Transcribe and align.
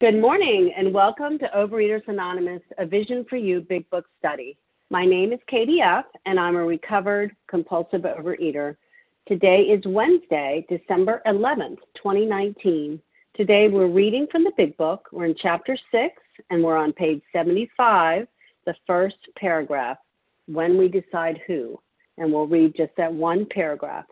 Good 0.00 0.20
morning 0.20 0.72
and 0.76 0.92
welcome 0.92 1.38
to 1.38 1.48
Overeaters 1.56 2.06
Anonymous, 2.08 2.62
a 2.78 2.84
Vision 2.84 3.24
for 3.30 3.36
You 3.36 3.60
Big 3.60 3.88
Book 3.90 4.04
Study. 4.18 4.58
My 4.90 5.06
name 5.06 5.32
is 5.32 5.38
Katie 5.46 5.80
F., 5.80 6.04
and 6.26 6.38
I'm 6.38 6.56
a 6.56 6.64
recovered 6.64 7.34
compulsive 7.46 8.00
overeater. 8.00 8.74
Today 9.28 9.60
is 9.60 9.80
Wednesday, 9.86 10.66
December 10.68 11.22
11th, 11.28 11.78
2019. 11.94 13.00
Today 13.36 13.68
we're 13.68 13.86
reading 13.86 14.26
from 14.32 14.42
the 14.42 14.50
Big 14.56 14.76
Book. 14.76 15.08
We're 15.12 15.26
in 15.26 15.36
Chapter 15.40 15.78
6, 15.92 16.12
and 16.50 16.64
we're 16.64 16.76
on 16.76 16.92
page 16.92 17.22
75, 17.32 18.26
the 18.66 18.74
first 18.88 19.16
paragraph, 19.36 19.98
When 20.46 20.76
We 20.76 20.88
Decide 20.88 21.40
Who. 21.46 21.80
And 22.18 22.32
we'll 22.32 22.48
read 22.48 22.74
just 22.76 22.92
that 22.96 23.14
one 23.14 23.46
paragraph. 23.46 24.06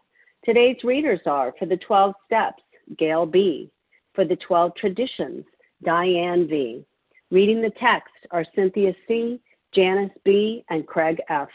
Today's 0.44 0.84
readers 0.84 1.20
are 1.26 1.52
for 1.58 1.66
the 1.66 1.76
12 1.78 2.14
Steps, 2.26 2.62
Gail 2.96 3.26
B., 3.26 3.68
for 4.14 4.24
the 4.24 4.36
12 4.36 4.74
Traditions, 4.76 5.44
Diane 5.82 6.46
V. 6.48 6.84
Reading 7.30 7.62
the 7.62 7.72
text 7.80 8.12
are 8.30 8.44
Cynthia 8.54 8.94
C., 9.08 9.40
Janice 9.74 10.12
B., 10.24 10.64
and 10.70 10.86
Craig 10.86 11.20
F. 11.28 11.48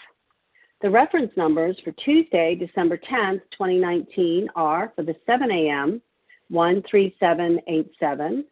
The 0.82 0.90
reference 0.90 1.32
numbers 1.38 1.78
for 1.84 1.92
Tuesday, 1.94 2.54
December 2.56 2.98
10th, 2.98 3.40
2019 3.52 4.50
are 4.56 4.92
for 4.96 5.04
the 5.04 5.16
7 5.26 5.50
a.m. 5.52 6.02
13787, 6.50 8.46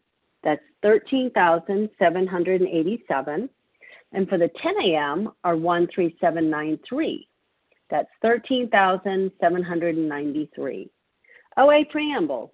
that's 0.43 0.61
13,787, 0.81 3.49
and 4.11 4.29
for 4.29 4.37
the 4.37 4.49
10 4.61 4.75
a.m. 4.83 5.31
are 5.43 5.55
13793, 5.55 7.27
that's 7.89 8.09
13,793. 8.21 10.89
OA 11.57 11.85
Preamble 11.85 12.53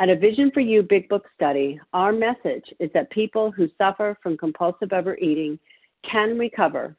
At 0.00 0.08
a 0.08 0.16
Vision 0.16 0.50
for 0.50 0.58
You 0.58 0.82
Big 0.82 1.08
Book 1.08 1.24
study, 1.36 1.80
our 1.92 2.10
message 2.10 2.64
is 2.80 2.90
that 2.94 3.10
people 3.10 3.52
who 3.52 3.68
suffer 3.78 4.18
from 4.20 4.36
compulsive 4.36 4.92
overeating 4.92 5.56
can 6.02 6.36
recover 6.36 6.96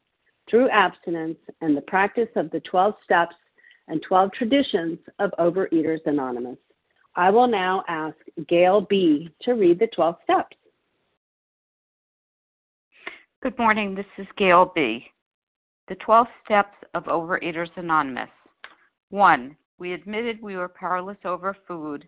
through 0.50 0.70
abstinence 0.70 1.38
and 1.60 1.76
the 1.76 1.82
practice 1.82 2.30
of 2.38 2.50
the 2.52 2.62
12 2.62 2.94
steps 3.04 3.36
and 3.90 4.02
12 4.02 4.32
traditions 4.32 4.98
of 5.20 5.32
Overeaters 5.38 6.00
Anonymous. 6.06 6.58
I 7.18 7.32
will 7.32 7.48
now 7.48 7.84
ask 7.90 8.16
Gail 8.48 8.80
B. 8.80 9.30
to 9.42 9.56
read 9.56 9.78
the 9.78 9.88
12 9.88 10.16
steps. 10.24 10.56
Good 13.44 13.58
morning. 13.60 13.94
This 13.94 14.06
is 14.18 14.28
Gail 14.38 14.72
B. 14.74 15.06
The 15.90 15.96
12 15.96 16.28
steps 16.46 16.78
of 16.94 17.04
Overeaters 17.04 17.76
Anonymous. 17.76 18.30
1. 19.10 19.56
We 19.80 19.92
admitted 19.92 20.42
we 20.42 20.56
were 20.56 20.70
powerless 20.70 21.18
over 21.26 21.58
food 21.68 22.08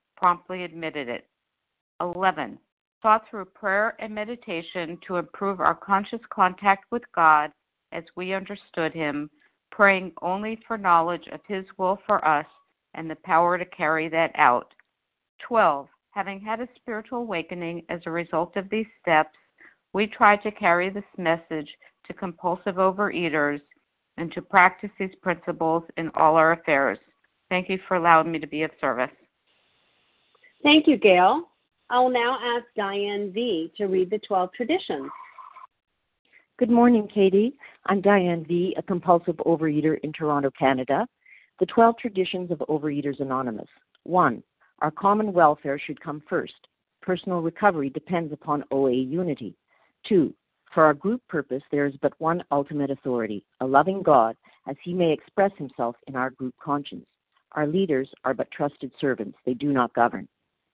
promptly 0.21 0.63
admitted 0.63 1.09
it. 1.09 1.25
11. 1.99 2.59
Sought 3.01 3.23
through 3.27 3.45
prayer 3.45 3.95
and 3.97 4.13
meditation 4.13 4.99
to 5.07 5.17
improve 5.17 5.59
our 5.59 5.73
conscious 5.73 6.19
contact 6.31 6.85
with 6.91 7.01
God 7.15 7.51
as 7.91 8.03
we 8.15 8.33
understood 8.33 8.93
Him, 8.93 9.31
praying 9.71 10.11
only 10.21 10.59
for 10.67 10.77
knowledge 10.77 11.27
of 11.31 11.39
His 11.47 11.65
will 11.79 11.97
for 12.05 12.23
us 12.23 12.45
and 12.93 13.09
the 13.09 13.17
power 13.23 13.57
to 13.57 13.65
carry 13.65 14.09
that 14.09 14.31
out. 14.35 14.71
12. 15.47 15.87
Having 16.11 16.41
had 16.41 16.59
a 16.59 16.67
spiritual 16.75 17.19
awakening 17.19 17.81
as 17.89 18.01
a 18.05 18.11
result 18.11 18.55
of 18.57 18.69
these 18.69 18.85
steps, 19.01 19.37
we 19.93 20.05
try 20.05 20.35
to 20.37 20.51
carry 20.51 20.91
this 20.91 21.03
message 21.17 21.69
to 22.05 22.13
compulsive 22.13 22.75
overeaters 22.75 23.59
and 24.17 24.31
to 24.33 24.41
practice 24.41 24.91
these 24.99 25.15
principles 25.23 25.83
in 25.97 26.11
all 26.13 26.35
our 26.35 26.51
affairs. 26.51 26.99
Thank 27.49 27.69
you 27.69 27.79
for 27.87 27.97
allowing 27.97 28.31
me 28.31 28.37
to 28.37 28.47
be 28.47 28.61
of 28.61 28.71
service. 28.79 29.09
Thank 30.63 30.87
you, 30.87 30.97
Gail. 30.97 31.49
I 31.89 31.99
will 31.99 32.11
now 32.11 32.37
ask 32.39 32.65
Diane 32.75 33.31
V. 33.33 33.71
to 33.77 33.85
read 33.85 34.11
the 34.11 34.19
12 34.19 34.51
traditions. 34.53 35.09
Good 36.59 36.69
morning, 36.69 37.07
Katie. 37.11 37.53
I'm 37.87 37.99
Diane 37.99 38.45
V., 38.47 38.75
a 38.77 38.83
compulsive 38.83 39.37
overeater 39.37 39.99
in 40.03 40.13
Toronto, 40.13 40.51
Canada. 40.57 41.07
The 41.59 41.65
12 41.65 41.97
traditions 41.97 42.51
of 42.51 42.59
Overeaters 42.69 43.19
Anonymous. 43.19 43.67
1. 44.03 44.43
Our 44.79 44.91
common 44.91 45.33
welfare 45.33 45.79
should 45.79 45.99
come 45.99 46.21
first. 46.29 46.53
Personal 47.01 47.41
recovery 47.41 47.89
depends 47.89 48.31
upon 48.31 48.63
OA 48.69 48.93
unity. 48.93 49.55
2. 50.07 50.31
For 50.73 50.83
our 50.83 50.93
group 50.93 51.21
purpose, 51.27 51.63
there 51.71 51.87
is 51.87 51.95
but 52.03 52.13
one 52.19 52.43
ultimate 52.51 52.91
authority, 52.91 53.43
a 53.59 53.65
loving 53.65 54.03
God, 54.03 54.37
as 54.67 54.75
he 54.83 54.93
may 54.93 55.11
express 55.11 55.51
himself 55.57 55.95
in 56.05 56.15
our 56.15 56.29
group 56.29 56.53
conscience. 56.63 57.07
Our 57.53 57.65
leaders 57.65 58.07
are 58.23 58.35
but 58.35 58.51
trusted 58.51 58.91
servants, 59.01 59.37
they 59.45 59.55
do 59.55 59.73
not 59.73 59.93
govern. 59.93 60.27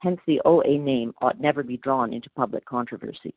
hence 0.00 0.20
the 0.26 0.40
OA 0.44 0.78
name 0.78 1.12
ought 1.20 1.40
never 1.40 1.62
be 1.62 1.76
drawn 1.78 2.12
into 2.12 2.30
public 2.30 2.64
controversy. 2.64 3.34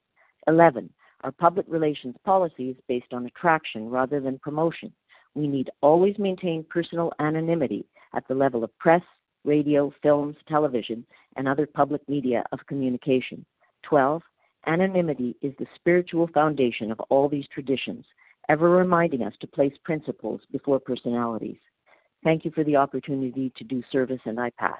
11. 0.47 0.89
Our 1.23 1.31
public 1.31 1.65
relations 1.67 2.15
policy 2.23 2.69
is 2.69 2.77
based 2.87 3.13
on 3.13 3.25
attraction 3.25 3.89
rather 3.89 4.19
than 4.19 4.39
promotion. 4.39 4.93
We 5.35 5.47
need 5.47 5.69
always 5.81 6.17
maintain 6.17 6.65
personal 6.69 7.11
anonymity 7.19 7.85
at 8.15 8.27
the 8.27 8.35
level 8.35 8.63
of 8.63 8.77
press, 8.77 9.03
radio, 9.45 9.93
films, 10.01 10.35
television, 10.47 11.05
and 11.35 11.47
other 11.47 11.65
public 11.65 12.07
media 12.07 12.43
of 12.51 12.65
communication. 12.67 13.45
12. 13.83 14.21
Anonymity 14.67 15.35
is 15.41 15.53
the 15.57 15.67
spiritual 15.75 16.27
foundation 16.33 16.91
of 16.91 16.99
all 17.09 17.29
these 17.29 17.47
traditions, 17.53 18.05
ever 18.49 18.69
reminding 18.69 19.21
us 19.21 19.33
to 19.39 19.47
place 19.47 19.73
principles 19.83 20.41
before 20.51 20.79
personalities. 20.79 21.59
Thank 22.23 22.43
you 22.43 22.51
for 22.51 22.63
the 22.63 22.75
opportunity 22.75 23.53
to 23.57 23.63
do 23.63 23.81
service, 23.91 24.19
and 24.25 24.39
I 24.39 24.49
pass. 24.51 24.79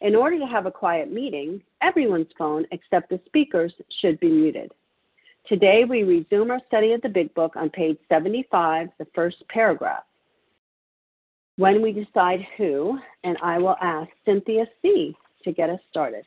In 0.00 0.14
order 0.14 0.38
to 0.38 0.46
have 0.46 0.66
a 0.66 0.70
quiet 0.70 1.10
meeting, 1.10 1.62
everyone's 1.80 2.28
phone 2.36 2.66
except 2.70 3.08
the 3.08 3.20
speaker's 3.26 3.72
should 4.00 4.20
be 4.20 4.28
muted. 4.28 4.72
Today 5.46 5.84
we 5.84 6.02
resume 6.02 6.50
our 6.50 6.60
study 6.66 6.92
of 6.92 7.00
the 7.02 7.08
Big 7.08 7.32
Book 7.34 7.54
on 7.56 7.70
page 7.70 7.98
75, 8.08 8.88
the 8.98 9.06
first 9.14 9.42
paragraph 9.48 10.02
when 11.56 11.82
we 11.82 11.92
decide 11.92 12.46
who, 12.56 12.98
and 13.24 13.36
I 13.42 13.58
will 13.58 13.76
ask 13.80 14.10
Cynthia 14.24 14.66
C. 14.82 15.16
to 15.44 15.52
get 15.52 15.70
us 15.70 15.80
started. 15.90 16.24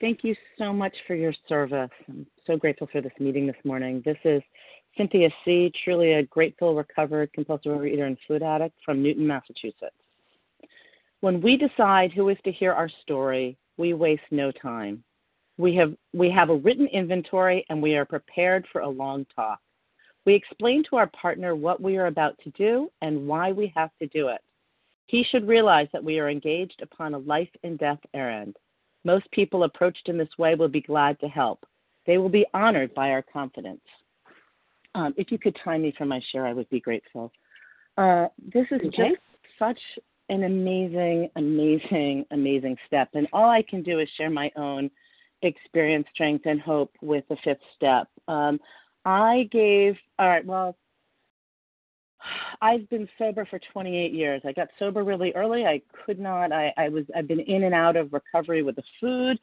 Thank 0.00 0.22
you 0.22 0.34
so 0.58 0.72
much 0.72 0.94
for 1.06 1.14
your 1.14 1.32
service. 1.48 1.90
I'm 2.08 2.26
so 2.46 2.56
grateful 2.56 2.88
for 2.92 3.00
this 3.00 3.12
meeting 3.18 3.46
this 3.46 3.56
morning. 3.64 4.02
This 4.04 4.18
is 4.24 4.42
Cynthia 4.96 5.28
C., 5.44 5.72
truly 5.84 6.12
a 6.12 6.22
grateful, 6.24 6.74
recovered, 6.74 7.32
compulsive 7.32 7.72
overeater 7.72 8.06
and 8.06 8.16
food 8.26 8.42
addict 8.42 8.76
from 8.84 9.02
Newton, 9.02 9.26
Massachusetts. 9.26 9.94
When 11.20 11.40
we 11.40 11.56
decide 11.56 12.12
who 12.12 12.28
is 12.28 12.38
to 12.44 12.52
hear 12.52 12.72
our 12.72 12.88
story, 13.02 13.56
we 13.76 13.92
waste 13.92 14.22
no 14.30 14.52
time. 14.52 15.02
We 15.56 15.74
have, 15.76 15.94
we 16.12 16.30
have 16.30 16.50
a 16.50 16.56
written 16.56 16.86
inventory 16.86 17.66
and 17.68 17.82
we 17.82 17.96
are 17.96 18.04
prepared 18.04 18.66
for 18.70 18.82
a 18.82 18.88
long 18.88 19.26
talk. 19.34 19.58
We 20.24 20.34
explain 20.34 20.84
to 20.90 20.96
our 20.96 21.08
partner 21.08 21.56
what 21.56 21.80
we 21.80 21.96
are 21.96 22.06
about 22.06 22.38
to 22.44 22.50
do 22.50 22.90
and 23.02 23.26
why 23.26 23.50
we 23.50 23.72
have 23.74 23.90
to 23.98 24.06
do 24.08 24.28
it. 24.28 24.40
He 25.06 25.24
should 25.24 25.48
realize 25.48 25.88
that 25.92 26.04
we 26.04 26.18
are 26.18 26.28
engaged 26.28 26.80
upon 26.82 27.14
a 27.14 27.18
life 27.18 27.48
and 27.64 27.78
death 27.78 27.98
errand. 28.14 28.56
Most 29.04 29.28
people 29.30 29.64
approached 29.64 30.08
in 30.08 30.18
this 30.18 30.28
way 30.38 30.54
will 30.54 30.68
be 30.68 30.82
glad 30.82 31.18
to 31.20 31.28
help. 31.28 31.64
They 32.06 32.18
will 32.18 32.28
be 32.28 32.46
honored 32.52 32.94
by 32.94 33.10
our 33.10 33.22
confidence. 33.22 33.80
Um, 34.94 35.14
if 35.16 35.32
you 35.32 35.38
could 35.38 35.56
time 35.64 35.82
me 35.82 35.94
for 35.96 36.04
my 36.04 36.20
share, 36.30 36.46
I 36.46 36.52
would 36.52 36.68
be 36.68 36.80
grateful. 36.80 37.32
Uh, 37.96 38.28
this 38.52 38.66
is 38.70 38.80
okay. 38.86 39.10
just 39.10 39.22
such 39.58 39.78
an 40.28 40.44
amazing, 40.44 41.30
amazing, 41.36 42.26
amazing 42.30 42.76
step. 42.86 43.08
And 43.14 43.26
all 43.32 43.50
I 43.50 43.62
can 43.62 43.82
do 43.82 43.98
is 43.98 44.08
share 44.16 44.30
my 44.30 44.50
own 44.56 44.90
experience, 45.42 46.06
strength, 46.12 46.46
and 46.46 46.60
hope 46.60 46.92
with 47.00 47.24
the 47.28 47.36
fifth 47.44 47.60
step. 47.76 48.08
Um, 48.26 48.60
I 49.04 49.48
gave, 49.50 49.96
all 50.18 50.28
right, 50.28 50.44
well, 50.44 50.76
I've 52.60 52.88
been 52.90 53.08
sober 53.18 53.46
for 53.46 53.60
28 53.72 54.12
years. 54.12 54.42
I 54.44 54.52
got 54.52 54.68
sober 54.78 55.04
really 55.04 55.32
early. 55.34 55.64
I 55.64 55.80
could 56.04 56.18
not, 56.18 56.52
I, 56.52 56.72
I 56.76 56.88
was, 56.88 57.04
I've 57.16 57.28
been 57.28 57.40
in 57.40 57.64
and 57.64 57.74
out 57.74 57.96
of 57.96 58.12
recovery 58.12 58.62
with 58.62 58.76
the 58.76 58.82
food. 59.00 59.38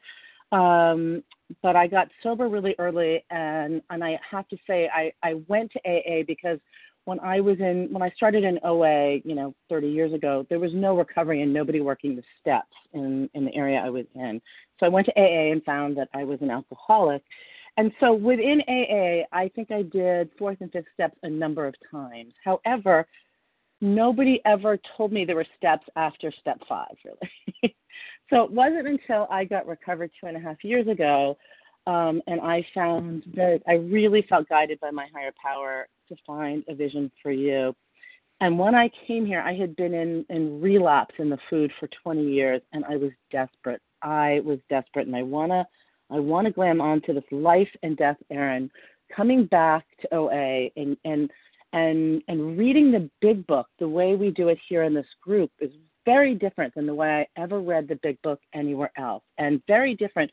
Um, 0.52 1.24
but 1.62 1.74
I 1.74 1.86
got 1.86 2.08
sober 2.22 2.48
really 2.48 2.74
early 2.78 3.24
and, 3.30 3.82
and 3.90 4.04
I 4.04 4.18
have 4.30 4.46
to 4.48 4.56
say, 4.66 4.88
I, 4.94 5.12
I 5.22 5.34
went 5.48 5.72
to 5.72 5.80
AA 5.84 6.22
because 6.26 6.58
when 7.06 7.18
I 7.20 7.40
was 7.40 7.58
in, 7.58 7.88
when 7.90 8.02
I 8.02 8.10
started 8.10 8.44
in 8.44 8.60
OA, 8.62 9.18
you 9.24 9.34
know, 9.34 9.54
30 9.70 9.88
years 9.88 10.12
ago, 10.12 10.46
there 10.50 10.60
was 10.60 10.72
no 10.74 10.96
recovery 10.96 11.42
and 11.42 11.52
nobody 11.52 11.80
working 11.80 12.14
the 12.14 12.22
steps 12.40 12.76
in, 12.92 13.30
in 13.34 13.46
the 13.46 13.54
area 13.54 13.78
I 13.78 13.88
was 13.88 14.04
in. 14.14 14.40
So 14.78 14.86
I 14.86 14.90
went 14.90 15.06
to 15.06 15.18
AA 15.18 15.52
and 15.52 15.64
found 15.64 15.96
that 15.96 16.08
I 16.12 16.24
was 16.24 16.38
an 16.42 16.50
alcoholic 16.50 17.22
and 17.76 17.92
so 18.00 18.14
within 18.14 18.62
AA, 18.68 19.26
I 19.32 19.48
think 19.54 19.70
I 19.70 19.82
did 19.82 20.30
fourth 20.38 20.58
and 20.60 20.72
fifth 20.72 20.86
steps 20.94 21.16
a 21.22 21.28
number 21.28 21.66
of 21.66 21.74
times. 21.90 22.32
However, 22.42 23.06
nobody 23.80 24.40
ever 24.46 24.78
told 24.96 25.12
me 25.12 25.24
there 25.24 25.36
were 25.36 25.46
steps 25.58 25.86
after 25.94 26.32
step 26.40 26.58
five, 26.68 26.96
really. 27.04 27.76
so 28.30 28.44
it 28.44 28.50
wasn't 28.50 28.88
until 28.88 29.26
I 29.30 29.44
got 29.44 29.66
recovered 29.66 30.10
two 30.18 30.26
and 30.26 30.36
a 30.36 30.40
half 30.40 30.64
years 30.64 30.88
ago 30.88 31.36
um, 31.86 32.22
and 32.26 32.40
I 32.40 32.66
found 32.74 33.24
that 33.34 33.60
I 33.68 33.74
really 33.74 34.24
felt 34.28 34.48
guided 34.48 34.80
by 34.80 34.90
my 34.90 35.06
higher 35.14 35.32
power 35.40 35.86
to 36.08 36.16
find 36.26 36.64
a 36.68 36.74
vision 36.74 37.10
for 37.22 37.30
you. 37.30 37.74
And 38.40 38.58
when 38.58 38.74
I 38.74 38.90
came 39.06 39.24
here, 39.24 39.40
I 39.40 39.54
had 39.54 39.74
been 39.76 39.94
in, 39.94 40.26
in 40.28 40.60
relapse 40.60 41.14
in 41.18 41.30
the 41.30 41.38
food 41.48 41.72
for 41.80 41.88
20 42.02 42.22
years 42.22 42.60
and 42.72 42.84
I 42.84 42.96
was 42.96 43.10
desperate. 43.30 43.80
I 44.02 44.40
was 44.44 44.58
desperate 44.68 45.06
and 45.06 45.16
I 45.16 45.22
want 45.22 45.52
to 45.52 45.66
I 46.08 46.20
want 46.20 46.46
to 46.46 46.52
glam 46.52 46.80
onto 46.80 47.12
this 47.12 47.24
life 47.32 47.68
and 47.82 47.96
death 47.96 48.18
errand, 48.30 48.70
coming 49.14 49.46
back 49.46 49.84
to 50.02 50.14
OA 50.14 50.70
and 50.76 50.96
and 51.04 51.30
and 51.72 52.22
and 52.28 52.56
reading 52.56 52.92
the 52.92 53.10
big 53.20 53.46
book 53.46 53.66
the 53.78 53.88
way 53.88 54.14
we 54.14 54.30
do 54.30 54.48
it 54.48 54.58
here 54.68 54.84
in 54.84 54.94
this 54.94 55.06
group 55.20 55.50
is 55.60 55.70
very 56.04 56.34
different 56.34 56.74
than 56.74 56.86
the 56.86 56.94
way 56.94 57.26
I 57.36 57.40
ever 57.40 57.60
read 57.60 57.88
the 57.88 57.96
big 57.96 58.22
book 58.22 58.40
anywhere 58.54 58.92
else, 58.96 59.24
and 59.38 59.60
very 59.66 59.94
different. 59.94 60.30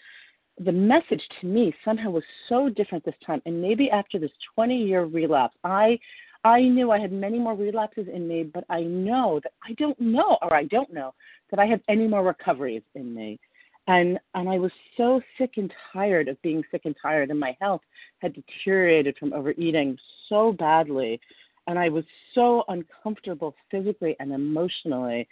The 0.59 0.71
message 0.71 1.21
to 1.41 1.47
me 1.47 1.73
somehow 1.83 2.11
was 2.11 2.23
so 2.47 2.69
different 2.69 3.03
this 3.03 3.15
time, 3.25 3.41
and 3.45 3.61
maybe 3.61 3.89
after 3.89 4.19
this 4.19 4.31
20 4.55 4.77
year 4.77 5.05
relapse, 5.05 5.57
I 5.63 5.99
I 6.45 6.61
knew 6.61 6.91
I 6.91 6.99
had 6.99 7.11
many 7.11 7.39
more 7.39 7.55
relapses 7.55 8.07
in 8.13 8.27
me, 8.27 8.43
but 8.43 8.65
I 8.69 8.81
know 8.81 9.39
that 9.43 9.53
I 9.63 9.73
don't 9.73 9.99
know, 9.99 10.37
or 10.41 10.53
I 10.53 10.65
don't 10.65 10.93
know 10.93 11.13
that 11.49 11.59
I 11.59 11.65
have 11.65 11.79
any 11.87 12.07
more 12.07 12.23
recoveries 12.23 12.83
in 12.95 13.15
me. 13.15 13.39
And 13.87 14.19
and 14.35 14.47
I 14.49 14.59
was 14.59 14.71
so 14.95 15.21
sick 15.37 15.53
and 15.57 15.73
tired 15.91 16.27
of 16.27 16.41
being 16.41 16.63
sick 16.69 16.81
and 16.85 16.95
tired, 17.01 17.29
and 17.29 17.39
my 17.39 17.57
health 17.59 17.81
had 18.19 18.33
deteriorated 18.33 19.17
from 19.17 19.33
overeating 19.33 19.97
so 20.29 20.51
badly, 20.53 21.19
and 21.67 21.79
I 21.79 21.89
was 21.89 22.05
so 22.35 22.63
uncomfortable 22.67 23.55
physically 23.71 24.15
and 24.19 24.31
emotionally, 24.31 25.27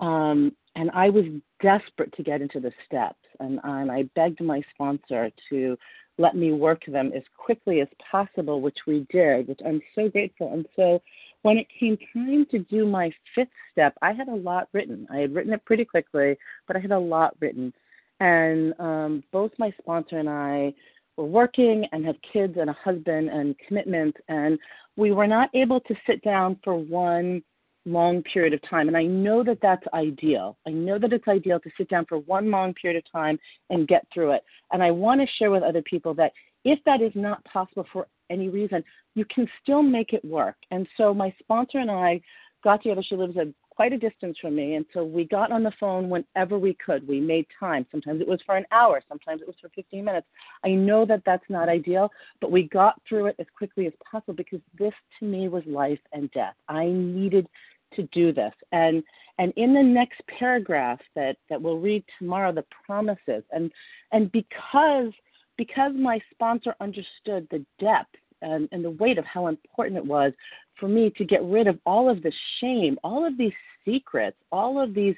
um, 0.00 0.52
and 0.74 0.90
I 0.92 1.10
was 1.10 1.24
desperate 1.62 2.12
to 2.14 2.22
get 2.22 2.40
into 2.40 2.60
the 2.60 2.72
steps, 2.86 3.24
and 3.40 3.60
and 3.64 3.90
I 3.90 4.04
begged 4.14 4.40
my 4.40 4.62
sponsor 4.74 5.30
to 5.50 5.76
let 6.18 6.36
me 6.36 6.52
work 6.52 6.82
them 6.86 7.12
as 7.14 7.22
quickly 7.36 7.80
as 7.80 7.88
possible, 8.10 8.60
which 8.60 8.78
we 8.86 9.06
did, 9.10 9.46
which 9.46 9.60
I'm 9.64 9.80
so 9.94 10.08
grateful. 10.08 10.52
And 10.52 10.66
so 10.74 11.00
when 11.42 11.58
it 11.58 11.68
came 11.78 11.96
time 12.12 12.44
to 12.50 12.58
do 12.58 12.86
my 12.86 13.12
fifth 13.36 13.48
step, 13.70 13.94
I 14.02 14.12
had 14.12 14.26
a 14.26 14.34
lot 14.34 14.68
written. 14.72 15.06
I 15.12 15.18
had 15.18 15.32
written 15.32 15.52
it 15.52 15.64
pretty 15.64 15.84
quickly, 15.84 16.36
but 16.66 16.76
I 16.76 16.80
had 16.80 16.90
a 16.90 16.98
lot 16.98 17.36
written 17.40 17.72
and 18.20 18.74
um, 18.78 19.24
both 19.32 19.52
my 19.58 19.72
sponsor 19.80 20.18
and 20.18 20.28
I 20.28 20.74
were 21.16 21.24
working 21.24 21.86
and 21.92 22.04
have 22.06 22.16
kids 22.32 22.56
and 22.58 22.70
a 22.70 22.76
husband 22.84 23.28
and 23.28 23.56
commitment 23.66 24.16
and 24.28 24.58
we 24.96 25.12
were 25.12 25.26
not 25.26 25.50
able 25.54 25.80
to 25.80 25.94
sit 26.06 26.22
down 26.22 26.58
for 26.64 26.74
one 26.74 27.42
long 27.84 28.22
period 28.22 28.52
of 28.52 28.60
time. 28.68 28.88
And 28.88 28.96
i 28.96 29.04
know 29.04 29.42
that 29.44 29.58
that's 29.62 29.84
ideal. 29.94 30.58
I 30.66 30.70
know 30.70 30.98
that 30.98 31.12
it's 31.12 31.28
ideal 31.28 31.60
to 31.60 31.70
sit 31.76 31.88
down 31.88 32.06
for 32.06 32.18
one 32.18 32.50
long 32.50 32.74
period 32.74 32.98
of 32.98 33.10
time 33.10 33.38
and 33.70 33.88
get 33.88 34.06
through 34.12 34.32
it. 34.32 34.42
And 34.72 34.82
i 34.82 34.90
want 34.90 35.20
to 35.20 35.26
share 35.38 35.50
with 35.50 35.62
other 35.62 35.82
people 35.82 36.14
that 36.14 36.32
if 36.64 36.78
that 36.84 37.00
is 37.00 37.12
not 37.14 37.44
possible 37.44 37.86
for 37.92 38.06
any 38.30 38.48
reason 38.48 38.84
you 39.14 39.24
can 39.34 39.48
still 39.62 39.82
make 39.82 40.12
it 40.12 40.24
work. 40.24 40.56
And 40.70 40.86
so 40.96 41.14
my 41.14 41.34
sponsor 41.40 41.78
and 41.78 41.90
i 41.90 42.20
got 42.64 42.82
together 42.82 43.02
she 43.02 43.16
lives 43.16 43.36
a 43.36 43.46
quite 43.78 43.92
a 43.92 43.96
distance 43.96 44.36
from 44.40 44.56
me. 44.56 44.74
And 44.74 44.84
so 44.92 45.04
we 45.04 45.22
got 45.22 45.52
on 45.52 45.62
the 45.62 45.70
phone 45.78 46.10
whenever 46.10 46.58
we 46.58 46.76
could. 46.84 47.06
We 47.06 47.20
made 47.20 47.46
time. 47.60 47.86
Sometimes 47.92 48.20
it 48.20 48.26
was 48.26 48.40
for 48.44 48.56
an 48.56 48.66
hour, 48.72 49.00
sometimes 49.08 49.40
it 49.40 49.46
was 49.46 49.54
for 49.60 49.68
15 49.68 50.04
minutes. 50.04 50.26
I 50.64 50.70
know 50.70 51.06
that 51.06 51.22
that's 51.24 51.48
not 51.48 51.68
ideal, 51.68 52.10
but 52.40 52.50
we 52.50 52.64
got 52.64 53.00
through 53.08 53.26
it 53.26 53.36
as 53.38 53.46
quickly 53.56 53.86
as 53.86 53.92
possible 54.10 54.34
because 54.34 54.58
this 54.76 54.94
to 55.20 55.26
me 55.26 55.46
was 55.46 55.62
life 55.64 56.00
and 56.12 56.28
death. 56.32 56.54
I 56.68 56.86
needed 56.86 57.46
to 57.94 58.02
do 58.10 58.32
this. 58.32 58.52
And 58.72 59.04
and 59.38 59.52
in 59.54 59.72
the 59.74 59.82
next 59.82 60.22
paragraph 60.26 60.98
that, 61.14 61.36
that 61.48 61.62
we'll 61.62 61.78
read 61.78 62.02
tomorrow, 62.18 62.50
the 62.52 62.64
promises. 62.84 63.44
And 63.52 63.70
and 64.10 64.32
because 64.32 65.12
because 65.56 65.92
my 65.94 66.18
sponsor 66.32 66.74
understood 66.80 67.46
the 67.52 67.64
depth 67.78 68.16
and, 68.42 68.68
and 68.72 68.84
the 68.84 68.90
weight 68.90 69.18
of 69.18 69.24
how 69.24 69.46
important 69.46 69.98
it 69.98 70.04
was 70.04 70.32
for 70.78 70.88
me 70.88 71.12
to 71.16 71.24
get 71.24 71.42
rid 71.42 71.66
of 71.66 71.78
all 71.84 72.10
of 72.10 72.22
the 72.22 72.32
shame, 72.60 72.98
all 73.02 73.26
of 73.26 73.36
these 73.36 73.52
secrets, 73.84 74.36
all 74.52 74.80
of 74.80 74.94
these 74.94 75.14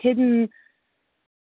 hidden, 0.00 0.48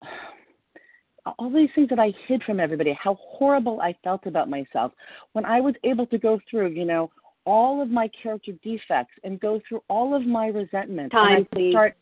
all 1.39 1.49
these 1.51 1.69
things 1.73 1.89
that 1.89 1.99
I 1.99 2.13
hid 2.27 2.43
from 2.43 2.59
everybody, 2.59 2.97
how 3.01 3.15
horrible 3.15 3.81
I 3.81 3.95
felt 4.03 4.25
about 4.25 4.49
myself. 4.49 4.91
When 5.33 5.45
I 5.45 5.59
was 5.59 5.75
able 5.83 6.05
to 6.07 6.17
go 6.17 6.39
through, 6.49 6.69
you 6.69 6.85
know, 6.85 7.09
all 7.45 7.81
of 7.81 7.89
my 7.89 8.09
character 8.21 8.51
defects 8.63 9.13
and 9.23 9.39
go 9.39 9.61
through 9.67 9.81
all 9.87 10.15
of 10.15 10.25
my 10.25 10.47
resentment. 10.47 11.11
Time, 11.11 11.47
please. 11.53 11.73
Start, 11.73 11.95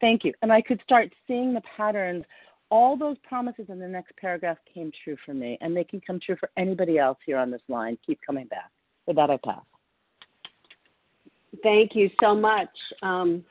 thank 0.00 0.24
you. 0.24 0.32
And 0.42 0.52
I 0.52 0.60
could 0.60 0.80
start 0.82 1.12
seeing 1.26 1.54
the 1.54 1.62
patterns. 1.76 2.24
All 2.70 2.96
those 2.96 3.16
promises 3.26 3.66
in 3.70 3.78
the 3.78 3.88
next 3.88 4.14
paragraph 4.16 4.58
came 4.72 4.92
true 5.02 5.16
for 5.24 5.32
me, 5.32 5.56
and 5.62 5.74
they 5.74 5.84
can 5.84 6.02
come 6.06 6.20
true 6.20 6.36
for 6.38 6.50
anybody 6.58 6.98
else 6.98 7.16
here 7.24 7.38
on 7.38 7.50
this 7.50 7.62
line. 7.68 7.96
Keep 8.06 8.20
coming 8.26 8.46
back. 8.46 8.70
With 9.06 9.16
that, 9.16 9.30
I 9.30 9.38
pass. 9.42 9.62
Thank 11.62 11.94
you 11.94 12.10
so 12.20 12.34
much. 12.34 12.68
Um, 13.02 13.44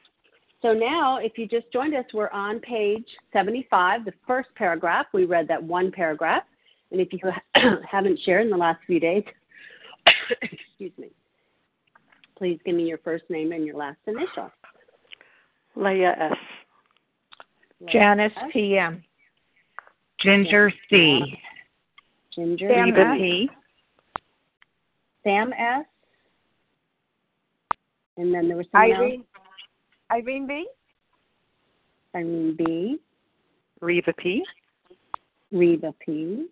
so 0.62 0.74
now, 0.74 1.18
if 1.18 1.38
you 1.38 1.48
just 1.48 1.72
joined 1.72 1.96
us, 1.96 2.06
we're 2.14 2.30
on 2.30 2.60
page 2.60 3.06
75, 3.32 4.06
the 4.06 4.14
first 4.26 4.50
paragraph. 4.56 5.06
We 5.14 5.26
read 5.26 5.48
that 5.48 5.62
one 5.62 5.92
paragraph. 5.92 6.44
And 6.92 7.02
if 7.02 7.10
you 7.12 7.20
haven't 7.90 8.20
shared 8.26 8.46
in 8.46 8.50
the 8.50 8.58
last 8.58 8.80
few 8.88 9.00
days, 9.00 9.24
excuse 10.42 10.92
me, 10.98 11.10
please 12.38 12.60
give 12.66 12.76
me 12.76 12.84
your 12.84 12.98
first 13.00 13.26
name 13.30 13.52
and 13.52 13.66
your 13.66 13.76
last 13.76 14.00
initial. 14.08 14.50
Leah 15.76 16.16
S. 16.20 16.38
Janice 17.92 18.32
S. 18.36 18.50
PM. 18.52 19.04
Ginger 20.20 20.72
C. 20.90 21.22
Ginger 22.34 22.70
Sam 22.74 22.92
Reba 22.92 23.54
Sam 25.24 25.54
S. 25.54 25.86
And 28.18 28.34
then 28.34 28.48
there 28.48 28.58
was 28.58 28.66
Irene, 28.76 29.20
else. 29.20 30.22
Irene 30.22 30.48
B. 30.48 30.68
Irene 32.16 32.56
B. 32.58 32.98
Reva 33.80 34.14
P. 34.14 34.44
Reba 35.52 35.94
P. 36.04 36.48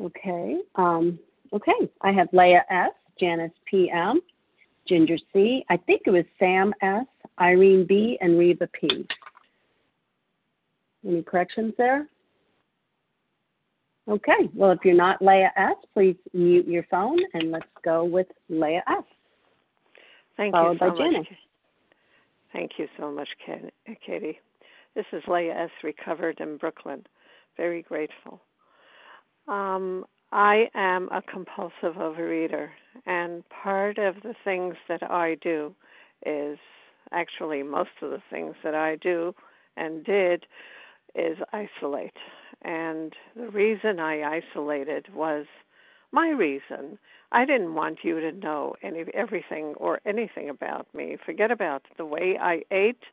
Okay. 0.00 0.58
Um, 0.74 1.18
okay. 1.52 1.72
I 2.00 2.12
have 2.12 2.28
Leah 2.32 2.64
S. 2.70 2.92
Janice 3.20 3.52
PM. 3.70 4.20
Ginger 4.88 5.18
C. 5.32 5.64
I 5.68 5.76
think 5.76 6.02
it 6.06 6.10
was 6.10 6.24
Sam 6.38 6.72
S. 6.80 7.06
Irene 7.40 7.86
B. 7.86 8.16
and 8.20 8.38
Reva 8.38 8.68
P. 8.68 9.06
Any 11.06 11.22
corrections 11.22 11.74
there? 11.76 12.08
Okay. 14.08 14.48
Well, 14.54 14.70
if 14.70 14.78
you're 14.84 14.94
not 14.94 15.20
Leah 15.20 15.52
S., 15.56 15.76
please 15.92 16.16
mute 16.32 16.66
your 16.66 16.84
phone 16.90 17.18
and 17.34 17.50
let's 17.50 17.66
go 17.84 18.04
with 18.04 18.26
Leah 18.48 18.82
S. 18.88 19.04
Thank 20.36 20.52
Followed 20.52 20.72
you 20.72 20.78
so 20.78 20.90
by 20.90 20.96
Janice. 20.96 21.26
Thank 22.52 22.72
you 22.78 22.86
so 22.98 23.10
much, 23.10 23.28
Ken- 23.44 23.70
Katie. 24.06 24.38
This 24.94 25.06
is 25.12 25.22
Leah 25.26 25.54
S. 25.54 25.70
Recovered 25.82 26.40
in 26.40 26.56
Brooklyn. 26.56 27.04
Very 27.56 27.82
grateful. 27.82 28.40
Um, 29.48 30.04
I 30.32 30.68
am 30.74 31.08
a 31.10 31.22
compulsive 31.22 31.96
overeater, 31.98 32.68
and 33.06 33.44
part 33.48 33.98
of 33.98 34.16
the 34.22 34.34
things 34.44 34.74
that 34.88 35.02
I 35.02 35.36
do 35.40 35.74
is 36.24 36.58
actually 37.12 37.62
most 37.62 37.90
of 38.02 38.10
the 38.10 38.22
things 38.30 38.54
that 38.64 38.74
I 38.74 38.96
do 38.96 39.34
and 39.76 40.04
did 40.04 40.46
is 41.14 41.38
isolate. 41.52 42.16
And 42.66 43.14
the 43.36 43.48
reason 43.48 44.00
I 44.00 44.40
isolated 44.42 45.06
was 45.14 45.46
my 46.10 46.30
reason. 46.30 46.98
I 47.30 47.44
didn't 47.44 47.74
want 47.74 47.98
you 48.02 48.20
to 48.20 48.32
know 48.32 48.74
any 48.82 49.04
everything 49.14 49.74
or 49.76 50.00
anything 50.04 50.50
about 50.50 50.92
me. 50.92 51.16
Forget 51.24 51.52
about 51.52 51.82
the 51.96 52.04
way 52.04 52.36
I 52.40 52.62
ate 52.72 53.04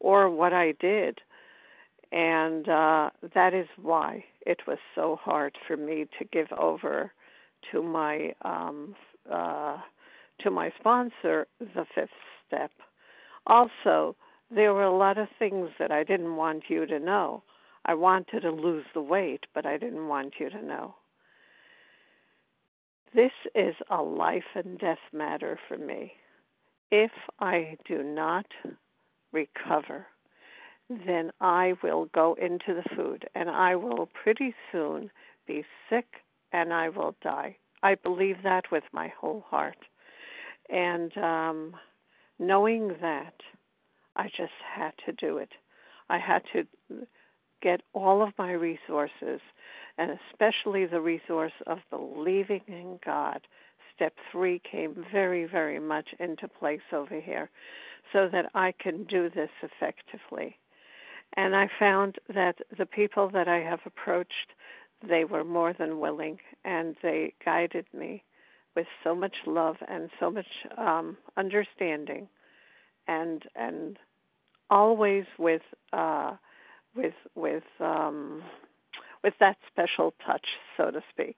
or 0.00 0.28
what 0.28 0.52
I 0.52 0.72
did. 0.72 1.20
And 2.10 2.68
uh 2.68 3.10
that 3.34 3.54
is 3.54 3.68
why 3.80 4.24
it 4.44 4.60
was 4.66 4.78
so 4.96 5.18
hard 5.22 5.56
for 5.68 5.76
me 5.76 6.06
to 6.18 6.24
give 6.24 6.50
over 6.58 7.12
to 7.70 7.82
my 7.84 8.34
um 8.42 8.96
uh 9.32 9.78
to 10.42 10.50
my 10.50 10.72
sponsor 10.80 11.46
the 11.60 11.86
fifth 11.94 12.10
step. 12.46 12.72
Also, 13.46 14.16
there 14.50 14.74
were 14.74 14.84
a 14.84 14.96
lot 14.96 15.16
of 15.18 15.28
things 15.38 15.70
that 15.78 15.92
I 15.92 16.02
didn't 16.02 16.36
want 16.36 16.64
you 16.68 16.86
to 16.86 16.98
know. 16.98 17.42
I 17.86 17.94
wanted 17.94 18.40
to 18.40 18.50
lose 18.50 18.84
the 18.92 19.00
weight, 19.00 19.46
but 19.54 19.64
I 19.64 19.78
didn't 19.78 20.08
want 20.08 20.34
you 20.40 20.50
to 20.50 20.64
know. 20.64 20.96
This 23.14 23.32
is 23.54 23.74
a 23.88 24.02
life 24.02 24.44
and 24.56 24.78
death 24.78 24.98
matter 25.12 25.58
for 25.68 25.78
me. 25.78 26.12
If 26.90 27.12
I 27.38 27.76
do 27.86 28.02
not 28.02 28.46
recover, 29.32 30.06
then 30.88 31.30
I 31.40 31.74
will 31.82 32.06
go 32.06 32.36
into 32.40 32.74
the 32.74 32.96
food 32.96 33.28
and 33.36 33.48
I 33.48 33.76
will 33.76 34.08
pretty 34.22 34.54
soon 34.72 35.10
be 35.46 35.64
sick 35.88 36.06
and 36.52 36.72
I 36.72 36.88
will 36.88 37.14
die. 37.22 37.56
I 37.84 37.94
believe 37.94 38.36
that 38.42 38.64
with 38.72 38.84
my 38.92 39.12
whole 39.18 39.44
heart. 39.48 39.78
And 40.68 41.16
um, 41.18 41.74
knowing 42.40 42.96
that, 43.00 43.34
I 44.16 44.24
just 44.24 44.52
had 44.74 44.92
to 45.06 45.12
do 45.12 45.38
it. 45.38 45.50
I 46.08 46.18
had 46.18 46.42
to 46.52 46.66
get 47.62 47.82
all 47.92 48.22
of 48.22 48.30
my 48.38 48.52
resources, 48.52 49.40
and 49.98 50.18
especially 50.32 50.86
the 50.86 51.00
resource 51.00 51.52
of 51.66 51.78
believing 51.90 52.62
in 52.68 52.98
God. 53.04 53.40
Step 53.94 54.14
three 54.30 54.60
came 54.70 55.06
very, 55.10 55.46
very 55.46 55.78
much 55.78 56.08
into 56.20 56.48
place 56.48 56.80
over 56.92 57.18
here 57.20 57.50
so 58.12 58.28
that 58.30 58.50
I 58.54 58.72
can 58.78 59.04
do 59.04 59.30
this 59.30 59.50
effectively. 59.62 60.58
And 61.36 61.56
I 61.56 61.68
found 61.78 62.16
that 62.34 62.56
the 62.76 62.86
people 62.86 63.30
that 63.30 63.48
I 63.48 63.58
have 63.58 63.80
approached, 63.84 64.52
they 65.06 65.24
were 65.24 65.44
more 65.44 65.72
than 65.72 65.98
willing 65.98 66.38
and 66.64 66.96
they 67.02 67.34
guided 67.44 67.86
me 67.92 68.22
with 68.74 68.86
so 69.02 69.14
much 69.14 69.34
love 69.46 69.76
and 69.88 70.10
so 70.20 70.30
much 70.30 70.46
um, 70.76 71.16
understanding 71.36 72.28
and 73.08 73.44
and 73.54 73.98
always 74.70 75.24
with 75.38 75.62
uh, 75.92 76.34
with 76.96 77.14
with 77.34 77.64
um, 77.80 78.42
with 79.22 79.34
that 79.40 79.56
special 79.70 80.14
touch, 80.24 80.46
so 80.76 80.90
to 80.90 81.02
speak. 81.10 81.36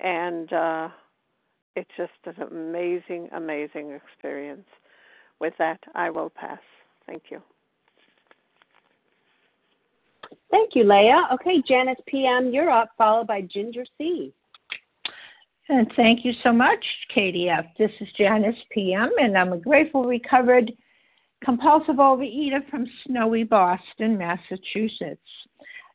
And 0.00 0.52
uh, 0.52 0.88
it's 1.76 1.90
just 1.96 2.12
an 2.24 2.42
amazing, 2.42 3.28
amazing 3.32 3.92
experience. 3.92 4.66
With 5.40 5.54
that, 5.58 5.80
I 5.94 6.10
will 6.10 6.30
pass. 6.30 6.60
Thank 7.06 7.24
you. 7.30 7.40
Thank 10.50 10.74
you, 10.74 10.84
Leah. 10.84 11.28
Okay, 11.34 11.62
Janice 11.66 11.98
PM, 12.06 12.52
you're 12.52 12.70
up, 12.70 12.90
followed 12.98 13.26
by 13.26 13.42
Ginger 13.42 13.84
C. 13.98 14.32
And 15.68 15.90
thank 15.94 16.24
you 16.24 16.32
so 16.42 16.52
much, 16.52 16.84
KDF. 17.14 17.66
This 17.78 17.92
is 18.00 18.08
Janice 18.18 18.56
PM, 18.72 19.10
and 19.20 19.38
I'm 19.38 19.52
a 19.52 19.58
grateful, 19.58 20.04
recovered, 20.04 20.72
compulsive 21.44 21.96
overeater 21.96 22.68
from 22.70 22.86
snowy 23.06 23.44
Boston, 23.44 24.18
Massachusetts. 24.18 25.20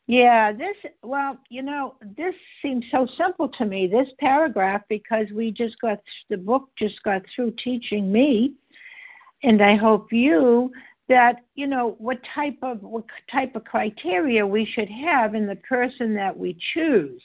Yeah, 0.08 0.52
this, 0.52 0.76
well, 1.02 1.36
you 1.48 1.62
know, 1.62 1.94
this 2.16 2.34
seems 2.62 2.84
so 2.92 3.08
simple 3.18 3.48
to 3.58 3.64
me, 3.64 3.88
this 3.88 4.08
paragraph, 4.20 4.82
because 4.88 5.26
we 5.34 5.50
just 5.50 5.80
got, 5.80 5.98
the 6.30 6.36
book 6.36 6.68
just 6.78 7.02
got 7.02 7.22
through 7.34 7.54
teaching 7.62 8.12
me, 8.12 8.54
and 9.42 9.60
I 9.60 9.74
hope 9.76 10.12
you, 10.12 10.70
that 11.08 11.44
you 11.54 11.66
know 11.66 11.94
what 11.98 12.18
type 12.34 12.58
of 12.62 12.82
what 12.82 13.04
type 13.30 13.54
of 13.54 13.64
criteria 13.64 14.46
we 14.46 14.68
should 14.74 14.88
have 14.88 15.34
in 15.34 15.46
the 15.46 15.56
person 15.56 16.14
that 16.14 16.36
we 16.36 16.56
choose 16.74 17.22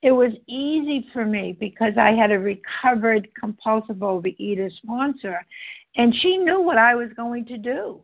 it 0.00 0.12
was 0.12 0.32
easy 0.46 1.06
for 1.12 1.24
me 1.24 1.56
because 1.58 1.92
i 1.98 2.10
had 2.12 2.30
a 2.30 2.38
recovered 2.38 3.28
compulsive 3.38 3.96
overeater 3.96 4.70
sponsor 4.76 5.44
and 5.96 6.14
she 6.22 6.36
knew 6.36 6.60
what 6.60 6.78
i 6.78 6.94
was 6.94 7.08
going 7.16 7.44
to 7.44 7.58
do 7.58 8.00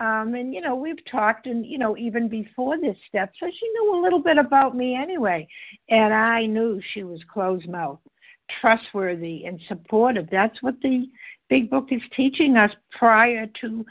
um 0.00 0.34
and 0.34 0.52
you 0.52 0.60
know 0.60 0.74
we've 0.74 1.04
talked 1.10 1.46
and 1.46 1.64
you 1.66 1.78
know 1.78 1.96
even 1.96 2.28
before 2.28 2.78
this 2.80 2.96
step 3.08 3.32
so 3.38 3.46
she 3.46 3.68
knew 3.68 3.98
a 3.98 4.02
little 4.02 4.22
bit 4.22 4.38
about 4.38 4.76
me 4.76 4.94
anyway 4.94 5.46
and 5.88 6.12
i 6.12 6.46
knew 6.46 6.80
she 6.92 7.02
was 7.02 7.20
closed 7.32 7.68
mouth 7.68 7.98
trustworthy 8.60 9.44
and 9.46 9.60
supportive 9.68 10.28
that's 10.30 10.62
what 10.62 10.74
the 10.82 11.06
big 11.48 11.70
book 11.70 11.88
is 11.90 12.02
teaching 12.16 12.56
us 12.56 12.70
prior 12.98 13.46
to 13.60 13.84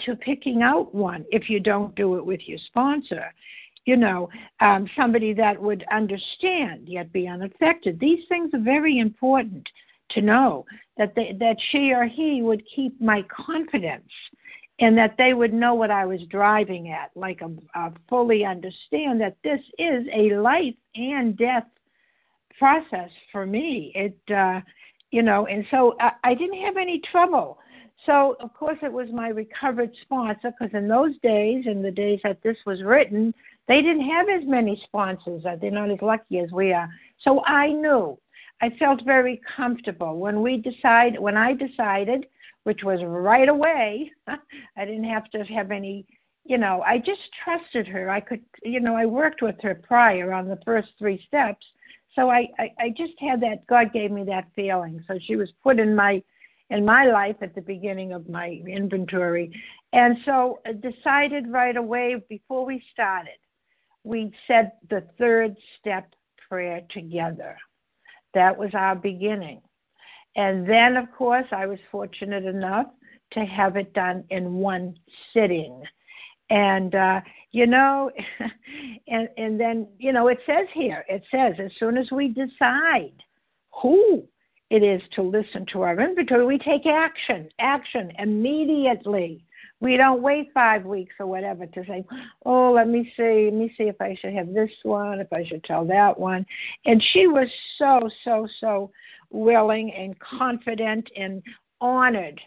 to 0.00 0.16
picking 0.16 0.62
out 0.62 0.94
one 0.94 1.24
if 1.30 1.48
you 1.48 1.60
don't 1.60 1.94
do 1.94 2.16
it 2.16 2.24
with 2.24 2.40
your 2.46 2.58
sponsor. 2.66 3.32
You 3.84 3.96
know, 3.96 4.28
um, 4.60 4.88
somebody 4.96 5.32
that 5.34 5.60
would 5.60 5.84
understand 5.90 6.88
yet 6.88 7.12
be 7.12 7.26
unaffected. 7.26 7.98
These 7.98 8.24
things 8.28 8.52
are 8.52 8.60
very 8.60 8.98
important 8.98 9.66
to 10.10 10.20
know 10.20 10.64
that 10.96 11.14
they, 11.14 11.36
that 11.38 11.56
she 11.70 11.92
or 11.92 12.06
he 12.06 12.42
would 12.42 12.62
keep 12.74 13.00
my 13.00 13.24
confidence 13.24 14.10
and 14.80 14.96
that 14.96 15.16
they 15.18 15.34
would 15.34 15.52
know 15.52 15.74
what 15.74 15.90
I 15.90 16.06
was 16.06 16.20
driving 16.30 16.90
at, 16.90 17.10
like 17.14 17.40
a, 17.40 17.50
a 17.78 17.92
fully 18.08 18.44
understand 18.44 19.20
that 19.20 19.36
this 19.42 19.60
is 19.78 20.06
a 20.14 20.36
life 20.36 20.74
and 20.94 21.36
death 21.36 21.66
process 22.58 23.10
for 23.32 23.44
me. 23.44 23.92
It, 23.94 24.32
uh, 24.32 24.60
you 25.10 25.22
know, 25.22 25.46
and 25.46 25.64
so 25.70 25.96
I, 26.00 26.12
I 26.22 26.34
didn't 26.34 26.60
have 26.62 26.76
any 26.76 27.00
trouble 27.10 27.58
so, 28.06 28.36
of 28.40 28.54
course, 28.54 28.78
it 28.82 28.92
was 28.92 29.08
my 29.12 29.28
recovered 29.28 29.90
sponsor 30.02 30.52
because 30.58 30.72
in 30.74 30.88
those 30.88 31.18
days, 31.22 31.64
in 31.66 31.82
the 31.82 31.90
days 31.90 32.20
that 32.24 32.42
this 32.42 32.56
was 32.64 32.82
written, 32.82 33.34
they 33.66 33.82
didn't 33.82 34.08
have 34.08 34.28
as 34.28 34.46
many 34.46 34.80
sponsors. 34.84 35.42
They're 35.60 35.70
not 35.70 35.90
as 35.90 36.00
lucky 36.00 36.38
as 36.38 36.50
we 36.50 36.72
are. 36.72 36.88
So 37.22 37.44
I 37.44 37.68
knew. 37.68 38.18
I 38.60 38.70
felt 38.78 39.04
very 39.04 39.40
comfortable 39.56 40.18
when 40.18 40.42
we 40.42 40.56
decide 40.56 41.18
when 41.18 41.36
I 41.36 41.54
decided, 41.54 42.26
which 42.64 42.82
was 42.82 43.00
right 43.04 43.48
away. 43.48 44.10
I 44.26 44.84
didn't 44.84 45.04
have 45.04 45.30
to 45.30 45.44
have 45.44 45.70
any, 45.70 46.06
you 46.44 46.58
know. 46.58 46.82
I 46.82 46.98
just 46.98 47.20
trusted 47.44 47.86
her. 47.86 48.10
I 48.10 48.20
could, 48.20 48.42
you 48.64 48.80
know, 48.80 48.96
I 48.96 49.06
worked 49.06 49.42
with 49.42 49.56
her 49.62 49.74
prior 49.74 50.32
on 50.32 50.48
the 50.48 50.58
first 50.64 50.88
three 50.98 51.22
steps, 51.26 51.64
so 52.14 52.30
I, 52.30 52.48
I, 52.58 52.70
I 52.80 52.88
just 52.90 53.12
had 53.20 53.40
that. 53.42 53.66
God 53.68 53.92
gave 53.92 54.10
me 54.10 54.24
that 54.24 54.48
feeling. 54.56 55.04
So 55.06 55.18
she 55.24 55.36
was 55.36 55.50
put 55.62 55.78
in 55.78 55.94
my 55.94 56.22
in 56.70 56.84
my 56.84 57.06
life 57.06 57.36
at 57.40 57.54
the 57.54 57.62
beginning 57.62 58.12
of 58.12 58.28
my 58.28 58.60
inventory. 58.66 59.50
And 59.92 60.18
so 60.26 60.60
I 60.66 60.70
uh, 60.70 60.72
decided 60.74 61.48
right 61.48 61.76
away 61.76 62.16
before 62.28 62.66
we 62.66 62.82
started, 62.92 63.38
we 64.04 64.32
said 64.46 64.72
the 64.90 65.06
third 65.18 65.56
step 65.80 66.12
prayer 66.48 66.82
together. 66.90 67.56
That 68.34 68.56
was 68.56 68.70
our 68.74 68.94
beginning. 68.94 69.60
And 70.36 70.68
then, 70.68 70.96
of 70.96 71.10
course, 71.12 71.46
I 71.50 71.66
was 71.66 71.78
fortunate 71.90 72.44
enough 72.44 72.86
to 73.32 73.40
have 73.40 73.76
it 73.76 73.92
done 73.92 74.24
in 74.30 74.54
one 74.54 74.96
sitting. 75.34 75.82
And, 76.50 76.94
uh, 76.94 77.20
you 77.50 77.66
know, 77.66 78.10
and, 79.08 79.28
and 79.36 79.58
then, 79.58 79.88
you 79.98 80.12
know, 80.12 80.28
it 80.28 80.38
says 80.46 80.66
here, 80.72 81.04
it 81.08 81.22
says, 81.30 81.54
as 81.58 81.72
soon 81.78 81.98
as 81.98 82.10
we 82.10 82.28
decide 82.28 83.12
who 83.82 84.22
it 84.70 84.82
is 84.82 85.02
to 85.14 85.22
listen 85.22 85.66
to 85.72 85.82
our 85.82 85.98
inventory, 86.00 86.44
we 86.44 86.58
take 86.58 86.86
action, 86.86 87.48
action 87.58 88.12
immediately. 88.18 89.44
We 89.80 89.96
don't 89.96 90.22
wait 90.22 90.50
five 90.52 90.84
weeks 90.84 91.14
or 91.20 91.26
whatever 91.26 91.66
to 91.66 91.84
say, 91.86 92.04
oh, 92.44 92.72
let 92.72 92.88
me 92.88 93.12
see, 93.16 93.48
let 93.50 93.54
me 93.54 93.72
see 93.78 93.84
if 93.84 94.00
I 94.00 94.16
should 94.20 94.34
have 94.34 94.52
this 94.52 94.70
one, 94.82 95.20
if 95.20 95.32
I 95.32 95.44
should 95.44 95.62
tell 95.64 95.84
that 95.86 96.18
one. 96.18 96.44
And 96.84 97.02
she 97.12 97.28
was 97.28 97.48
so, 97.78 98.08
so, 98.24 98.48
so 98.60 98.90
willing 99.30 99.92
and 99.92 100.18
confident 100.18 101.08
and 101.16 101.42
honored 101.80 102.40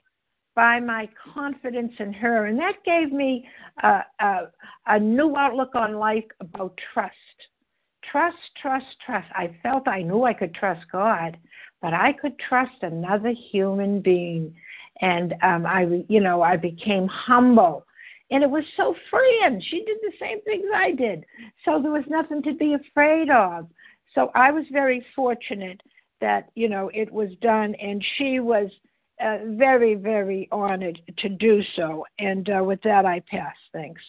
by 0.55 0.81
my 0.81 1.07
confidence 1.33 1.93
in 1.99 2.11
her. 2.11 2.47
And 2.47 2.59
that 2.59 2.83
gave 2.85 3.13
me 3.13 3.47
a, 3.81 4.01
a, 4.19 4.39
a 4.87 4.99
new 4.99 5.37
outlook 5.37 5.73
on 5.73 5.93
life 5.95 6.25
about 6.41 6.77
trust. 6.93 7.15
Trust, 8.11 8.35
trust, 8.61 8.85
trust. 9.05 9.27
I 9.33 9.55
felt 9.63 9.87
I 9.87 10.01
knew 10.01 10.23
I 10.23 10.33
could 10.33 10.53
trust 10.53 10.81
God 10.91 11.37
but 11.81 11.93
I 11.93 12.13
could 12.13 12.37
trust 12.37 12.83
another 12.83 13.33
human 13.51 14.01
being. 14.01 14.53
And 14.99 15.33
um, 15.41 15.65
I, 15.65 16.03
you 16.09 16.19
know, 16.19 16.41
I 16.41 16.57
became 16.57 17.07
humble. 17.07 17.85
And 18.29 18.43
it 18.43 18.49
was 18.49 18.63
so 18.77 18.95
freeing. 19.09 19.61
She 19.69 19.83
did 19.83 19.97
the 20.01 20.13
same 20.19 20.41
things 20.41 20.65
I 20.73 20.91
did. 20.91 21.25
So 21.65 21.81
there 21.81 21.91
was 21.91 22.05
nothing 22.07 22.41
to 22.43 22.53
be 22.53 22.73
afraid 22.75 23.29
of. 23.29 23.67
So 24.15 24.31
I 24.35 24.51
was 24.51 24.65
very 24.71 25.05
fortunate 25.15 25.81
that, 26.21 26.49
you 26.55 26.69
know, 26.69 26.89
it 26.93 27.11
was 27.11 27.29
done. 27.41 27.75
And 27.75 28.03
she 28.17 28.39
was 28.39 28.69
uh, 29.23 29.37
very, 29.45 29.95
very 29.95 30.47
honored 30.51 31.01
to 31.17 31.29
do 31.29 31.61
so. 31.75 32.05
And 32.19 32.49
uh, 32.49 32.63
with 32.63 32.81
that, 32.83 33.05
I 33.05 33.21
pass. 33.29 33.55
Thanks. 33.73 34.01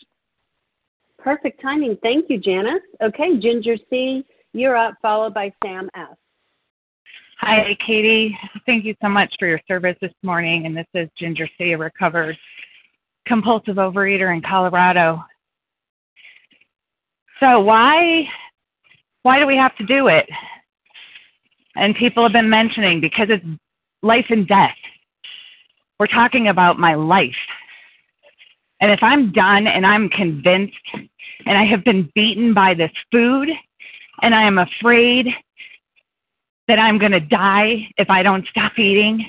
Perfect 1.19 1.61
timing. 1.63 1.97
Thank 2.03 2.29
you, 2.29 2.39
Janice. 2.39 2.83
Okay, 3.01 3.39
Ginger 3.39 3.77
C., 3.91 4.25
you're 4.53 4.77
up, 4.77 4.95
followed 5.01 5.35
by 5.35 5.53
Sam 5.65 5.89
S. 5.95 6.17
Hi, 7.45 7.77
Katie. 7.85 8.39
Thank 8.67 8.85
you 8.85 8.95
so 9.03 9.09
much 9.09 9.35
for 9.37 9.49
your 9.49 9.61
service 9.67 9.97
this 10.01 10.13
morning. 10.23 10.65
And 10.65 10.77
this 10.77 10.87
is 10.95 11.09
Ginger 11.19 11.49
C, 11.59 11.73
a 11.73 11.79
recovered 11.79 12.39
compulsive 13.27 13.77
overeater 13.77 14.33
in 14.33 14.41
Colorado. 14.43 15.25
So 17.41 17.59
why 17.59 18.29
why 19.23 19.41
do 19.41 19.47
we 19.49 19.57
have 19.57 19.75
to 19.79 19.85
do 19.85 20.07
it? 20.07 20.29
And 21.75 21.97
people 21.97 22.23
have 22.23 22.33
been 22.33 22.49
mentioning 22.49 23.01
because 23.01 23.27
it's 23.29 23.45
life 24.05 24.27
and 24.29 24.47
death. 24.47 24.77
We're 25.99 26.07
talking 26.07 26.47
about 26.47 26.79
my 26.79 26.95
life. 26.95 27.35
And 28.81 28.93
if 28.93 29.01
I'm 29.03 29.33
done 29.33 29.67
and 29.67 29.85
I'm 29.85 30.09
convinced 30.11 30.77
and 30.95 31.59
I 31.59 31.65
have 31.65 31.83
been 31.83 32.09
beaten 32.15 32.55
by 32.55 32.75
this 32.75 32.93
food 33.11 33.49
and 34.23 34.33
I 34.33 34.45
am 34.45 34.59
afraid 34.59 35.27
that 36.69 36.79
I'm 36.79 36.99
going 36.99 37.13
to 37.13 37.21
die 37.21 37.89
if 37.97 38.09
I 38.11 38.23
don't 38.23 38.47
stop 38.49 38.79
eating? 38.79 39.29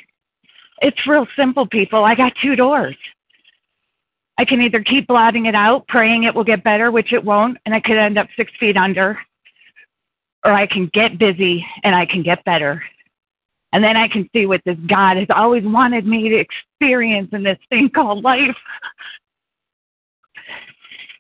It's 0.82 1.08
real 1.08 1.28
simple, 1.36 1.68
people. 1.68 2.04
I 2.04 2.16
got 2.16 2.34
two 2.42 2.56
doors. 2.56 2.96
I 4.38 4.46
can 4.46 4.62
either 4.62 4.84
keep 4.84 5.08
blotting 5.08 5.46
it 5.46 5.56
out, 5.56 5.88
praying 5.88 6.24
it 6.24 6.34
will 6.34 6.44
get 6.44 6.64
better, 6.64 6.92
which 6.92 7.14
it 7.14 7.24
won't, 7.24 7.58
and 7.66 7.76
I 7.76 7.80
could 7.80 7.98
end 7.98 8.18
up 8.18 8.28
six 8.36 8.52
feet 8.60 8.76
under, 8.76 9.18
or 10.44 10.52
I 10.52 10.66
can 10.66 10.90
get 10.94 11.20
busy 11.20 11.66
and 11.84 11.96
I 11.96 12.06
can 12.06 12.24
get 12.24 12.44
better. 12.44 12.84
And 13.74 13.84
then 13.84 13.98
I 13.98 14.08
can 14.08 14.30
see 14.34 14.46
what 14.46 14.62
this 14.66 14.78
God 14.88 15.18
has 15.18 15.28
always 15.30 15.64
wanted 15.64 16.06
me 16.06 16.30
to 16.30 16.36
experience 16.36 17.30
in 17.32 17.44
this 17.44 17.60
thing 17.70 17.90
called 17.90 18.24
life. 18.24 18.56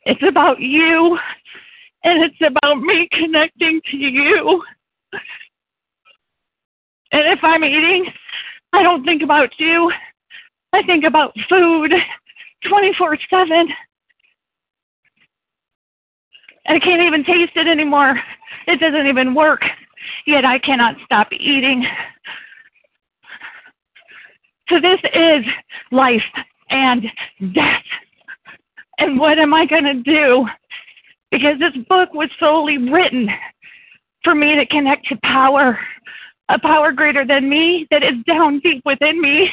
It's 0.06 0.24
about 0.28 0.60
you, 0.60 1.18
and 2.04 2.24
it's 2.24 2.42
about 2.46 2.82
me 2.82 3.08
connecting 3.12 3.80
to 3.92 3.98
you. 3.98 4.64
And 7.14 7.28
if 7.28 7.40
I'm 7.44 7.64
eating, 7.64 8.12
I 8.74 8.82
don't 8.82 9.06
think 9.06 9.22
about 9.22 9.50
you. 9.60 9.92
I 10.74 10.82
think 10.84 11.06
about 11.06 11.32
food 11.48 11.94
24 12.68 13.18
7. 13.30 13.68
I 16.66 16.80
can't 16.80 17.02
even 17.02 17.24
taste 17.24 17.52
it 17.56 17.68
anymore. 17.68 18.20
It 18.66 18.80
doesn't 18.80 19.06
even 19.06 19.36
work. 19.36 19.62
Yet 20.26 20.44
I 20.44 20.58
cannot 20.58 20.96
stop 21.06 21.28
eating. 21.32 21.86
So 24.70 24.80
this 24.80 25.00
is 25.14 25.46
life 25.92 26.24
and 26.70 27.04
death. 27.54 27.84
And 28.98 29.20
what 29.20 29.38
am 29.38 29.54
I 29.54 29.68
going 29.68 29.84
to 29.84 30.02
do? 30.02 30.48
Because 31.30 31.60
this 31.60 31.76
book 31.90 32.14
was 32.14 32.30
solely 32.40 32.78
written 32.78 33.30
for 34.24 34.34
me 34.34 34.56
to 34.56 34.66
connect 34.66 35.08
to 35.10 35.18
power 35.24 35.78
a 36.50 36.60
power 36.60 36.92
greater 36.92 37.26
than 37.26 37.50
me 37.50 37.88
that 37.92 38.04
is 38.04 38.24
down 38.28 38.60
deep 38.60 38.82
within 38.86 39.22
me 39.22 39.50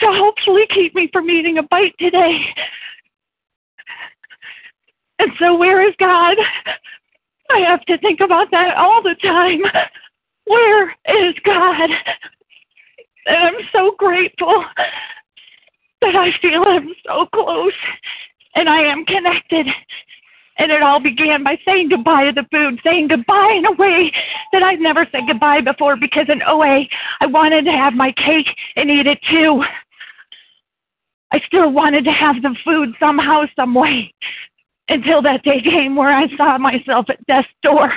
to 0.00 0.06
hopefully 0.06 0.64
keep 0.72 0.94
me 0.94 1.08
from 1.12 1.30
eating 1.30 1.58
a 1.58 1.62
bite 1.64 1.94
today. 1.98 2.38
And 5.18 5.30
so, 5.38 5.56
where 5.56 5.86
is 5.88 5.94
God? 5.98 6.36
I 7.50 7.58
have 7.60 7.84
to 7.86 7.98
think 7.98 8.20
about 8.20 8.50
that 8.50 8.76
all 8.76 9.02
the 9.02 9.14
time. 9.22 9.60
Where 10.46 10.90
is 10.90 11.34
God? 11.44 11.90
And 13.26 13.36
I'm 13.36 13.54
so 13.72 13.94
grateful 13.96 14.64
that 16.02 16.14
I 16.14 16.30
feel 16.42 16.64
Him 16.64 16.94
so 17.06 17.26
close 17.32 17.72
and 18.54 18.68
I 18.68 18.82
am 18.82 19.04
connected 19.06 19.66
and 20.58 20.70
it 20.70 20.82
all 20.82 21.00
began 21.00 21.42
by 21.42 21.58
saying 21.64 21.88
goodbye 21.88 22.24
to 22.24 22.32
the 22.32 22.46
food, 22.50 22.80
saying 22.84 23.08
goodbye 23.08 23.54
in 23.56 23.66
a 23.66 23.72
way 23.72 24.12
that 24.54 24.62
I'd 24.62 24.80
never 24.80 25.04
said 25.10 25.22
goodbye 25.26 25.60
before 25.60 25.96
because 25.96 26.26
in 26.28 26.40
OA, 26.46 26.84
I 27.20 27.26
wanted 27.26 27.64
to 27.64 27.72
have 27.72 27.92
my 27.92 28.12
cake 28.12 28.46
and 28.76 28.88
eat 28.88 29.06
it 29.06 29.18
too. 29.28 29.64
I 31.32 31.40
still 31.46 31.72
wanted 31.72 32.04
to 32.04 32.12
have 32.12 32.40
the 32.40 32.54
food 32.64 32.94
somehow, 33.00 33.42
some 33.56 33.74
way, 33.74 34.14
until 34.88 35.20
that 35.22 35.42
day 35.42 35.60
came 35.60 35.96
where 35.96 36.16
I 36.16 36.28
saw 36.36 36.56
myself 36.58 37.06
at 37.10 37.26
death's 37.26 37.48
door. 37.64 37.92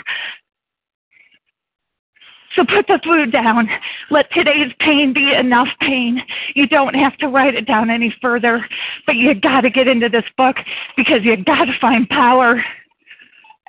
So 2.56 2.64
put 2.66 2.88
the 2.88 3.00
food 3.04 3.32
down. 3.32 3.70
Let 4.10 4.32
today's 4.32 4.74
pain 4.80 5.14
be 5.14 5.32
enough 5.32 5.68
pain. 5.80 6.20
You 6.56 6.66
don't 6.66 6.96
have 6.96 7.16
to 7.18 7.28
write 7.28 7.54
it 7.54 7.68
down 7.68 7.92
any 7.92 8.16
further, 8.20 8.66
but 9.06 9.16
you 9.16 9.36
got 9.36 9.62
to 9.62 9.70
get 9.70 9.88
into 9.88 10.10
this 10.10 10.26
book 10.36 10.56
because 10.96 11.20
you 11.22 11.38
got 11.44 11.66
to 11.66 11.80
find 11.80 12.10
power. 12.10 12.64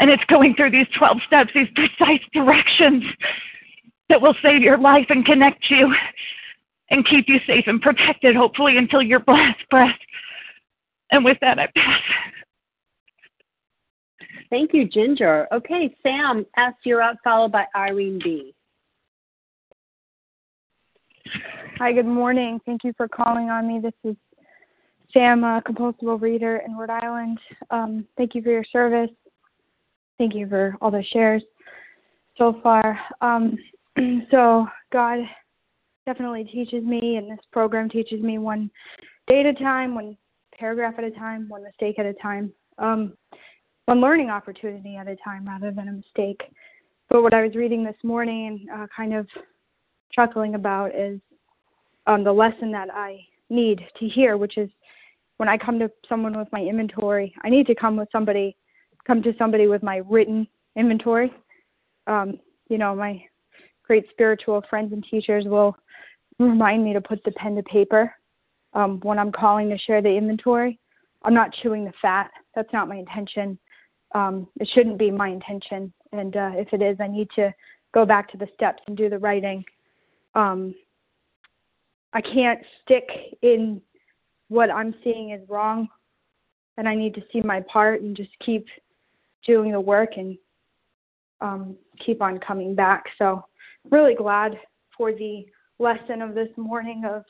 And 0.00 0.11
it's 0.11 0.24
going 0.24 0.54
through 0.54 0.70
these 0.70 0.87
12 0.96 1.18
steps, 1.26 1.50
these 1.54 1.68
precise 1.74 2.20
directions 2.32 3.04
that 4.08 4.20
will 4.20 4.34
save 4.42 4.62
your 4.62 4.78
life 4.78 5.06
and 5.08 5.24
connect 5.24 5.70
you 5.70 5.92
and 6.90 7.06
keep 7.06 7.28
you 7.28 7.38
safe 7.46 7.64
and 7.66 7.80
protected, 7.80 8.37
hopefully, 8.37 8.76
until 8.78 9.02
your 9.02 9.22
last 9.26 9.58
breath. 9.70 9.98
And 11.11 11.24
with 11.24 11.38
that, 11.40 11.58
I 11.58 11.66
pass. 11.74 12.00
Thank 14.50 14.72
you, 14.72 14.88
Ginger. 14.88 15.46
Okay, 15.52 15.94
Sam 16.02 16.46
S., 16.56 16.72
you're 16.84 17.02
up, 17.02 17.16
followed 17.22 17.52
by 17.52 17.66
Irene 17.76 18.18
B. 18.22 18.54
Hi, 21.78 21.92
good 21.92 22.06
morning. 22.06 22.58
Thank 22.64 22.82
you 22.82 22.92
for 22.96 23.08
calling 23.08 23.50
on 23.50 23.68
me. 23.68 23.80
This 23.80 23.92
is 24.04 24.16
Sam, 25.12 25.44
a 25.44 25.62
compulsive 25.64 26.22
reader 26.22 26.62
in 26.66 26.76
Rhode 26.76 26.90
Island. 26.90 27.38
Um, 27.70 28.06
thank 28.16 28.34
you 28.34 28.42
for 28.42 28.50
your 28.50 28.64
service. 28.64 29.11
Thank 30.18 30.35
you 30.35 30.48
for 30.48 30.76
all 30.81 30.90
the 30.90 31.04
shares 31.12 31.42
so 32.37 32.61
far. 32.62 32.98
Um, 33.20 33.57
so, 34.31 34.66
God 34.92 35.20
definitely 36.07 36.44
teaches 36.44 36.83
me, 36.85 37.16
and 37.16 37.31
this 37.31 37.44
program 37.52 37.88
teaches 37.88 38.22
me 38.22 38.38
one 38.38 38.70
day 39.26 39.40
at 39.40 39.46
a 39.46 39.52
time, 39.54 39.94
one 39.94 40.16
paragraph 40.59 40.94
at 40.98 41.04
a 41.04 41.11
time, 41.11 41.48
one 41.48 41.62
mistake 41.62 41.98
at 41.98 42.07
a 42.07 42.14
time, 42.14 42.52
um, 42.78 43.12
one 43.85 44.00
learning 44.00 44.31
opportunity 44.31 44.96
at 44.96 45.07
a 45.07 45.16
time 45.16 45.46
rather 45.46 45.70
than 45.70 45.88
a 45.88 45.92
mistake. 45.92 46.40
But 47.09 47.22
what 47.22 47.35
I 47.35 47.42
was 47.42 47.54
reading 47.54 47.85
this 47.85 47.96
morning, 48.02 48.66
uh, 48.74 48.87
kind 48.94 49.14
of 49.14 49.26
chuckling 50.12 50.54
about, 50.54 50.94
is 50.94 51.20
um, 52.07 52.24
the 52.24 52.33
lesson 52.33 52.72
that 52.72 52.88
I 52.92 53.20
need 53.50 53.81
to 53.98 54.09
hear, 54.09 54.37
which 54.37 54.59
is 54.59 54.68
when 55.37 55.48
I 55.48 55.57
come 55.57 55.78
to 55.78 55.90
someone 56.09 56.37
with 56.37 56.48
my 56.52 56.61
inventory, 56.61 57.35
I 57.42 57.48
need 57.48 57.66
to 57.66 57.74
come 57.74 57.96
with 57.96 58.09
somebody, 58.11 58.57
come 59.08 59.22
to 59.22 59.34
somebody 59.38 59.66
with 59.66 59.82
my 59.82 60.02
written 60.08 60.46
inventory. 60.76 61.32
Um, 62.06 62.38
you 62.68 62.78
know, 62.78 62.94
my 62.94 63.24
great 63.82 64.04
spiritual 64.10 64.62
friends 64.68 64.92
and 64.92 65.04
teachers 65.10 65.46
will 65.46 65.76
remind 66.38 66.84
me 66.84 66.92
to 66.92 67.00
put 67.00 67.24
the 67.24 67.32
pen 67.32 67.56
to 67.56 67.62
paper 67.64 68.14
um, 68.74 69.00
when 69.00 69.18
I'm 69.18 69.32
calling 69.32 69.70
to 69.70 69.78
share 69.78 70.02
the 70.02 70.14
inventory. 70.14 70.78
I'm 71.22 71.34
not 71.34 71.54
chewing 71.62 71.84
the 71.84 71.92
fat. 72.00 72.30
That's 72.54 72.72
not 72.72 72.88
my 72.88 72.96
intention. 72.96 73.58
Um, 74.14 74.46
it 74.60 74.68
shouldn't 74.74 74.98
be 74.98 75.10
my 75.10 75.28
intention. 75.28 75.92
And 76.12 76.36
uh, 76.36 76.52
if 76.54 76.68
it 76.72 76.82
is, 76.82 76.98
I 77.00 77.08
need 77.08 77.28
to 77.36 77.52
go 77.92 78.04
back 78.04 78.30
to 78.30 78.38
the 78.38 78.46
steps 78.54 78.82
and 78.86 78.96
do 78.96 79.08
the 79.08 79.18
writing. 79.18 79.64
Um, 80.34 80.74
I 82.12 82.20
can't 82.20 82.60
stick 82.82 83.08
in 83.42 83.80
what 84.48 84.70
I'm 84.70 84.94
seeing 85.02 85.30
is 85.30 85.46
wrong, 85.48 85.88
and 86.76 86.88
I 86.88 86.94
need 86.94 87.14
to 87.14 87.22
see 87.32 87.40
my 87.40 87.60
part 87.62 88.00
and 88.00 88.16
just 88.16 88.30
keep 88.44 88.66
doing 89.48 89.72
the 89.72 89.80
work 89.80 90.11
and 90.16 90.38
um, 91.40 91.76
keep 92.04 92.22
on 92.22 92.38
coming 92.38 92.76
back. 92.76 93.04
So, 93.18 93.44
really 93.90 94.14
glad 94.14 94.56
for 94.96 95.12
the 95.12 95.46
lesson 95.78 96.22
of 96.22 96.34
this 96.34 96.50
morning 96.56 97.04
of 97.08 97.24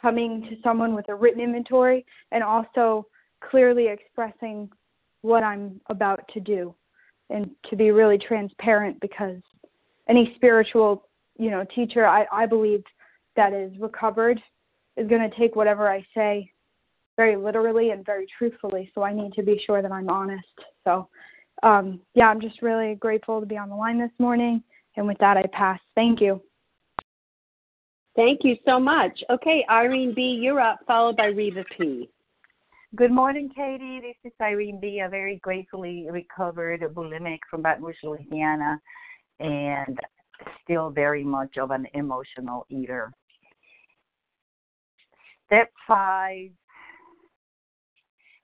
coming 0.00 0.42
to 0.42 0.56
someone 0.62 0.94
with 0.94 1.08
a 1.08 1.14
written 1.14 1.40
inventory 1.40 2.04
and 2.30 2.44
also 2.44 3.06
clearly 3.50 3.88
expressing 3.88 4.68
what 5.22 5.42
I'm 5.42 5.80
about 5.88 6.28
to 6.34 6.40
do 6.40 6.74
and 7.30 7.50
to 7.70 7.76
be 7.76 7.90
really 7.90 8.18
transparent 8.18 9.00
because 9.00 9.40
any 10.08 10.34
spiritual, 10.36 11.08
you 11.38 11.50
know, 11.50 11.64
teacher 11.74 12.06
I, 12.06 12.26
I 12.30 12.44
believe 12.44 12.82
that 13.36 13.54
is 13.54 13.72
recovered 13.80 14.38
is 14.96 15.08
going 15.08 15.28
to 15.28 15.36
take 15.38 15.56
whatever 15.56 15.88
I 15.88 16.04
say 16.14 16.50
very 17.16 17.36
literally 17.36 17.90
and 17.90 18.04
very 18.04 18.26
truthfully. 18.36 18.90
So 18.94 19.02
I 19.02 19.14
need 19.14 19.32
to 19.34 19.42
be 19.42 19.62
sure 19.64 19.80
that 19.80 19.92
I'm 19.92 20.10
honest. 20.10 20.44
So 20.84 21.08
um, 21.62 22.00
yeah, 22.14 22.28
I'm 22.28 22.40
just 22.40 22.62
really 22.62 22.94
grateful 22.96 23.40
to 23.40 23.46
be 23.46 23.56
on 23.56 23.68
the 23.68 23.76
line 23.76 23.98
this 23.98 24.10
morning. 24.18 24.62
And 24.96 25.06
with 25.06 25.18
that, 25.18 25.36
I 25.36 25.44
pass. 25.52 25.80
Thank 25.94 26.20
you. 26.20 26.40
Thank 28.16 28.40
you 28.44 28.56
so 28.64 28.78
much. 28.78 29.22
Okay, 29.30 29.64
Irene 29.68 30.14
B., 30.14 30.38
you're 30.40 30.60
up, 30.60 30.80
followed 30.86 31.16
by 31.16 31.26
Reva 31.26 31.64
P. 31.76 32.08
Good 32.94 33.10
morning, 33.10 33.50
Katie. 33.54 34.00
This 34.00 34.30
is 34.30 34.32
Irene 34.40 34.78
B., 34.80 35.00
a 35.04 35.08
very 35.08 35.40
gratefully 35.42 36.06
recovered 36.08 36.80
bulimic 36.94 37.40
from 37.50 37.60
Baton 37.60 37.82
Rouge, 37.82 37.96
Louisiana, 38.04 38.80
and 39.40 39.98
still 40.62 40.90
very 40.90 41.24
much 41.24 41.58
of 41.58 41.72
an 41.72 41.88
emotional 41.94 42.66
eater. 42.70 43.12
Step 45.46 45.72
five, 45.88 46.50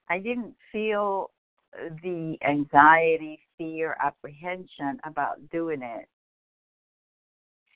I 0.09 0.19
didn't 0.19 0.55
feel 0.73 1.31
the 2.03 2.37
anxiety, 2.47 3.41
fear, 3.57 3.97
apprehension 4.03 4.99
about 5.05 5.37
doing 5.51 5.83
it 5.83 6.09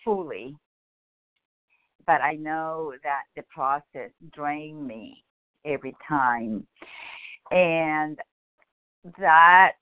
fully 0.04 0.56
but 2.06 2.20
I 2.20 2.34
know 2.34 2.92
that 3.02 3.22
the 3.36 3.42
process 3.42 4.10
drained 4.32 4.86
me 4.86 5.24
every 5.64 5.94
time. 6.06 6.66
And 7.50 8.18
that 9.18 9.72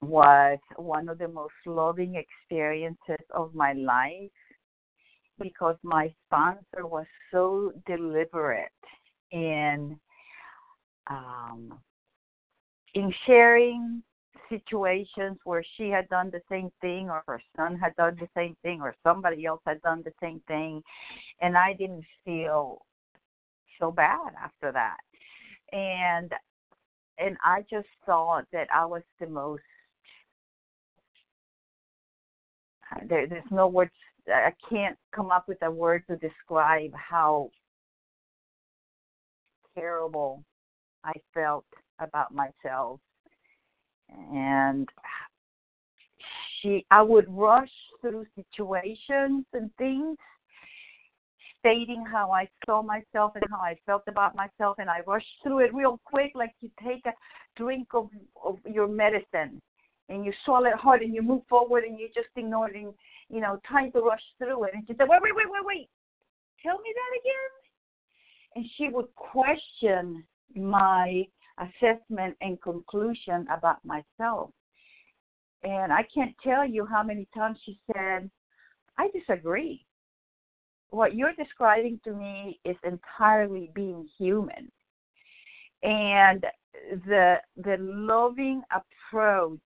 was 0.00 0.58
one 0.76 1.08
of 1.08 1.18
the 1.18 1.28
most 1.28 1.54
loving 1.64 2.16
experiences 2.16 3.24
of 3.34 3.54
my 3.54 3.72
life 3.72 4.30
because 5.40 5.76
my 5.82 6.12
sponsor 6.26 6.86
was 6.86 7.06
so 7.30 7.72
deliberate 7.86 8.70
in 9.32 9.98
um, 11.08 11.78
in 12.96 13.12
sharing 13.26 14.02
situations 14.48 15.36
where 15.44 15.62
she 15.76 15.90
had 15.90 16.08
done 16.08 16.30
the 16.30 16.40
same 16.50 16.70
thing 16.80 17.10
or 17.10 17.22
her 17.26 17.40
son 17.54 17.76
had 17.76 17.94
done 17.96 18.16
the 18.18 18.28
same 18.34 18.56
thing 18.62 18.80
or 18.80 18.94
somebody 19.02 19.44
else 19.44 19.60
had 19.66 19.82
done 19.82 20.02
the 20.02 20.12
same 20.18 20.40
thing 20.48 20.82
and 21.42 21.58
I 21.58 21.74
didn't 21.74 22.06
feel 22.24 22.86
so 23.78 23.90
bad 23.90 24.32
after 24.42 24.72
that. 24.72 24.96
And 25.72 26.32
and 27.18 27.36
I 27.44 27.66
just 27.70 27.88
thought 28.06 28.46
that 28.52 28.68
I 28.74 28.86
was 28.86 29.02
the 29.20 29.26
most 29.26 29.62
there, 33.08 33.26
there's 33.26 33.44
no 33.50 33.68
words 33.68 33.92
I 34.26 34.52
can't 34.70 34.96
come 35.14 35.30
up 35.30 35.48
with 35.48 35.58
a 35.62 35.70
word 35.70 36.04
to 36.08 36.16
describe 36.16 36.92
how 36.94 37.50
terrible 39.74 40.42
I 41.04 41.12
felt 41.34 41.66
about 41.98 42.34
myself. 42.34 43.00
And 44.32 44.88
she 46.60 46.86
I 46.90 47.02
would 47.02 47.26
rush 47.28 47.70
through 48.00 48.26
situations 48.34 49.44
and 49.52 49.70
things 49.78 50.16
stating 51.58 52.04
how 52.04 52.30
I 52.30 52.48
saw 52.64 52.82
myself 52.82 53.32
and 53.34 53.44
how 53.50 53.58
I 53.58 53.76
felt 53.86 54.04
about 54.06 54.36
myself 54.36 54.76
and 54.78 54.88
I 54.88 55.00
rushed 55.06 55.26
through 55.42 55.60
it 55.60 55.74
real 55.74 56.00
quick 56.04 56.32
like 56.34 56.54
you 56.60 56.70
take 56.84 57.04
a 57.06 57.12
drink 57.56 57.88
of, 57.92 58.08
of 58.44 58.58
your 58.64 58.86
medicine 58.86 59.60
and 60.08 60.24
you 60.24 60.32
swallow 60.44 60.66
it 60.66 60.74
hard 60.74 61.02
and 61.02 61.12
you 61.12 61.22
move 61.22 61.42
forward 61.48 61.84
and 61.84 61.98
you 61.98 62.08
just 62.14 62.28
and 62.36 62.94
you 63.28 63.40
know 63.40 63.58
trying 63.66 63.90
to 63.92 64.00
rush 64.00 64.22
through 64.38 64.64
it. 64.64 64.70
And 64.74 64.84
she 64.86 64.94
said 64.96 65.08
wait 65.08 65.20
wait 65.22 65.34
wait 65.34 65.46
wait 65.48 65.64
wait. 65.64 65.88
Tell 66.62 66.78
me 66.78 66.94
that 66.94 67.20
again. 67.20 67.52
And 68.54 68.64
she 68.76 68.88
would 68.88 69.12
question 69.14 70.24
my 70.54 71.26
assessment 71.58 72.36
and 72.40 72.60
conclusion 72.62 73.46
about 73.50 73.78
myself. 73.84 74.50
And 75.62 75.92
I 75.92 76.06
can't 76.14 76.34
tell 76.42 76.66
you 76.66 76.86
how 76.86 77.02
many 77.02 77.26
times 77.34 77.58
she 77.64 77.80
said, 77.92 78.30
I 78.98 79.08
disagree. 79.12 79.84
What 80.90 81.14
you're 81.14 81.34
describing 81.34 82.00
to 82.04 82.12
me 82.12 82.60
is 82.64 82.76
entirely 82.84 83.70
being 83.74 84.08
human. 84.18 84.70
And 85.82 86.44
the 87.06 87.36
the 87.56 87.76
loving 87.80 88.62
approach 88.70 89.60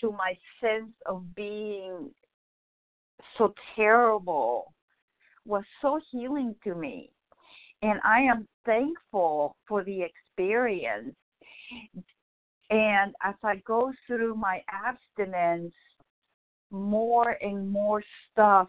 to 0.00 0.12
my 0.12 0.36
sense 0.60 0.92
of 1.06 1.34
being 1.34 2.10
so 3.36 3.54
terrible 3.76 4.72
was 5.44 5.64
so 5.82 6.00
healing 6.10 6.54
to 6.64 6.74
me 6.74 7.10
and 7.84 8.00
I 8.02 8.20
am 8.20 8.48
thankful 8.64 9.56
for 9.68 9.84
the 9.84 10.00
experience. 10.02 11.14
And 12.70 13.14
as 13.22 13.34
I 13.42 13.56
go 13.66 13.92
through 14.06 14.36
my 14.36 14.62
abstinence, 14.70 15.74
more 16.70 17.36
and 17.42 17.68
more 17.70 18.02
stuff 18.32 18.68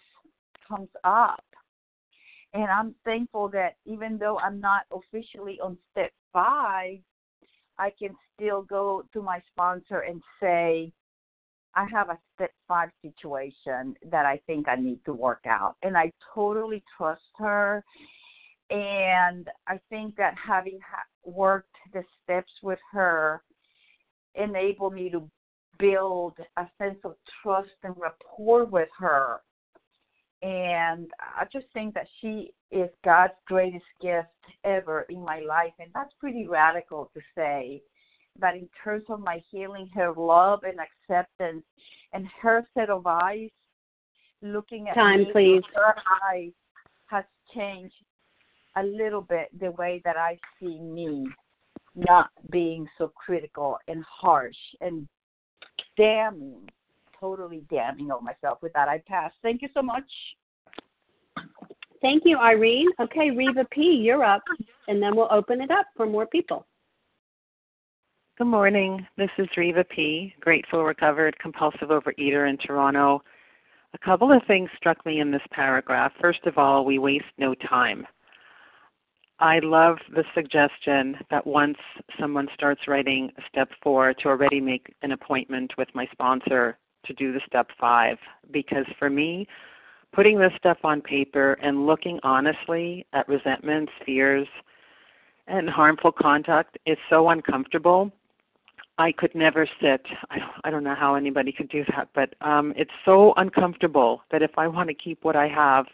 comes 0.68 0.90
up. 1.06 1.44
And 2.54 2.66
I'm 2.66 2.94
thankful 3.06 3.48
that 3.50 3.76
even 3.86 4.18
though 4.18 4.38
I'm 4.40 4.60
not 4.60 4.84
officially 4.92 5.60
on 5.64 5.78
step 5.92 6.12
five, 6.34 6.98
I 7.78 7.92
can 7.98 8.16
still 8.34 8.64
go 8.64 9.06
to 9.14 9.22
my 9.22 9.42
sponsor 9.52 10.02
and 10.02 10.22
say, 10.42 10.92
I 11.74 11.86
have 11.90 12.10
a 12.10 12.20
step 12.36 12.52
five 12.68 12.90
situation 13.02 13.96
that 14.12 14.26
I 14.26 14.42
think 14.46 14.68
I 14.68 14.76
need 14.76 15.00
to 15.06 15.14
work 15.14 15.44
out. 15.46 15.76
And 15.84 15.98
I 15.98 16.12
totally 16.34 16.84
trust 16.98 17.22
her. 17.38 17.84
And 18.70 19.48
I 19.68 19.80
think 19.90 20.16
that 20.16 20.34
having 20.36 20.80
ha- 20.80 21.04
worked 21.24 21.76
the 21.94 22.04
steps 22.24 22.52
with 22.64 22.80
her 22.92 23.44
enabled 24.36 24.94
me 24.94 25.10
to 25.12 25.30
build 25.78 26.34
a 26.58 26.68
sense 26.78 26.98
of 27.04 27.16
trust 27.42 27.70
and 27.84 27.96
rapport 27.98 28.66
with 28.66 28.90
her. 28.98 29.42
And 30.42 31.10
I 31.20 31.46
just 31.52 31.66
think 31.74 31.94
that 31.94 32.08
she 32.22 32.54
is 32.72 32.90
God's 33.04 33.34
greatest 33.48 33.86
gift 34.02 34.28
ever 34.64 35.02
in 35.10 35.22
my 35.24 35.40
life. 35.40 35.74
And 35.80 35.90
that's 35.94 36.14
pretty 36.20 36.48
radical 36.48 37.10
to 37.14 37.22
say. 37.36 37.82
But 38.40 38.56
in 38.56 38.68
terms 38.84 39.06
of 39.10 39.22
my 39.22 39.42
healing, 39.50 39.90
her 39.94 40.14
love 40.16 40.64
and 40.64 40.78
acceptance, 40.80 41.64
and 42.14 42.28
her 42.42 42.68
set 42.74 42.90
of 42.90 43.08
eyes 43.08 43.50
looking 44.42 44.90
at 44.90 44.96
Time, 44.96 45.24
me 45.24 45.32
please. 45.32 45.64
her 45.74 45.96
eyes 46.32 46.52
has 47.08 47.24
changed 47.54 47.96
a 48.78 48.84
little 48.84 49.22
bit 49.22 49.48
the 49.60 49.72
way 49.72 50.02
that 50.04 50.18
I 50.18 50.38
see 50.60 50.80
me 50.80 51.28
not 51.96 52.30
being 52.52 52.88
so 52.98 53.12
critical 53.16 53.78
and 53.88 54.04
harsh 54.04 54.56
and 54.82 55.08
damning, 55.98 56.68
totally 57.20 57.64
damning 57.70 58.12
of 58.12 58.22
myself. 58.22 58.60
With 58.62 58.74
that, 58.74 58.90
I 58.90 59.02
pass. 59.08 59.32
Thank 59.42 59.62
you 59.62 59.70
so 59.74 59.82
much. 59.82 60.04
Thank 62.02 62.24
you, 62.26 62.38
Irene. 62.38 62.90
Okay, 63.00 63.32
Reva 63.32 63.66
P., 63.72 63.82
you're 63.82 64.24
up, 64.24 64.44
and 64.88 65.02
then 65.02 65.16
we'll 65.16 65.32
open 65.32 65.62
it 65.62 65.72
up 65.72 65.88
for 65.96 66.06
more 66.06 66.28
people. 66.28 66.66
Good 68.38 68.48
morning. 68.48 69.08
This 69.18 69.30
is 69.38 69.48
Reva 69.56 69.86
P., 69.86 70.34
grateful, 70.42 70.84
recovered, 70.84 71.40
compulsive 71.40 71.88
overeater 71.88 72.50
in 72.50 72.58
Toronto. 72.58 73.24
A 73.94 73.98
couple 74.06 74.34
of 74.34 74.42
things 74.46 74.70
struck 74.76 75.04
me 75.06 75.22
in 75.22 75.32
this 75.32 75.42
paragraph. 75.52 76.12
First 76.20 76.46
of 76.46 76.58
all, 76.58 76.84
we 76.84 77.00
waste 77.00 77.24
no 77.38 77.56
time. 77.56 78.06
I 79.40 79.60
love 79.60 79.98
the 80.14 80.24
suggestion 80.34 81.18
that 81.30 81.46
once 81.46 81.78
someone 82.20 82.48
starts 82.54 82.88
writing 82.88 83.32
step 83.50 83.70
four, 83.84 84.14
to 84.14 84.30
already 84.30 84.62
make 84.62 84.94
an 85.02 85.12
appointment 85.12 85.74
with 85.78 85.90
my 85.94 86.08
sponsor 86.12 86.78
to 87.06 87.14
do 87.14 87.34
the 87.34 87.42
step 87.46 87.68
five. 87.80 88.18
Because 88.52 88.86
for 88.98 89.10
me, 89.10 89.48
putting 90.14 90.40
this 90.40 90.54
stuff 90.58 90.78
on 90.84 91.02
paper 91.02 91.54
and 91.62 91.86
looking 91.86 92.20
honestly 92.24 93.06
at 93.12 93.28
resentments, 93.28 93.92
fears, 94.06 94.48
and 95.48 95.70
harmful 95.70 96.12
conduct 96.12 96.78
is 96.86 96.98
so 97.10 97.30
uncomfortable. 97.30 98.12
I 98.98 99.12
could 99.12 99.36
never 99.36 99.68
sit. 99.82 100.02
I 100.30 100.40
don't, 100.40 100.52
I 100.64 100.72
don't 100.72 100.84
know 100.86 100.96
how 100.96 101.16
anybody 101.16 101.52
could 101.52 101.68
do 101.68 101.84
that, 101.90 102.08
but 102.16 102.34
um, 102.40 102.74
it's 102.78 102.92
so 103.04 103.34
uncomfortable 103.36 104.22
that 104.32 104.42
if 104.42 104.52
I 104.58 104.68
want 104.68 104.88
to 104.88 104.96
keep 104.96 105.24
what 105.26 105.36
I 105.36 105.50
have, 105.50 105.86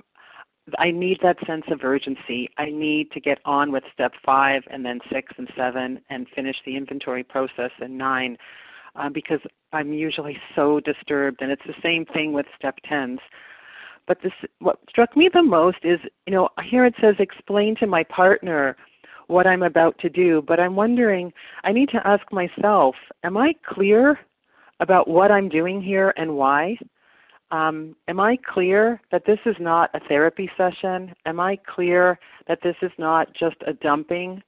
I 0.78 0.92
need 0.92 1.20
that 1.24 1.38
sense 1.46 1.66
of 1.72 1.84
urgency. 1.84 2.50
I 2.58 2.66
need 2.66 3.12
to 3.12 3.20
get 3.20 3.40
on 3.46 3.72
with 3.72 3.84
step 3.94 4.14
five 4.24 4.64
and 4.70 4.86
then 4.86 5.00
six 5.12 5.34
and 5.38 5.50
seven 5.58 6.02
and 6.10 6.28
finish 6.36 6.56
the 6.66 6.78
inventory 6.78 7.24
process 7.24 7.72
in 7.82 7.98
nine 7.98 8.38
uh, 8.96 9.10
because 9.10 9.40
I'm 9.74 9.94
usually 9.94 10.38
so 10.56 10.80
disturbed. 10.80 11.42
And 11.42 11.52
it's 11.52 11.66
the 11.66 11.74
same 11.82 12.06
thing 12.06 12.34
with 12.34 12.46
step 12.58 12.78
tens. 12.88 13.20
But 14.08 14.20
this, 14.22 14.34
what 14.60 14.80
struck 14.90 15.16
me 15.16 15.30
the 15.34 15.44
most 15.44 15.78
is, 15.84 16.00
you 16.26 16.34
know, 16.34 16.50
here 16.70 16.86
it 16.86 16.96
says, 17.02 17.16
explain 17.20 17.76
to 17.78 17.88
my 17.88 18.04
partner 18.04 18.76
what 19.28 19.48
I'm 19.48 19.64
about 19.64 19.98
to 20.00 20.10
do. 20.10 20.44
But 20.46 20.60
I'm 20.60 20.76
wondering, 20.76 21.32
I 21.64 21.72
need 21.72 21.90
to 21.90 22.06
ask 22.06 22.24
myself, 22.32 22.96
am 23.24 23.38
I 23.38 23.54
clear 23.66 24.20
about 24.80 25.08
what 25.08 25.32
I'm 25.32 25.50
doing 25.50 25.82
here 25.82 26.14
and 26.18 26.36
why? 26.36 26.78
Um, 27.52 27.96
am 28.08 28.20
I 28.20 28.38
clear 28.38 29.02
that 29.12 29.26
this 29.26 29.40
is 29.46 29.56
not 29.60 29.90
a 29.94 30.00
therapy 30.08 30.50
session? 30.58 31.14
Am 31.26 31.40
I 31.40 31.58
clear 31.58 32.18
that 32.48 32.60
this 32.64 32.78
is 32.82 32.92
not 32.98 33.34
just 33.34 33.58
a 33.68 33.74
dumping 33.74 34.42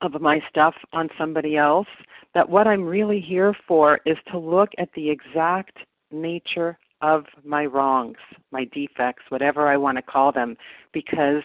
of 0.00 0.20
my 0.20 0.40
stuff 0.48 0.74
on 0.92 1.08
somebody 1.18 1.56
else? 1.56 1.86
That 2.34 2.48
what 2.48 2.66
I'm 2.66 2.82
really 2.82 3.20
here 3.20 3.54
for 3.68 4.00
is 4.06 4.16
to 4.32 4.38
look 4.38 4.70
at 4.78 4.88
the 4.94 5.10
exact 5.10 5.76
nature 6.10 6.78
of 7.02 7.26
my 7.44 7.66
wrongs, 7.66 8.16
my 8.50 8.64
defects, 8.72 9.24
whatever 9.28 9.68
I 9.68 9.76
want 9.76 9.98
to 9.98 10.02
call 10.02 10.32
them, 10.32 10.56
because 10.92 11.42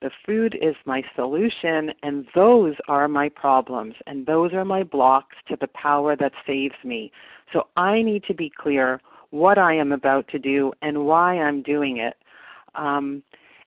the 0.00 0.10
food 0.26 0.58
is 0.60 0.74
my 0.86 1.02
solution 1.14 1.90
and 2.02 2.26
those 2.34 2.74
are 2.88 3.06
my 3.06 3.28
problems 3.28 3.94
and 4.06 4.26
those 4.26 4.52
are 4.54 4.64
my 4.64 4.82
blocks 4.82 5.36
to 5.48 5.56
the 5.60 5.68
power 5.68 6.16
that 6.16 6.32
saves 6.46 6.74
me. 6.82 7.12
So 7.52 7.68
I 7.76 8.02
need 8.02 8.24
to 8.24 8.34
be 8.34 8.50
clear 8.50 9.00
what 9.32 9.58
I 9.58 9.74
am 9.74 9.92
about 9.92 10.28
to 10.28 10.38
do 10.38 10.72
and 10.82 11.06
why 11.06 11.38
I'm 11.38 11.62
doing 11.62 11.96
it. 11.96 12.14
Um, 12.74 13.22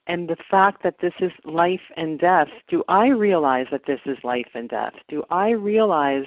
and 0.08 0.30
the 0.30 0.38
fact 0.50 0.84
that 0.84 1.00
this 1.02 1.14
is 1.20 1.32
life 1.44 1.82
and 1.98 2.20
death, 2.20 2.48
do 2.70 2.84
I 2.88 3.08
realize 3.08 3.66
that 3.72 3.88
this 3.88 4.00
is 4.06 4.18
life 4.24 4.50
and 4.54 4.70
death? 4.70 4.94
Do 5.10 5.24
I 5.32 5.50
realize 5.50 6.26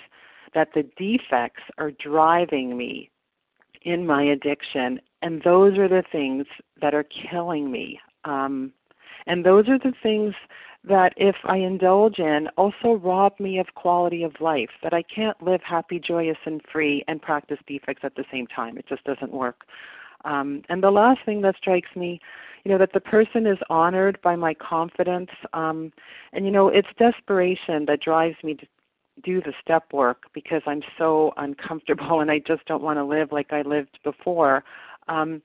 that 0.54 0.70
the 0.74 0.82
defects 0.96 1.62
are 1.78 1.92
driving 1.92 2.76
me 2.76 3.10
in 3.82 4.04
my 4.04 4.24
addiction? 4.24 5.00
And 5.22 5.40
those 5.42 5.78
are 5.78 5.88
the 5.88 6.02
things 6.10 6.46
that 6.80 6.92
are 6.92 7.04
killing 7.04 7.70
me. 7.70 8.00
Um, 8.24 8.72
and 9.28 9.46
those 9.46 9.68
are 9.68 9.78
the 9.78 9.94
things 10.02 10.34
that 10.88 11.12
if 11.16 11.36
I 11.44 11.56
indulge 11.58 12.18
in 12.18 12.48
also 12.56 12.94
rob 12.94 13.38
me 13.38 13.58
of 13.58 13.74
quality 13.74 14.22
of 14.22 14.32
life, 14.40 14.70
that 14.82 14.92
I 14.94 15.02
can't 15.02 15.40
live 15.42 15.60
happy, 15.62 15.98
joyous, 16.00 16.38
and 16.44 16.60
free 16.70 17.04
and 17.08 17.20
practice 17.22 17.58
defects 17.66 18.02
at 18.04 18.14
the 18.16 18.24
same 18.32 18.46
time. 18.46 18.78
It 18.78 18.86
just 18.88 19.04
doesn't 19.04 19.32
work. 19.32 19.64
Um, 20.24 20.62
and 20.68 20.82
the 20.82 20.90
last 20.90 21.20
thing 21.24 21.42
that 21.42 21.56
strikes 21.56 21.94
me, 21.94 22.20
you 22.64 22.72
know, 22.72 22.78
that 22.78 22.92
the 22.92 23.00
person 23.00 23.46
is 23.46 23.58
honored 23.70 24.18
by 24.22 24.36
my 24.36 24.54
confidence. 24.54 25.30
Um, 25.52 25.92
and, 26.32 26.44
you 26.44 26.50
know, 26.50 26.68
it's 26.68 26.88
desperation 26.98 27.86
that 27.86 28.00
drives 28.00 28.36
me 28.42 28.54
to 28.54 28.66
do 29.22 29.40
the 29.40 29.52
step 29.60 29.92
work 29.92 30.24
because 30.32 30.62
I'm 30.66 30.82
so 30.96 31.32
uncomfortable 31.36 32.20
and 32.20 32.30
I 32.30 32.40
just 32.40 32.64
don't 32.66 32.82
want 32.82 32.98
to 32.98 33.04
live 33.04 33.32
like 33.32 33.52
I 33.52 33.62
lived 33.62 33.98
before. 34.04 34.64
Um, 35.08 35.42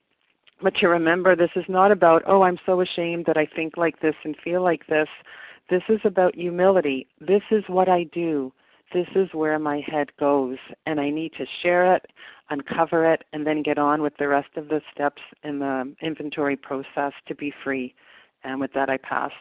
but 0.64 0.76
to 0.78 0.88
remember 0.88 1.36
this 1.36 1.52
is 1.56 1.66
not 1.68 1.92
about, 1.92 2.24
oh, 2.26 2.44
I'm 2.44 2.58
so 2.66 2.82
ashamed 2.82 3.26
that 3.28 3.38
I 3.38 3.46
think 3.46 3.76
like 3.76 4.00
this 4.00 4.16
and 4.24 4.36
feel 4.42 4.64
like 4.64 4.88
this. 4.88 5.10
This 5.70 5.84
is 5.90 6.00
about 6.06 6.36
humility. 6.36 7.08
This 7.20 7.42
is 7.52 7.64
what 7.68 7.90
I 7.90 8.06
do. 8.06 8.54
This 8.94 9.08
is 9.16 9.28
where 9.34 9.60
my 9.60 9.82
head 9.86 10.08
goes. 10.20 10.58
And 10.86 11.00
I 11.00 11.10
need 11.10 11.34
to 11.38 11.46
share 11.62 11.96
it, 11.96 12.06
uncover 12.50 13.12
it, 13.12 13.24
and 13.34 13.46
then 13.46 13.62
get 13.62 13.78
on 13.78 14.02
with 14.02 14.14
the 14.18 14.28
rest 14.28 14.50
of 14.56 14.70
the 14.70 14.82
steps 14.94 15.22
in 15.44 15.60
the 15.60 15.94
inventory 16.02 16.56
process 16.56 17.12
to 17.28 17.36
be 17.36 17.54
free. 17.64 17.94
And 18.44 18.60
with 18.60 18.72
that, 18.74 18.90
I 18.90 18.98
pass. 18.98 19.32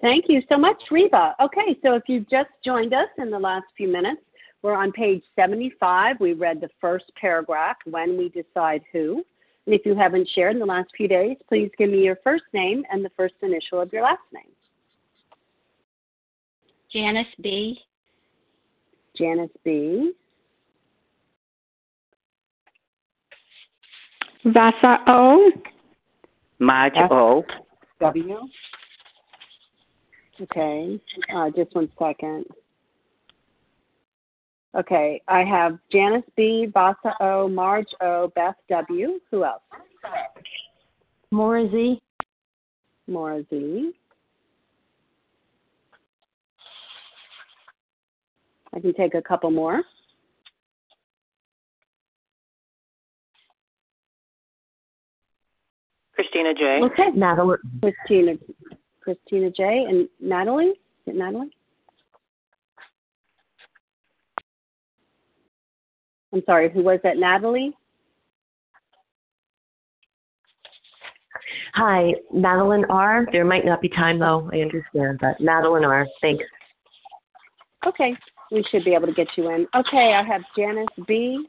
Thank 0.00 0.26
you 0.28 0.42
so 0.48 0.58
much, 0.58 0.82
Reva. 0.90 1.34
Okay, 1.40 1.78
so 1.82 1.94
if 1.94 2.02
you've 2.06 2.28
just 2.28 2.50
joined 2.64 2.92
us 2.92 3.08
in 3.18 3.30
the 3.30 3.38
last 3.38 3.64
few 3.76 3.88
minutes, 3.88 4.20
we're 4.66 4.74
on 4.74 4.90
page 4.90 5.22
75. 5.36 6.16
We 6.18 6.32
read 6.32 6.60
the 6.60 6.68
first 6.80 7.04
paragraph, 7.18 7.76
When 7.84 8.18
We 8.18 8.30
Decide 8.30 8.82
Who. 8.92 9.24
And 9.64 9.74
if 9.74 9.86
you 9.86 9.94
haven't 9.94 10.28
shared 10.34 10.54
in 10.54 10.58
the 10.58 10.66
last 10.66 10.90
few 10.96 11.06
days, 11.06 11.36
please 11.48 11.70
give 11.78 11.88
me 11.88 12.02
your 12.02 12.18
first 12.24 12.42
name 12.52 12.82
and 12.90 13.04
the 13.04 13.10
first 13.16 13.34
initial 13.42 13.80
of 13.80 13.92
your 13.92 14.02
last 14.02 14.18
name. 14.34 14.50
Janice 16.92 17.32
B. 17.40 17.78
Janice 19.16 19.50
B. 19.64 20.12
Vasa 24.46 24.98
O. 25.06 25.52
Marge 26.58 26.94
O. 26.96 27.44
W. 28.00 28.38
Okay, 30.40 31.00
uh, 31.34 31.50
just 31.56 31.74
one 31.74 31.88
second. 31.98 32.44
Okay, 34.76 35.22
I 35.26 35.42
have 35.42 35.78
Janice 35.90 36.22
B, 36.36 36.66
Vasa 36.72 37.14
O, 37.20 37.48
Marge 37.48 37.88
O, 38.02 38.30
Beth 38.34 38.56
W. 38.68 39.18
Who 39.30 39.44
else? 39.44 39.62
Maura 41.30 41.66
Z. 41.70 42.02
Maura 43.06 43.42
Z. 43.48 43.92
I 48.74 48.80
can 48.80 48.92
take 48.92 49.14
a 49.14 49.22
couple 49.22 49.50
more. 49.50 49.82
Christina 56.14 56.52
J. 56.52 56.80
Okay. 56.82 57.10
Natalie. 57.14 57.56
Christina, 57.80 58.34
Christina 59.00 59.50
J. 59.50 59.86
And 59.88 60.08
Natalie? 60.20 60.66
Is 60.66 60.74
it 61.06 61.16
Natalie? 61.16 61.55
I'm 66.32 66.42
sorry, 66.44 66.70
who 66.70 66.82
was 66.82 67.00
that? 67.02 67.16
Natalie? 67.16 67.74
Hi, 71.74 72.12
Madeline 72.32 72.84
R. 72.88 73.26
There 73.32 73.44
might 73.44 73.64
not 73.64 73.80
be 73.80 73.88
time 73.88 74.18
though, 74.18 74.48
I 74.52 74.60
understand, 74.60 75.18
but 75.20 75.40
Madeline 75.40 75.84
R. 75.84 76.06
Thanks. 76.20 76.44
Okay, 77.86 78.14
we 78.50 78.64
should 78.70 78.84
be 78.84 78.94
able 78.94 79.06
to 79.06 79.12
get 79.12 79.28
you 79.36 79.50
in. 79.50 79.66
Okay, 79.74 80.14
I 80.14 80.24
have 80.24 80.42
Janice 80.56 80.86
B, 81.06 81.46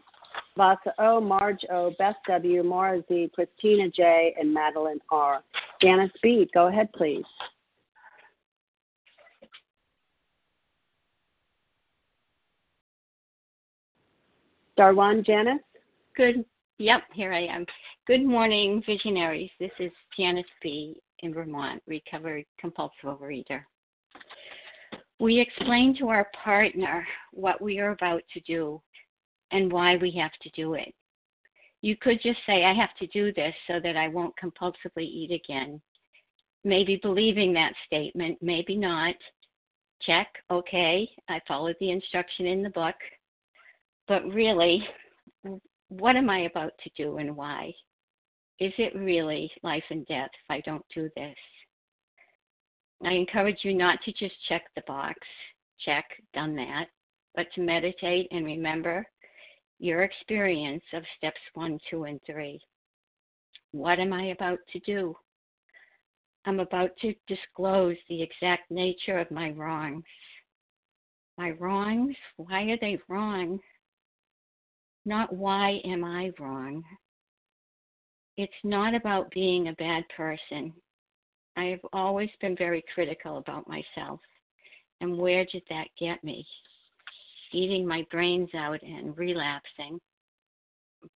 Vasa 0.56 0.94
O, 1.00 1.22
Marge 1.22 1.66
O, 1.72 1.94
Beth 1.98 2.16
W, 2.28 2.64
Maura 2.64 3.02
Z, 3.08 3.32
Christina 3.34 3.90
J, 3.90 4.36
and 4.40 4.54
Madeline 4.54 5.00
R. 5.12 5.42
Janice 5.82 6.12
B, 6.22 6.50
go 6.54 6.68
ahead, 6.68 6.92
please. 6.94 7.26
One, 14.80 15.24
Janice. 15.24 15.60
Good. 16.16 16.46
Yep, 16.78 17.02
here 17.14 17.34
I 17.34 17.46
am. 17.48 17.66
Good 18.06 18.24
morning, 18.24 18.84
visionaries. 18.86 19.50
This 19.60 19.72
is 19.80 19.92
Janice 20.16 20.46
B. 20.62 21.02
in 21.24 21.34
Vermont, 21.34 21.82
recovered 21.88 22.46
compulsive 22.60 23.06
overeater. 23.06 23.64
We 25.20 25.40
explain 25.40 25.98
to 25.98 26.10
our 26.10 26.30
partner 26.44 27.06
what 27.34 27.60
we 27.60 27.80
are 27.80 27.90
about 27.90 28.22
to 28.36 28.40
do 28.42 28.80
and 29.52 29.72
why 29.72 29.98
we 29.98 30.12
have 30.12 30.34
to 30.44 30.50
do 30.52 30.76
it. 30.76 30.94
You 31.82 31.98
could 31.98 32.22
just 32.22 32.40
say, 32.46 32.64
I 32.64 32.74
have 32.74 32.96
to 33.00 33.08
do 33.08 33.34
this 33.34 33.56
so 33.66 33.80
that 33.80 33.98
I 33.98 34.08
won't 34.08 34.36
compulsively 34.38 35.02
eat 35.04 35.32
again. 35.32 35.82
Maybe 36.64 37.00
believing 37.02 37.52
that 37.54 37.74
statement, 37.88 38.38
maybe 38.42 38.76
not. 38.76 39.16
Check, 40.04 40.28
okay, 40.52 41.10
I 41.30 41.42
followed 41.48 41.78
the 41.80 41.90
instruction 41.90 42.46
in 42.46 42.62
the 42.62 42.70
book. 42.70 42.96
But 44.08 44.26
really, 44.26 44.88
what 45.90 46.16
am 46.16 46.30
I 46.30 46.42
about 46.42 46.74
to 46.84 46.90
do 46.96 47.18
and 47.18 47.36
why? 47.36 47.74
Is 48.60 48.74
it 48.78 48.96
really 48.96 49.52
life 49.64 49.84
and 49.90 50.06
death 50.08 50.30
if 50.34 50.50
I 50.50 50.62
don't 50.62 50.86
do 50.94 51.10
this? 51.16 51.36
I 53.04 53.12
encourage 53.12 53.60
you 53.64 53.74
not 53.74 54.00
to 54.04 54.12
just 54.14 54.34
check 54.50 54.64
the 54.76 54.82
box, 54.88 55.20
check, 55.86 56.06
done 56.34 56.56
that, 56.56 56.86
but 57.36 57.48
to 57.54 57.62
meditate 57.62 58.28
and 58.32 58.46
remember 58.46 59.06
your 59.80 60.04
experience 60.04 60.84
of 60.94 61.04
steps 61.18 61.40
one, 61.54 61.78
two, 61.90 62.06
and 62.06 62.20
three. 62.26 62.60
What 63.72 64.00
am 64.00 64.14
I 64.14 64.28
about 64.28 64.60
to 64.74 64.80
do? 64.80 65.16
I'm 66.46 66.60
about 66.60 66.92
to 67.02 67.14
disclose 67.28 67.98
the 68.10 68.24
exact 68.24 68.72
nature 68.72 69.20
of 69.20 69.30
my 69.30 69.52
wrongs. 69.52 70.06
My 71.38 71.52
wrongs? 71.52 72.16
Why 72.38 72.64
are 72.64 72.78
they 72.82 72.98
wrong? 73.08 73.60
Not 75.08 75.32
why 75.32 75.80
am 75.86 76.04
I 76.04 76.32
wrong? 76.38 76.84
It's 78.36 78.52
not 78.66 78.94
about 78.94 79.32
being 79.32 79.70
a 79.70 79.74
bad 79.76 80.04
person. 80.10 80.74
I 81.56 81.64
have 81.68 81.80
always 81.94 82.30
been 82.42 82.58
very 82.58 82.84
critical 82.94 83.38
about 83.38 83.70
myself. 83.70 84.20
And 85.00 85.18
where 85.18 85.46
did 85.46 85.64
that 85.70 85.88
get 85.98 86.22
me? 86.26 86.46
Eating 87.54 87.88
my 87.88 88.06
brains 88.12 88.50
out 88.54 88.82
and 88.84 89.18
relapsing, 89.18 89.98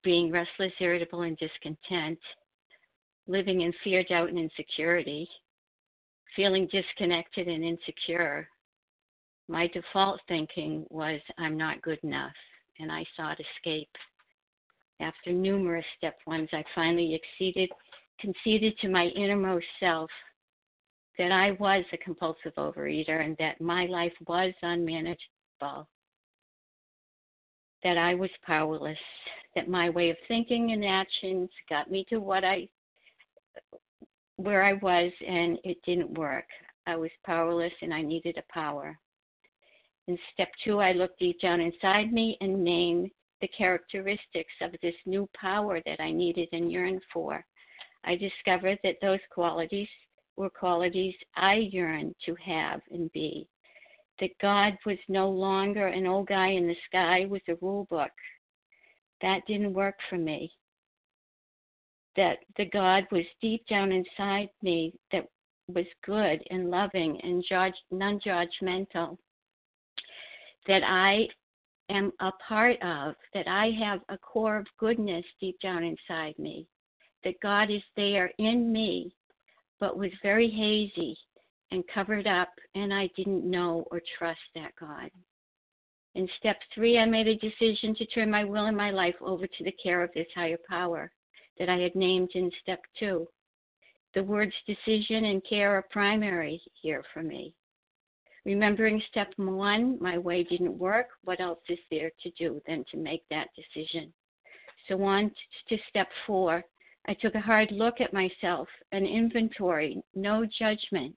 being 0.04 0.30
restless, 0.30 0.72
irritable, 0.78 1.22
and 1.22 1.36
discontent, 1.38 2.20
living 3.26 3.62
in 3.62 3.72
fear, 3.82 4.04
doubt, 4.04 4.28
and 4.28 4.38
insecurity, 4.38 5.28
feeling 6.36 6.68
disconnected 6.70 7.48
and 7.48 7.64
insecure. 7.64 8.48
My 9.48 9.66
default 9.66 10.20
thinking 10.28 10.86
was, 10.90 11.20
I'm 11.38 11.56
not 11.56 11.82
good 11.82 11.98
enough, 12.04 12.30
and 12.80 12.90
I 12.90 13.04
sought 13.16 13.38
escape. 13.40 13.90
After 15.00 15.32
numerous 15.32 15.84
step 15.96 16.18
ones, 16.26 16.48
I 16.52 16.62
finally 16.74 17.14
exceeded, 17.14 17.70
conceded 18.20 18.78
to 18.80 18.88
my 18.88 19.06
innermost 19.16 19.66
self 19.78 20.10
that 21.18 21.32
I 21.32 21.52
was 21.52 21.84
a 21.92 21.98
compulsive 21.98 22.54
overeater 22.56 23.24
and 23.24 23.36
that 23.38 23.60
my 23.60 23.86
life 23.86 24.12
was 24.26 24.52
unmanageable, 24.62 25.88
that 27.82 27.98
I 27.98 28.14
was 28.14 28.30
powerless, 28.46 28.98
that 29.54 29.68
my 29.68 29.90
way 29.90 30.10
of 30.10 30.16
thinking 30.28 30.72
and 30.72 30.84
actions 30.84 31.50
got 31.68 31.90
me 31.90 32.04
to 32.10 32.18
what 32.18 32.44
I 32.44 32.68
where 34.36 34.62
I 34.64 34.72
was 34.74 35.12
and 35.26 35.58
it 35.64 35.76
didn't 35.84 36.16
work. 36.18 36.46
I 36.86 36.96
was 36.96 37.10
powerless 37.26 37.72
and 37.82 37.92
I 37.92 38.00
needed 38.00 38.38
a 38.38 38.52
power. 38.52 38.98
In 40.08 40.18
step 40.32 40.48
two, 40.64 40.80
I 40.80 40.92
looked 40.92 41.18
deep 41.18 41.40
down 41.40 41.60
inside 41.60 42.12
me 42.12 42.36
and 42.40 42.64
named 42.64 43.10
the 43.40 43.48
characteristics 43.48 44.52
of 44.60 44.74
this 44.82 44.94
new 45.06 45.28
power 45.34 45.80
that 45.86 46.00
I 46.00 46.10
needed 46.10 46.48
and 46.52 46.70
yearned 46.70 47.02
for. 47.12 47.44
I 48.04 48.16
discovered 48.16 48.78
that 48.82 48.96
those 49.00 49.20
qualities 49.30 49.88
were 50.36 50.50
qualities 50.50 51.14
I 51.36 51.54
yearned 51.54 52.14
to 52.26 52.34
have 52.36 52.80
and 52.90 53.12
be. 53.12 53.46
That 54.20 54.38
God 54.40 54.76
was 54.84 54.98
no 55.08 55.28
longer 55.30 55.86
an 55.86 56.06
old 56.06 56.28
guy 56.28 56.48
in 56.48 56.66
the 56.66 56.76
sky 56.86 57.26
with 57.26 57.42
a 57.48 57.56
rule 57.56 57.86
book. 57.90 58.10
That 59.22 59.42
didn't 59.46 59.74
work 59.74 59.96
for 60.08 60.16
me. 60.16 60.52
That 62.16 62.38
the 62.56 62.66
God 62.66 63.04
was 63.10 63.24
deep 63.40 63.66
down 63.66 63.92
inside 63.92 64.48
me 64.62 64.94
that 65.12 65.26
was 65.68 65.86
good 66.04 66.42
and 66.50 66.70
loving 66.70 67.20
and 67.22 67.44
judge, 67.48 67.74
non 67.90 68.20
judgmental. 68.20 69.16
That 70.66 70.82
I 70.84 71.28
am 71.88 72.12
a 72.20 72.30
part 72.46 72.80
of, 72.82 73.14
that 73.34 73.48
I 73.48 73.70
have 73.80 74.00
a 74.08 74.18
core 74.18 74.56
of 74.56 74.66
goodness 74.78 75.24
deep 75.40 75.58
down 75.60 75.82
inside 75.82 76.38
me, 76.38 76.66
that 77.24 77.40
God 77.42 77.70
is 77.70 77.82
there 77.96 78.30
in 78.38 78.72
me 78.72 79.12
but 79.80 79.96
was 79.96 80.10
very 80.22 80.48
hazy 80.48 81.16
and 81.72 81.82
covered 81.92 82.26
up, 82.26 82.50
and 82.74 82.92
I 82.92 83.08
didn't 83.16 83.48
know 83.48 83.84
or 83.90 84.00
trust 84.18 84.40
that 84.54 84.72
God. 84.78 85.10
In 86.14 86.28
step 86.38 86.58
three, 86.74 86.98
I 86.98 87.06
made 87.06 87.28
a 87.28 87.36
decision 87.36 87.94
to 87.94 88.06
turn 88.06 88.30
my 88.30 88.44
will 88.44 88.66
and 88.66 88.76
my 88.76 88.90
life 88.90 89.14
over 89.20 89.46
to 89.46 89.64
the 89.64 89.74
care 89.82 90.02
of 90.02 90.10
this 90.14 90.26
higher 90.34 90.58
power 90.68 91.10
that 91.58 91.68
I 91.68 91.78
had 91.78 91.94
named 91.94 92.30
in 92.34 92.50
step 92.60 92.80
two. 92.98 93.26
The 94.14 94.22
words 94.22 94.54
decision 94.66 95.26
and 95.26 95.42
care 95.48 95.70
are 95.76 95.86
primary 95.90 96.60
here 96.82 97.04
for 97.14 97.22
me. 97.22 97.54
Remembering 98.44 99.02
step 99.10 99.32
one, 99.36 99.98
my 100.00 100.16
way 100.16 100.44
didn't 100.44 100.78
work. 100.78 101.08
What 101.24 101.40
else 101.40 101.60
is 101.68 101.78
there 101.90 102.10
to 102.22 102.30
do 102.38 102.60
than 102.66 102.84
to 102.90 102.96
make 102.96 103.22
that 103.30 103.48
decision? 103.54 104.12
So 104.88 105.02
on 105.02 105.30
to 105.68 105.76
step 105.88 106.08
four, 106.26 106.64
I 107.06 107.14
took 107.14 107.34
a 107.34 107.40
hard 107.40 107.70
look 107.70 108.00
at 108.00 108.12
myself, 108.12 108.68
an 108.92 109.06
inventory, 109.06 110.02
no 110.14 110.46
judgment. 110.58 111.16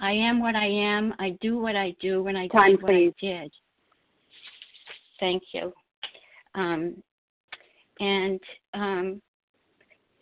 I 0.00 0.12
am 0.12 0.40
what 0.40 0.56
I 0.56 0.66
am. 0.66 1.14
I 1.18 1.36
do 1.42 1.58
what 1.58 1.76
I 1.76 1.94
do 2.00 2.22
when 2.22 2.36
I 2.36 2.48
Time, 2.48 2.72
did 2.72 2.82
what 2.82 2.90
please. 2.90 3.12
I 3.22 3.26
did. 3.26 3.52
Thank 5.18 5.42
you. 5.52 5.72
Um, 6.54 7.02
and 8.00 8.40
um, 8.72 9.22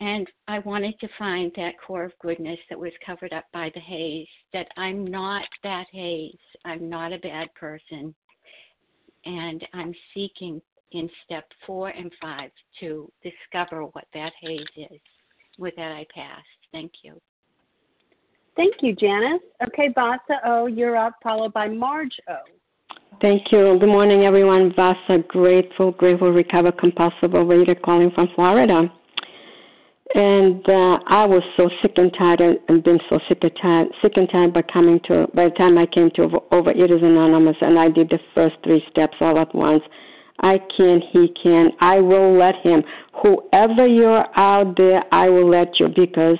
and 0.01 0.27
I 0.47 0.59
wanted 0.59 0.99
to 0.99 1.09
find 1.17 1.51
that 1.55 1.73
core 1.85 2.05
of 2.05 2.17
goodness 2.21 2.59
that 2.69 2.79
was 2.79 2.91
covered 3.05 3.33
up 3.33 3.45
by 3.51 3.71
the 3.73 3.81
haze. 3.81 4.27
That 4.53 4.67
I'm 4.77 5.05
not 5.05 5.45
that 5.63 5.87
haze. 5.91 6.35
I'm 6.65 6.89
not 6.89 7.11
a 7.11 7.17
bad 7.17 7.53
person, 7.55 8.13
and 9.25 9.65
I'm 9.73 9.93
seeking 10.13 10.61
in 10.91 11.09
step 11.25 11.45
four 11.67 11.89
and 11.89 12.11
five 12.21 12.49
to 12.79 13.11
discover 13.23 13.83
what 13.83 14.05
that 14.13 14.31
haze 14.41 14.65
is. 14.77 14.99
With 15.57 15.75
that, 15.75 15.91
I 15.91 16.05
pass. 16.13 16.43
Thank 16.71 16.91
you. 17.03 17.19
Thank 18.55 18.75
you, 18.81 18.95
Janice. 18.95 19.41
Okay, 19.67 19.89
Vasa 19.93 20.39
O, 20.45 20.67
you're 20.67 20.97
up, 20.97 21.15
followed 21.21 21.53
by 21.53 21.67
Marge 21.67 22.15
O. 22.29 22.37
Thank 23.21 23.51
you. 23.51 23.77
Good 23.79 23.89
morning, 23.89 24.23
everyone. 24.23 24.73
Vasa, 24.75 25.23
grateful, 25.27 25.91
grateful, 25.91 26.31
recovered 26.31 26.77
compulsive 26.77 27.31
overeater 27.31 27.79
calling 27.81 28.11
from 28.11 28.29
Florida. 28.35 28.91
And 30.15 30.67
uh, 30.67 30.97
I 31.07 31.25
was 31.25 31.43
so 31.55 31.69
sick 31.81 31.93
and 31.97 32.11
tired 32.17 32.41
and, 32.41 32.57
and 32.67 32.83
been 32.83 32.99
so 33.09 33.19
sick 33.27 33.39
and 33.41 33.51
tired, 33.61 33.87
sick 34.01 34.13
and 34.15 34.27
tired 34.29 34.53
by 34.53 34.63
coming 34.63 34.99
to, 35.05 35.27
by 35.35 35.45
the 35.45 35.55
time 35.55 35.77
I 35.77 35.85
came 35.85 36.09
to 36.15 36.23
over, 36.23 36.39
Overeaters 36.51 37.03
Anonymous 37.03 37.57
and 37.61 37.77
I 37.77 37.89
did 37.89 38.09
the 38.09 38.19
first 38.33 38.55
three 38.63 38.83
steps 38.89 39.17
all 39.21 39.37
at 39.37 39.53
once. 39.53 39.83
I 40.39 40.59
can, 40.75 41.01
he 41.11 41.33
can. 41.41 41.71
I 41.79 41.99
will 41.99 42.37
let 42.37 42.55
him. 42.55 42.81
Whoever 43.21 43.85
you're 43.85 44.25
out 44.37 44.75
there, 44.77 45.03
I 45.11 45.29
will 45.29 45.49
let 45.49 45.79
you 45.79 45.89
because 45.89 46.37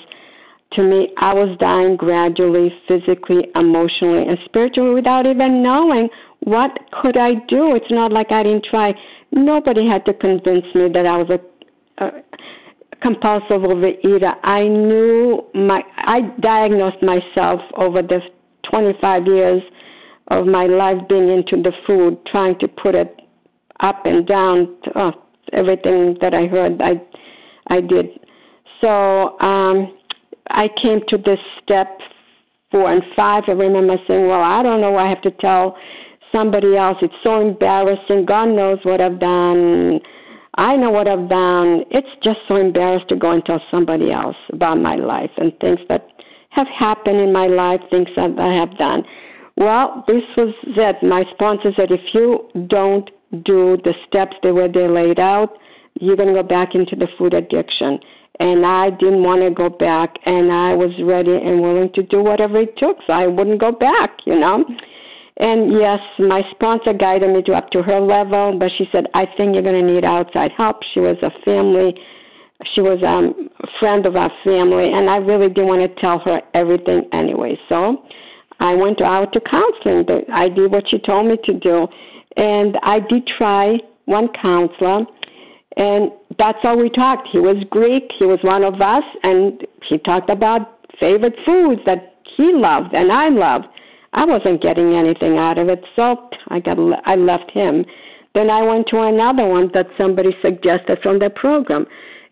to 0.74 0.84
me, 0.84 1.10
I 1.18 1.34
was 1.34 1.58
dying 1.60 1.96
gradually, 1.96 2.72
physically, 2.88 3.48
emotionally, 3.56 4.28
and 4.28 4.38
spiritually 4.46 4.94
without 4.94 5.26
even 5.26 5.64
knowing 5.64 6.10
what 6.42 6.72
could 7.02 7.18
I 7.18 7.34
do. 7.48 7.76
It's 7.76 7.90
not 7.90 8.12
like 8.12 8.32
I 8.32 8.44
didn't 8.44 8.66
try. 8.66 8.94
Nobody 9.32 9.88
had 9.88 10.06
to 10.06 10.14
convince 10.14 10.66
me 10.76 10.90
that 10.94 11.06
I 11.08 11.18
was 11.18 11.30
a, 11.30 12.06
a 12.06 12.12
compulsive 13.02 13.62
overeater. 13.62 14.34
I 14.44 14.64
knew 14.64 15.44
my. 15.54 15.82
I 15.98 16.22
diagnosed 16.42 17.02
myself 17.02 17.62
over 17.76 18.02
the 18.02 18.20
25 18.70 19.26
years 19.28 19.62
of 20.30 20.46
my 20.46 20.66
life 20.66 20.98
being 21.08 21.30
into 21.30 21.62
the 21.62 21.72
food, 21.88 22.18
trying 22.28 22.58
to 22.60 22.68
put 22.68 22.96
it 22.96 23.22
up 23.80 24.06
and 24.06 24.28
down. 24.28 24.78
Oh, 24.96 25.12
everything 25.54 26.18
that 26.22 26.34
I 26.34 26.46
heard, 26.48 26.82
I, 26.82 27.02
I 27.68 27.82
did. 27.82 28.08
So 28.82 29.40
um, 29.40 29.98
I 30.50 30.68
came 30.82 31.02
to 31.10 31.18
this 31.18 31.40
step 31.64 31.88
four 32.72 32.92
and 32.92 33.04
five. 33.16 33.44
I 33.48 33.52
remember 33.52 33.98
saying, 34.08 34.28
"Well, 34.28 34.42
I 34.42 34.62
don't 34.64 34.82
know. 34.82 34.98
I 34.98 35.10
have 35.10 35.22
to 35.24 35.32
tell 35.32 35.78
somebody 36.32 36.76
else. 36.78 36.98
It's 37.02 37.14
so 37.24 37.42
embarrassing. 37.42 38.26
God 38.26 38.46
knows 38.46 38.80
what 38.84 39.02
I've 39.02 39.20
done." 39.20 40.00
I 40.60 40.76
know 40.76 40.90
what 40.92 41.08
I've 41.08 41.30
done. 41.30 41.86
It's 41.90 42.10
just 42.22 42.40
so 42.50 42.58
embarrassed 42.58 43.08
to 43.08 43.16
go 43.16 43.32
and 43.32 43.44
tell 43.46 43.62
somebody 43.72 44.12
else 44.12 44.36
about 44.52 44.78
my 44.78 44.96
life 44.96 45.32
and 45.38 45.54
things 45.62 45.80
that 45.88 46.06
have 46.50 46.68
happened 46.68 47.22
in 47.22 47.32
my 47.32 47.48
life, 47.48 47.80
things 47.90 48.10
that 48.18 48.38
I 48.38 48.54
have 48.56 48.78
done. 48.78 49.04
Well, 49.56 50.04
this 50.06 50.24
was 50.36 50.54
it. 50.66 50.98
My 51.02 51.24
sponsor 51.32 51.72
said, 51.78 51.92
if 51.92 52.02
you 52.14 52.50
don't 52.68 53.10
do 53.46 53.78
the 53.86 53.94
steps 54.06 54.36
the 54.44 54.54
way 54.54 54.68
they 54.70 54.90
laid 54.90 55.18
out, 55.18 55.58
you're 56.02 56.18
going 56.18 56.36
to 56.36 56.42
go 56.42 56.48
back 56.48 56.76
into 56.76 56.98
the 56.98 57.08
food 57.18 57.34
addiction. 57.34 57.98
And 58.42 58.66
I 58.66 58.90
didn't 58.90 59.24
want 59.24 59.42
to 59.42 59.52
go 59.52 59.70
back, 59.70 60.16
and 60.26 60.52
I 60.52 60.74
was 60.74 60.92
ready 61.02 61.38
and 61.38 61.62
willing 61.62 61.92
to 61.94 62.04
do 62.04 62.22
whatever 62.22 62.60
it 62.60 62.78
took, 62.78 62.98
so 63.08 63.14
I 63.14 63.28
wouldn't 63.28 63.62
go 63.62 63.72
back, 63.72 64.12
you 64.26 64.38
know. 64.38 64.66
And 65.40 65.72
yes, 65.72 66.00
my 66.20 66.42
sponsor 66.52 66.94
guided 66.94 67.34
me 67.34 67.42
to 67.44 67.54
up 67.54 67.70
to 67.72 67.82
her 67.82 68.00
level, 68.00 68.58
but 68.60 68.72
she 68.78 68.86
said, 68.92 69.06
I 69.14 69.26
think 69.38 69.54
you're 69.54 69.64
going 69.64 69.86
to 69.86 69.94
need 69.94 70.04
outside 70.04 70.52
help. 70.58 70.78
She 70.94 71.00
was 71.00 71.16
a 71.22 71.32
family, 71.46 71.96
she 72.76 72.82
was 72.82 73.00
um, 73.08 73.50
a 73.64 73.68
friend 73.80 74.06
of 74.06 74.18
our 74.18 74.32
family, 74.44 74.92
and 74.92 75.10
I 75.10 75.16
really 75.18 75.48
didn't 75.48 75.68
want 75.68 75.82
to 75.82 76.02
tell 76.02 76.20
her 76.20 76.42
everything 76.54 77.04
anyway. 77.14 77.58
So 77.70 78.04
I 78.60 78.74
went 78.74 79.02
out 79.02 79.32
to 79.32 79.40
counseling. 79.40 80.06
I 80.34 80.50
did 80.50 80.72
what 80.72 80.84
she 80.90 81.00
told 81.00 81.28
me 81.28 81.38
to 81.46 81.54
do. 81.54 81.88
And 82.36 82.78
I 82.84 83.00
did 83.00 83.26
try 83.38 83.78
one 84.06 84.28
counselor, 84.42 85.06
and 85.78 86.12
that's 86.38 86.58
all 86.64 86.78
we 86.78 86.90
talked. 86.90 87.30
He 87.32 87.40
was 87.40 87.64
Greek, 87.70 88.12
he 88.20 88.26
was 88.26 88.40
one 88.44 88.64
of 88.64 88.82
us, 88.82 89.04
and 89.24 89.66
he 89.88 89.98
talked 90.00 90.30
about 90.30 90.80
favorite 91.00 91.36
foods 91.46 91.82
that 91.86 92.16
he 92.36 92.52
loved 92.54 92.94
and 92.94 93.12
I 93.12 93.30
loved. 93.30 93.66
I 94.20 94.26
wasn't 94.26 94.62
getting 94.62 94.96
anything 94.96 95.38
out 95.38 95.58
of 95.58 95.70
it, 95.70 95.82
so 95.96 96.30
I 96.50 96.60
got 96.60 96.78
I 97.06 97.16
left 97.16 97.52
him. 97.52 97.86
Then 98.36 98.50
I 98.50 98.62
went 98.64 98.88
to 98.88 99.00
another 99.00 99.48
one 99.48 99.72
that 99.74 99.88
somebody 99.98 100.32
suggested 100.42 101.00
from 101.02 101.20
the 101.20 101.30
program, 101.30 101.86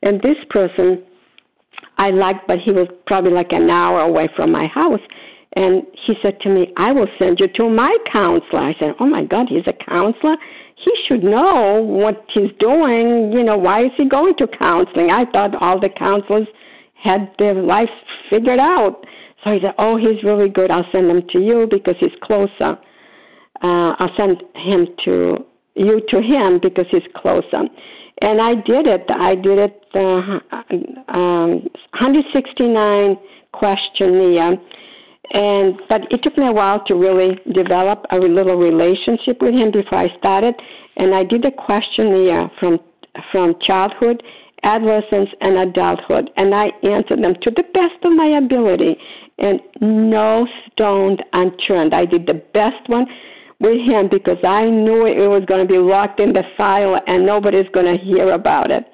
and 0.03 0.21
this 0.21 0.35
person 0.49 1.01
I 1.97 2.09
liked, 2.09 2.45
but 2.45 2.59
he 2.59 2.71
was 2.71 2.89
probably 3.05 3.31
like 3.31 3.53
an 3.53 3.69
hour 3.69 4.01
away 4.01 4.27
from 4.35 4.51
my 4.51 4.67
house. 4.67 4.99
And 5.55 5.83
he 6.05 6.15
said 6.21 6.41
to 6.41 6.49
me, 6.49 6.73
I 6.75 6.91
will 6.91 7.07
send 7.17 7.39
you 7.39 7.47
to 7.55 7.69
my 7.69 7.95
counselor. 8.11 8.59
I 8.59 8.75
said, 8.77 8.93
Oh 8.99 9.07
my 9.07 9.23
God, 9.23 9.47
he's 9.47 9.65
a 9.65 9.85
counselor? 9.89 10.35
He 10.75 10.91
should 11.07 11.23
know 11.23 11.81
what 11.81 12.25
he's 12.33 12.51
doing. 12.59 13.31
You 13.31 13.43
know, 13.43 13.57
why 13.57 13.85
is 13.85 13.91
he 13.95 14.09
going 14.09 14.35
to 14.39 14.47
counseling? 14.59 15.09
I 15.09 15.23
thought 15.31 15.55
all 15.55 15.79
the 15.79 15.89
counselors 15.89 16.47
had 17.01 17.31
their 17.39 17.53
life 17.53 17.89
figured 18.29 18.59
out. 18.59 19.05
He 19.54 19.60
said, 19.62 19.74
Oh, 19.78 19.98
he's 19.98 20.24
really 20.24 20.50
good. 20.50 20.72
I'll 20.72 20.86
send 20.91 21.10
him 21.10 21.24
to 21.32 21.39
you 21.39 21.68
because 21.70 21.95
he's 22.00 22.12
closer. 22.22 22.78
Uh, 23.62 23.95
I'll 24.00 24.16
send 24.16 24.43
him 24.56 24.88
to 25.06 25.45
you 25.76 26.02
to 26.10 26.22
him 26.22 26.60
because 26.62 26.86
he's 26.91 27.04
closer. 27.16 27.64
And 28.22 28.41
I 28.41 28.56
did 28.56 28.88
it. 28.88 29.06
I 29.10 29.36
did 29.36 29.60
it, 29.60 29.84
uh, 29.93 30.39
um, 31.14 31.68
169 31.93 33.18
questionnaire. 33.54 34.58
And 35.34 35.76
but 35.89 36.02
it 36.12 36.24
took 36.24 36.38
me 36.38 36.48
a 36.48 36.52
while 36.52 36.84
to 36.86 36.95
really 36.95 37.38
develop 37.54 38.06
a 38.12 38.16
little 38.16 38.56
relationship 38.56 39.41
with 39.41 39.54
him 39.54 39.72
before 39.72 40.00
I 40.00 40.18
started. 40.18 40.56
And 40.95 41.14
I 41.14 41.24
did 41.24 41.45
a 41.45 41.52
questionnaire 41.52 42.50
from 42.60 42.80
from 43.32 43.56
childhood 43.62 44.24
adolescence, 44.64 45.30
and 45.41 45.58
adulthood, 45.70 46.30
and 46.36 46.54
I 46.54 46.68
answered 46.84 47.22
them 47.24 47.36
to 47.41 47.52
the 47.52 47.64
best 47.74 48.04
of 48.04 48.14
my 48.14 48.38
ability, 48.38 48.98
and 49.38 49.59
no 49.81 50.47
stone 50.71 51.17
unturned. 51.33 51.93
I 51.93 52.05
did 52.05 52.25
the 52.25 52.41
best 52.53 52.88
one 52.88 53.05
with 53.59 53.79
him 53.81 54.09
because 54.09 54.38
I 54.43 54.65
knew 54.65 55.05
it 55.05 55.27
was 55.27 55.43
going 55.47 55.65
to 55.65 55.71
be 55.71 55.79
locked 55.79 56.19
in 56.19 56.33
the 56.33 56.43
file 56.55 56.99
and 57.07 57.25
nobody's 57.25 57.69
going 57.73 57.85
to 57.85 58.03
hear 58.03 58.33
about 58.33 58.71
it. 58.71 58.85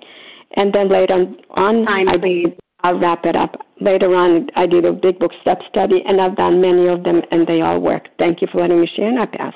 And 0.55 0.73
then 0.73 0.89
later 0.89 1.25
on, 1.51 1.85
Time, 1.85 2.09
I 2.09 2.17
did, 2.17 2.59
I'll 2.81 2.99
wrap 2.99 3.25
it 3.25 3.35
up. 3.35 3.55
Later 3.81 4.15
on, 4.15 4.49
I 4.55 4.67
did 4.67 4.85
a 4.85 4.93
big 4.93 5.19
book 5.19 5.31
step 5.41 5.59
study, 5.69 6.03
and 6.05 6.21
I've 6.21 6.37
done 6.37 6.61
many 6.61 6.87
of 6.87 7.03
them, 7.03 7.21
and 7.31 7.45
they 7.47 7.61
all 7.61 7.79
work. 7.79 8.07
Thank 8.19 8.41
you 8.41 8.47
for 8.51 8.61
letting 8.61 8.79
me 8.79 8.89
share, 8.95 9.09
and 9.09 9.19
I 9.19 9.25
pass. 9.25 9.53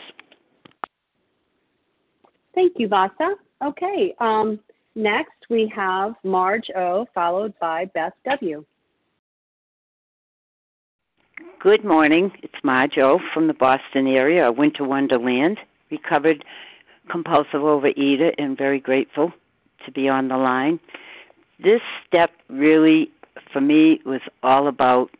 Thank 2.55 2.73
you, 2.77 2.87
Vasa. 2.87 3.35
Okay, 3.63 4.15
um, 4.19 4.59
Next, 4.97 5.45
we 5.51 5.71
have 5.75 6.15
Marge 6.23 6.71
O, 6.75 7.05
followed 7.13 7.53
by 7.61 7.85
Beth 7.93 8.13
W. 8.25 8.65
Good 11.59 11.85
morning. 11.85 12.31
It's 12.41 12.63
Marge 12.63 12.97
O 12.97 13.19
from 13.31 13.45
the 13.45 13.53
Boston 13.53 14.07
area, 14.07 14.47
a 14.47 14.51
winter 14.51 14.83
wonderland, 14.83 15.59
recovered 15.91 16.43
compulsive 17.11 17.61
overeater, 17.61 18.33
and 18.39 18.57
very 18.57 18.79
grateful 18.79 19.31
to 19.85 19.91
be 19.91 20.09
on 20.09 20.29
the 20.29 20.37
line. 20.37 20.79
This 21.63 21.81
step 22.07 22.31
really, 22.49 23.11
for 23.53 23.61
me, 23.61 24.01
was 24.03 24.21
all 24.41 24.67
about 24.67 25.11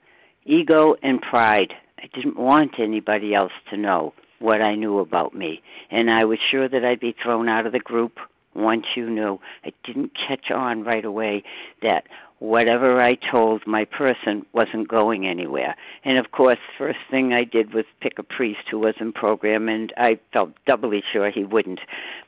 ego 0.46 0.96
and 1.04 1.22
pride. 1.22 1.74
I 2.00 2.08
didn't 2.16 2.38
want 2.38 2.80
anybody 2.80 3.36
else 3.36 3.54
to 3.70 3.78
know 3.78 4.14
what 4.40 4.60
I 4.60 4.74
knew 4.74 4.98
about 4.98 5.36
me, 5.36 5.62
and 5.92 6.10
I 6.10 6.26
was 6.26 6.40
sure 6.40 6.68
that 6.68 6.84
I'd 6.84 7.00
be 7.00 7.16
thrown 7.22 7.48
out 7.48 7.68
of 7.68 7.74
the 7.74 7.80
group 7.80 8.18
once 8.56 8.86
you 8.96 9.08
knew. 9.08 9.40
I 9.64 9.72
didn't 9.84 10.14
catch 10.16 10.50
on 10.50 10.84
right 10.84 11.06
away 11.06 11.44
that 11.84 12.06
whatever 12.40 13.02
I 13.02 13.16
told 13.16 13.66
my 13.66 13.86
person 13.86 14.46
wasn't 14.54 14.88
going 14.88 15.28
anywhere. 15.28 15.76
And 16.04 16.18
of 16.18 16.32
course, 16.32 16.60
first 16.78 17.00
thing 17.10 17.34
I 17.34 17.44
did 17.44 17.74
was 17.74 17.86
pick 18.00 18.20
a 18.20 18.24
priest 18.24 18.62
who 18.70 18.80
was 18.80 18.96
in 19.00 19.12
program, 19.12 19.68
and 19.68 19.92
I 19.98 20.20
felt 20.34 20.52
doubly 20.66 21.04
sure 21.12 21.32
he 21.32 21.44
wouldn't. 21.44 21.80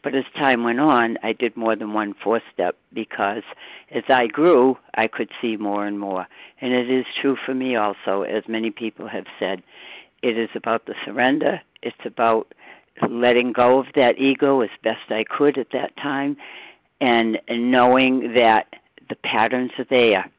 But 0.03 0.15
as 0.15 0.23
time 0.35 0.63
went 0.63 0.79
on, 0.79 1.17
I 1.21 1.33
did 1.33 1.55
more 1.55 1.75
than 1.75 1.93
one 1.93 2.15
four 2.23 2.41
step 2.53 2.75
because 2.93 3.43
as 3.91 4.03
I 4.09 4.27
grew, 4.27 4.77
I 4.95 5.07
could 5.07 5.29
see 5.41 5.57
more 5.57 5.85
and 5.85 5.99
more. 5.99 6.27
And 6.61 6.73
it 6.73 6.89
is 6.89 7.05
true 7.21 7.37
for 7.45 7.53
me 7.53 7.75
also, 7.75 8.23
as 8.23 8.43
many 8.47 8.71
people 8.71 9.07
have 9.07 9.25
said. 9.37 9.61
It 10.21 10.37
is 10.37 10.49
about 10.55 10.85
the 10.85 10.95
surrender. 11.05 11.61
It's 11.81 11.95
about 12.03 12.53
letting 13.09 13.53
go 13.53 13.79
of 13.79 13.85
that 13.95 14.17
ego 14.17 14.61
as 14.61 14.69
best 14.83 15.09
I 15.09 15.23
could 15.23 15.57
at 15.57 15.71
that 15.71 15.95
time 15.95 16.35
and 17.01 17.39
knowing 17.49 18.33
that 18.33 18.67
the 19.09 19.15
patterns 19.15 19.71
are 19.77 19.85
there. 19.89 20.29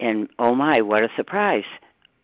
And 0.00 0.28
oh 0.38 0.54
my, 0.54 0.80
what 0.82 1.04
a 1.04 1.08
surprise. 1.16 1.64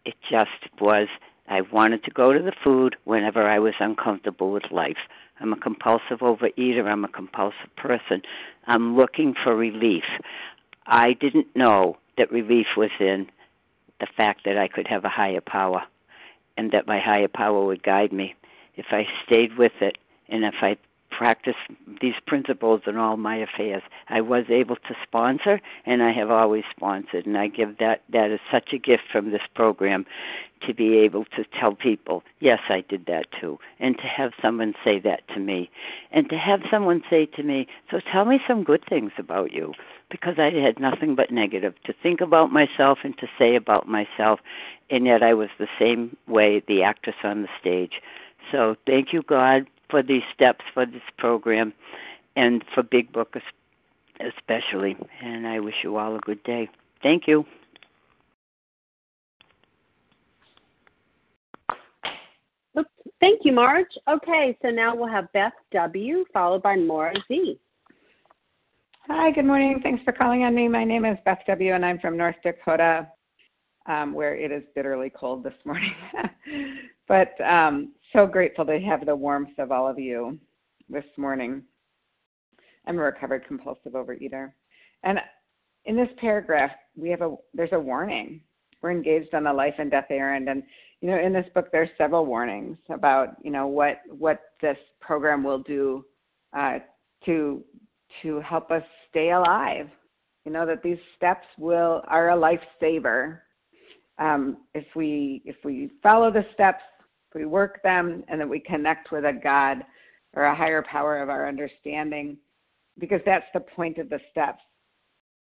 It 0.05 0.15
just 0.31 0.51
was, 0.81 1.09
I 1.49 1.63
wanted 1.63 2.05
to 2.05 2.11
go 2.11 2.33
to 2.33 2.41
the 2.43 2.53
food 2.63 2.97
whenever 3.05 3.49
I 3.49 3.59
was 3.59 3.75
uncomfortable 3.81 4.53
with 4.53 4.71
life. 4.71 4.99
I'm 5.41 5.53
a 5.53 5.57
compulsive 5.57 6.21
overeater, 6.21 6.87
I'm 6.87 7.05
a 7.05 7.09
compulsive 7.09 7.75
person. 7.77 8.23
I'm 8.67 8.97
looking 8.97 9.35
for 9.43 9.57
relief. 9.57 10.05
I 10.87 11.15
didn't 11.15 11.49
know 11.57 11.97
that 12.17 12.31
relief 12.31 12.67
was 12.77 12.91
in 13.01 13.29
the 14.01 14.07
fact 14.17 14.43
that 14.45 14.59
I 14.59 14.69
could 14.69 14.87
have 14.87 15.05
a 15.05 15.09
higher 15.09 15.41
power 15.41 15.83
and 16.57 16.71
that 16.73 16.87
my 16.87 17.01
higher 17.01 17.29
power 17.29 17.65
would 17.65 17.83
guide 17.83 18.13
me 18.13 18.35
if 18.77 18.87
I 18.91 19.07
stayed 19.25 19.57
with 19.57 19.73
it 19.81 19.99
and 20.29 20.45
if 20.45 20.55
I 20.61 20.77
practiced 21.17 21.59
these 22.01 22.15
principles 22.27 22.83
in 22.87 22.97
all 22.97 23.17
my 23.17 23.37
affairs. 23.37 23.83
I 24.09 24.21
was 24.21 24.45
able 24.49 24.77
to 24.77 24.95
sponsor 25.03 25.61
and 25.87 26.03
I 26.03 26.13
have 26.13 26.31
always 26.31 26.65
sponsored 26.77 27.27
and 27.27 27.39
I 27.39 27.49
give 27.49 27.79
that 27.79 28.03
that 28.13 28.31
is 28.31 28.41
such 28.51 28.73
a 28.73 28.79
gift 28.79 29.05
from 29.13 29.31
this 29.31 29.43
program 29.55 30.07
to 30.67 30.75
be 30.75 30.97
able 30.99 31.25
to 31.37 31.45
tell 31.61 31.75
people, 31.75 32.23
yes, 32.41 32.61
I 32.69 32.85
did 32.89 33.07
that 33.07 33.27
too. 33.39 33.59
And 33.79 33.97
to 33.99 34.05
have 34.05 34.33
someone 34.41 34.73
say 34.83 34.99
that 35.01 35.27
to 35.35 35.41
me. 35.41 35.71
And 36.11 36.29
to 36.31 36.37
have 36.37 36.61
someone 36.71 37.03
say 37.11 37.27
to 37.27 37.43
me, 37.43 37.67
so 37.91 38.01
tell 38.11 38.25
me 38.25 38.41
some 38.49 38.65
good 38.65 38.83
things 38.89 39.13
about 39.19 39.53
you 39.53 39.75
because 40.11 40.35
I 40.39 40.51
had 40.51 40.81
nothing 40.81 41.15
but 41.15 41.31
negative 41.31 41.75
to 41.85 41.95
think 42.03 42.21
about 42.21 42.51
myself 42.51 42.99
and 43.05 43.17
to 43.19 43.27
say 43.39 43.57
about 43.57 43.89
myself 43.89 44.41
and 44.91 45.07
yet 45.07 45.23
I 45.23 45.35
was 45.35 45.49
the 45.59 45.69
same 45.79 46.17
way 46.27 46.63
the 46.67 46.83
actress 46.83 47.17
on 47.25 47.43
the 47.43 47.49
stage. 47.61 48.01
So 48.53 48.77
thank 48.87 49.13
you, 49.13 49.23
God, 49.23 49.67
for 49.95 50.03
these 50.03 50.25
steps 50.35 50.65
for 50.75 50.85
this 50.85 51.05
program 51.19 51.73
and 52.35 52.65
for 52.75 52.83
Big 52.83 53.13
Book 53.13 53.37
especially. 54.19 54.97
And 55.23 55.47
I 55.47 55.61
wish 55.61 55.77
you 55.85 55.97
all 55.99 56.17
a 56.17 56.19
good 56.19 56.43
day. 56.43 56.69
Thank 57.01 57.29
you. 57.29 57.47
Oops. 62.77 62.91
Thank 63.21 63.43
you, 63.45 63.53
Marge. 63.53 63.87
Okay, 64.09 64.59
so 64.63 64.71
now 64.71 64.97
we'll 64.97 65.07
have 65.07 65.33
Beth 65.33 65.53
W. 65.71 66.25
followed 66.33 66.65
by 66.65 66.75
Maura 66.75 67.15
Z. 67.29 67.61
Hi, 69.07 69.31
good 69.31 69.45
morning. 69.45 69.79
Thanks 69.81 70.03
for 70.03 70.11
calling 70.11 70.43
on 70.43 70.57
me. 70.57 70.67
My 70.67 70.83
name 70.83 71.05
is 71.05 71.19
Beth 71.25 71.43
W., 71.47 71.73
and 71.73 71.87
I'm 71.87 72.01
from 72.01 72.17
North 72.17 72.37
Dakota, 72.43 73.07
um, 73.87 74.13
where 74.13 74.35
it 74.35 74.51
is 74.51 74.65
bitterly 74.75 75.11
cold 75.11 75.45
this 75.45 75.55
morning. 75.65 75.95
but 77.07 77.41
um, 77.41 77.93
so 78.15 78.27
grateful 78.27 78.65
to 78.65 78.79
have 78.79 79.05
the 79.05 79.15
warmth 79.15 79.59
of 79.59 79.73
all 79.73 79.89
of 79.89 79.99
you 79.99 80.39
this 80.89 81.05
morning. 81.17 81.63
I'm 82.87 82.99
a 82.99 83.03
recovered 83.03 83.45
compulsive 83.47 83.93
overeater. 83.93 84.53
And 85.03 85.19
in 85.85 85.97
this 85.97 86.09
paragraph, 86.19 86.71
we 86.97 87.11
have 87.11 87.23
a 87.23 87.35
there's 87.55 87.73
a 87.73 87.81
warning. 87.81 88.41
We're 88.81 88.93
engaged 88.93 89.35
on 89.35 89.47
a 89.47 89.53
life 89.53 89.75
and 89.79 89.91
death 89.91 90.07
errand, 90.11 90.49
and 90.49 90.63
you 91.01 91.11
know, 91.11 91.19
in 91.19 91.33
this 91.33 91.47
book, 91.55 91.69
there's 91.73 91.89
several 91.99 92.25
warnings 92.25 92.79
about 92.89 93.37
you 93.43 93.51
know 93.51 93.67
what 93.67 94.01
what 94.09 94.41
this 94.63 94.79
program 95.01 95.43
will 95.43 95.61
do 95.61 96.05
uh, 96.57 96.79
to 97.27 97.65
to 98.23 98.41
help 98.41 98.71
us 98.71 98.83
stay 99.11 99.33
alive. 99.33 99.89
You 100.45 100.53
know 100.53 100.67
that 100.67 100.83
these 100.83 100.99
steps 101.17 101.47
will 101.59 102.03
are 102.07 102.31
a 102.31 102.37
lifesaver 102.37 103.41
um, 104.19 104.59
if 104.75 104.85
we 104.95 105.43
if 105.45 105.57
we 105.65 105.91
follow 106.03 106.31
the 106.31 106.47
steps, 106.55 106.83
we 107.35 107.45
work 107.47 107.83
them, 107.83 108.25
and 108.29 108.41
that 108.41 108.49
we 108.49 108.61
connect 108.61 109.11
with 109.11 109.25
a 109.25 109.33
God 109.33 109.79
or 110.35 110.45
a 110.45 110.55
higher 110.55 110.83
power 110.83 111.23
of 111.23 111.29
our 111.29 111.49
understanding, 111.49 112.37
because 112.99 113.21
that's 113.25 113.47
the 113.55 113.61
point 113.61 113.99
of 113.99 114.09
the 114.09 114.21
steps. 114.31 114.63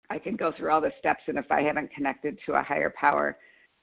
I 0.10 0.20
can 0.20 0.36
go 0.36 0.52
through 0.52 0.72
all 0.72 0.82
the 0.82 0.92
steps, 1.00 1.24
and 1.28 1.38
if 1.38 1.52
I 1.52 1.62
haven't 1.62 1.94
connected 1.94 2.38
to 2.46 2.54
a 2.54 2.64
higher 2.64 2.94
power, 3.00 3.38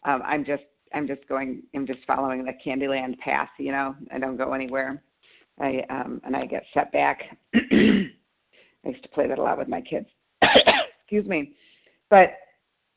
um, 0.04 0.22
I'm 0.24 0.44
just 0.44 0.62
I'm 0.94 1.06
just 1.06 1.26
going 1.28 1.62
I'm 1.74 1.86
just 1.86 2.00
following 2.06 2.44
the 2.44 2.52
Candyland 2.64 3.18
path. 3.18 3.48
You 3.58 3.72
know, 3.72 3.96
I 4.12 4.18
don't 4.18 4.36
go 4.36 4.52
anywhere. 4.52 5.02
I 5.60 5.82
um, 5.90 6.20
and 6.24 6.36
I 6.36 6.46
get 6.46 6.64
set 6.74 6.92
back. 6.92 7.20
I 7.54 8.88
used 8.88 9.02
to 9.02 9.08
play 9.10 9.28
that 9.28 9.38
a 9.38 9.42
lot 9.42 9.58
with 9.58 9.68
my 9.68 9.80
kids. 9.80 10.06
Excuse 10.42 11.26
me, 11.26 11.52
but 12.10 12.34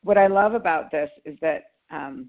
what 0.02 0.18
I 0.18 0.26
love 0.26 0.54
about 0.54 0.90
this 0.90 1.10
is 1.24 1.38
that 1.40 1.64
um, 1.90 2.28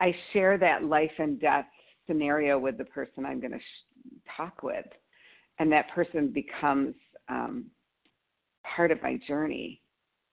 I 0.00 0.14
share 0.32 0.58
that 0.58 0.84
life 0.84 1.10
and 1.18 1.40
death 1.40 1.66
scenario 2.06 2.58
with 2.58 2.78
the 2.78 2.84
person 2.84 3.24
I'm 3.24 3.40
going 3.40 3.52
to 3.52 3.58
sh- 3.58 4.32
talk 4.36 4.62
with, 4.62 4.86
and 5.58 5.70
that 5.72 5.90
person 5.90 6.28
becomes 6.28 6.94
um, 7.28 7.66
part 8.64 8.90
of 8.90 9.02
my 9.02 9.18
journey. 9.28 9.80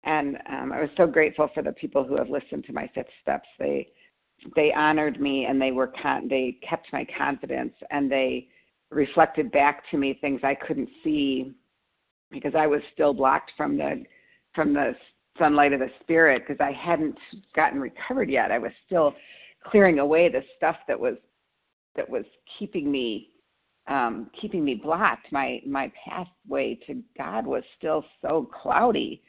And 0.03 0.38
um, 0.49 0.72
I 0.72 0.82
was 0.82 0.89
so 0.95 1.05
grateful 1.05 1.49
for 1.53 1.61
the 1.61 1.74
people 1.74 2.03
who 2.03 2.18
have 2.18 2.30
listened 2.30 2.65
to 2.65 2.74
my 2.74 2.89
fifth 2.95 3.07
steps. 3.22 3.47
They 3.59 3.89
they 4.55 4.72
honored 4.72 5.20
me 5.20 5.45
and 5.45 5.59
they 5.59 5.72
were 5.72 5.91
con- 6.01 6.28
they 6.28 6.57
kept 6.68 6.88
my 6.93 7.05
confidence 7.18 7.74
and 7.89 8.11
they 8.11 8.47
reflected 8.91 9.51
back 9.51 9.84
to 9.91 9.97
me 9.97 10.18
things 10.22 10.41
I 10.43 10.55
couldn't 10.55 10.89
see 11.03 11.53
because 12.32 12.53
I 12.55 12.68
was 12.68 12.82
still 12.93 13.13
blocked 13.13 13.51
from 13.57 13.78
the 13.78 14.03
from 14.53 14.74
the 14.74 14.93
sunlight 15.38 15.74
of 15.74 15.80
the 15.80 15.91
spirit 16.01 16.43
because 16.47 16.61
I 16.63 16.72
hadn't 16.72 17.18
gotten 17.55 17.80
recovered 17.80 18.30
yet. 18.30 18.51
I 18.51 18.59
was 18.59 18.72
still 18.86 19.15
clearing 19.70 19.99
away 19.99 20.30
the 20.30 20.43
stuff 20.55 20.78
that 20.88 20.99
was 20.99 21.15
that 21.95 22.09
was 22.09 22.24
keeping 22.57 22.91
me 22.91 23.30
um, 23.88 24.30
keeping 24.39 24.63
me 24.63 24.76
blocked. 24.76 25.32
My 25.32 25.61
my 25.65 25.91
pathway 26.05 26.80
to 26.88 27.01
God 27.18 27.45
was 27.45 27.63
still 27.78 28.03
so 28.22 28.49
cloudy, 28.61 29.22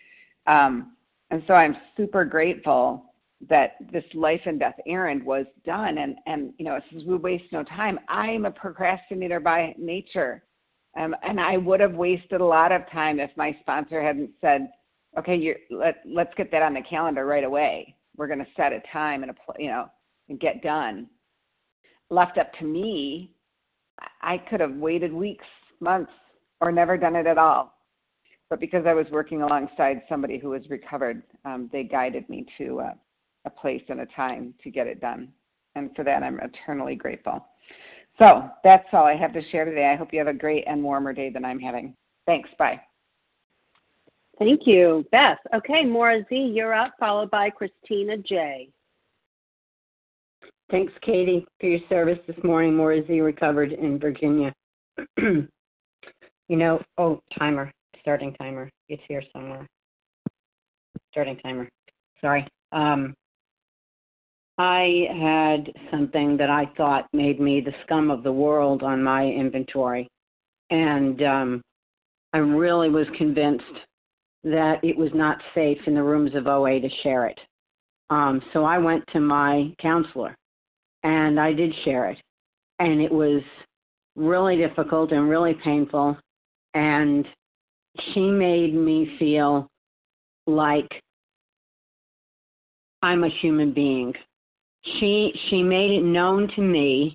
um, 0.46 0.92
and 1.30 1.42
so 1.46 1.54
I'm 1.54 1.76
super 1.96 2.24
grateful 2.24 3.04
that 3.48 3.76
this 3.92 4.04
life 4.14 4.40
and 4.46 4.58
death 4.58 4.74
errand 4.86 5.22
was 5.22 5.46
done. 5.64 5.98
And 5.98 6.16
and 6.26 6.52
you 6.58 6.64
know, 6.64 6.78
says 6.92 7.02
we 7.06 7.16
waste 7.16 7.52
no 7.52 7.62
time. 7.64 7.98
I'm 8.08 8.46
a 8.46 8.50
procrastinator 8.50 9.40
by 9.40 9.74
nature, 9.78 10.42
um, 10.98 11.14
and 11.22 11.40
I 11.40 11.56
would 11.56 11.80
have 11.80 11.94
wasted 11.94 12.40
a 12.40 12.44
lot 12.44 12.72
of 12.72 12.82
time 12.90 13.20
if 13.20 13.30
my 13.36 13.56
sponsor 13.60 14.02
hadn't 14.02 14.30
said, 14.40 14.70
okay, 15.16 15.36
you're, 15.36 15.56
let 15.70 16.02
let's 16.04 16.34
get 16.36 16.50
that 16.50 16.62
on 16.62 16.74
the 16.74 16.82
calendar 16.82 17.26
right 17.26 17.44
away. 17.44 17.94
We're 18.16 18.26
going 18.26 18.40
to 18.40 18.46
set 18.56 18.72
a 18.72 18.82
time 18.92 19.22
and 19.22 19.30
a 19.30 19.34
you 19.58 19.68
know 19.68 19.88
and 20.28 20.40
get 20.40 20.62
done. 20.62 21.08
Left 22.10 22.38
up 22.38 22.52
to 22.58 22.64
me, 22.64 23.32
I 24.22 24.38
could 24.38 24.60
have 24.60 24.74
waited 24.74 25.12
weeks, 25.12 25.44
months, 25.80 26.12
or 26.60 26.72
never 26.72 26.96
done 26.96 27.16
it 27.16 27.26
at 27.26 27.38
all. 27.38 27.74
But 28.50 28.60
because 28.60 28.86
I 28.86 28.94
was 28.94 29.06
working 29.10 29.42
alongside 29.42 30.02
somebody 30.08 30.38
who 30.38 30.50
was 30.50 30.62
recovered, 30.70 31.22
um, 31.44 31.68
they 31.72 31.84
guided 31.84 32.28
me 32.28 32.46
to 32.56 32.80
uh, 32.80 32.94
a 33.44 33.50
place 33.50 33.82
and 33.88 34.00
a 34.00 34.06
time 34.06 34.54
to 34.62 34.70
get 34.70 34.86
it 34.86 35.00
done. 35.00 35.28
And 35.74 35.94
for 35.94 36.04
that, 36.04 36.22
I'm 36.22 36.40
eternally 36.40 36.94
grateful. 36.94 37.44
So 38.18 38.48
that's 38.64 38.86
all 38.92 39.04
I 39.04 39.16
have 39.16 39.32
to 39.34 39.48
share 39.50 39.64
today. 39.64 39.86
I 39.86 39.96
hope 39.96 40.12
you 40.12 40.18
have 40.18 40.28
a 40.28 40.34
great 40.34 40.64
and 40.66 40.82
warmer 40.82 41.12
day 41.12 41.30
than 41.30 41.44
I'm 41.44 41.60
having. 41.60 41.94
Thanks. 42.26 42.48
Bye. 42.58 42.80
Thank 44.38 44.66
you, 44.66 45.04
Beth. 45.12 45.38
Okay, 45.54 45.84
Maura 45.84 46.24
Z, 46.28 46.34
you're 46.36 46.74
up, 46.74 46.94
followed 46.98 47.30
by 47.30 47.50
Christina 47.50 48.16
J. 48.18 48.70
Thanks, 50.70 50.92
Katie, 51.00 51.46
for 51.58 51.66
your 51.66 51.80
service 51.88 52.18
this 52.26 52.36
morning. 52.44 52.76
Maura 52.76 53.00
Z 53.06 53.20
recovered 53.20 53.72
in 53.72 53.98
Virginia. 53.98 54.52
you 55.18 55.46
know, 56.50 56.82
oh, 56.98 57.22
timer, 57.38 57.72
starting 58.00 58.34
timer. 58.34 58.68
It's 58.90 59.02
here 59.08 59.22
somewhere. 59.32 59.66
Starting 61.10 61.38
timer. 61.38 61.70
Sorry. 62.20 62.46
Um, 62.72 63.14
I 64.58 65.06
had 65.10 65.72
something 65.90 66.36
that 66.36 66.50
I 66.50 66.66
thought 66.76 67.06
made 67.14 67.40
me 67.40 67.62
the 67.62 67.72
scum 67.84 68.10
of 68.10 68.22
the 68.22 68.32
world 68.32 68.82
on 68.82 69.02
my 69.02 69.24
inventory. 69.24 70.06
And 70.68 71.22
um, 71.22 71.62
I 72.34 72.38
really 72.38 72.90
was 72.90 73.06
convinced 73.16 73.64
that 74.44 74.84
it 74.84 74.98
was 74.98 75.10
not 75.14 75.38
safe 75.54 75.78
in 75.86 75.94
the 75.94 76.02
rooms 76.02 76.34
of 76.34 76.46
OA 76.46 76.78
to 76.78 76.90
share 77.02 77.26
it. 77.26 77.38
Um, 78.10 78.42
so 78.52 78.64
I 78.64 78.76
went 78.76 79.02
to 79.14 79.20
my 79.20 79.72
counselor 79.80 80.36
and 81.02 81.38
I 81.38 81.52
did 81.52 81.72
share 81.84 82.10
it. 82.10 82.18
And 82.78 83.00
it 83.00 83.10
was 83.10 83.42
really 84.16 84.56
difficult 84.56 85.12
and 85.12 85.28
really 85.28 85.54
painful. 85.64 86.16
And 86.74 87.26
she 88.12 88.30
made 88.30 88.74
me 88.74 89.16
feel 89.18 89.68
like 90.46 90.88
I'm 93.02 93.24
a 93.24 93.30
human 93.40 93.72
being. 93.72 94.12
She 94.98 95.32
she 95.48 95.62
made 95.62 95.90
it 95.90 96.02
known 96.02 96.48
to 96.54 96.62
me 96.62 97.14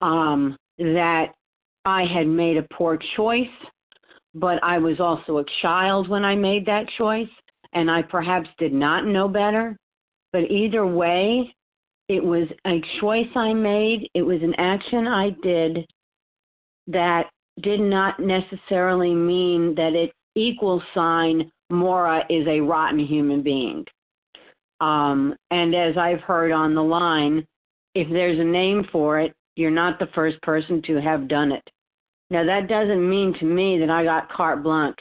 um, 0.00 0.56
that 0.78 1.32
I 1.84 2.04
had 2.04 2.26
made 2.26 2.56
a 2.56 2.66
poor 2.74 2.98
choice 3.16 3.46
but 4.34 4.62
I 4.62 4.78
was 4.78 4.98
also 4.98 5.38
a 5.38 5.44
child 5.62 6.08
when 6.08 6.24
I 6.24 6.34
made 6.34 6.66
that 6.66 6.88
choice, 6.98 7.28
and 7.72 7.90
I 7.90 8.02
perhaps 8.02 8.48
did 8.58 8.72
not 8.72 9.06
know 9.06 9.28
better. 9.28 9.76
But 10.32 10.50
either 10.50 10.84
way, 10.84 11.54
it 12.08 12.22
was 12.22 12.48
a 12.66 12.82
choice 13.00 13.28
I 13.34 13.52
made, 13.52 14.08
it 14.14 14.22
was 14.22 14.42
an 14.42 14.54
action 14.58 15.06
I 15.06 15.30
did 15.42 15.86
that 16.86 17.30
did 17.62 17.80
not 17.80 18.20
necessarily 18.20 19.14
mean 19.14 19.74
that 19.76 19.94
it 19.94 20.12
equals 20.34 20.82
sign 20.92 21.50
Maura 21.70 22.24
is 22.28 22.46
a 22.46 22.60
rotten 22.60 22.98
human 22.98 23.42
being. 23.42 23.84
Um, 24.80 25.34
and 25.50 25.74
as 25.74 25.96
I've 25.96 26.20
heard 26.20 26.52
on 26.52 26.74
the 26.74 26.82
line, 26.82 27.46
if 27.94 28.08
there's 28.10 28.38
a 28.38 28.44
name 28.44 28.86
for 28.92 29.20
it, 29.20 29.32
you're 29.56 29.70
not 29.70 29.98
the 29.98 30.08
first 30.14 30.40
person 30.42 30.82
to 30.82 31.00
have 31.00 31.28
done 31.28 31.52
it. 31.52 31.62
Now, 32.30 32.44
that 32.44 32.68
doesn't 32.68 33.08
mean 33.08 33.34
to 33.38 33.44
me 33.44 33.78
that 33.78 33.90
I 33.90 34.04
got 34.04 34.30
carte 34.30 34.62
blanche. 34.62 34.98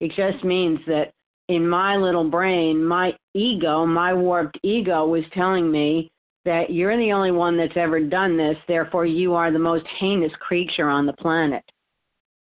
It 0.00 0.12
just 0.16 0.44
means 0.44 0.80
that 0.86 1.12
in 1.48 1.68
my 1.68 1.96
little 1.96 2.28
brain, 2.28 2.84
my 2.84 3.16
ego, 3.34 3.86
my 3.86 4.12
warped 4.12 4.58
ego, 4.62 5.06
was 5.06 5.24
telling 5.32 5.70
me 5.70 6.10
that 6.44 6.70
you're 6.70 6.96
the 6.96 7.12
only 7.12 7.30
one 7.30 7.56
that's 7.56 7.76
ever 7.76 8.00
done 8.00 8.36
this, 8.36 8.56
therefore, 8.66 9.06
you 9.06 9.34
are 9.34 9.52
the 9.52 9.58
most 9.58 9.86
heinous 9.98 10.32
creature 10.40 10.88
on 10.88 11.06
the 11.06 11.12
planet. 11.14 11.62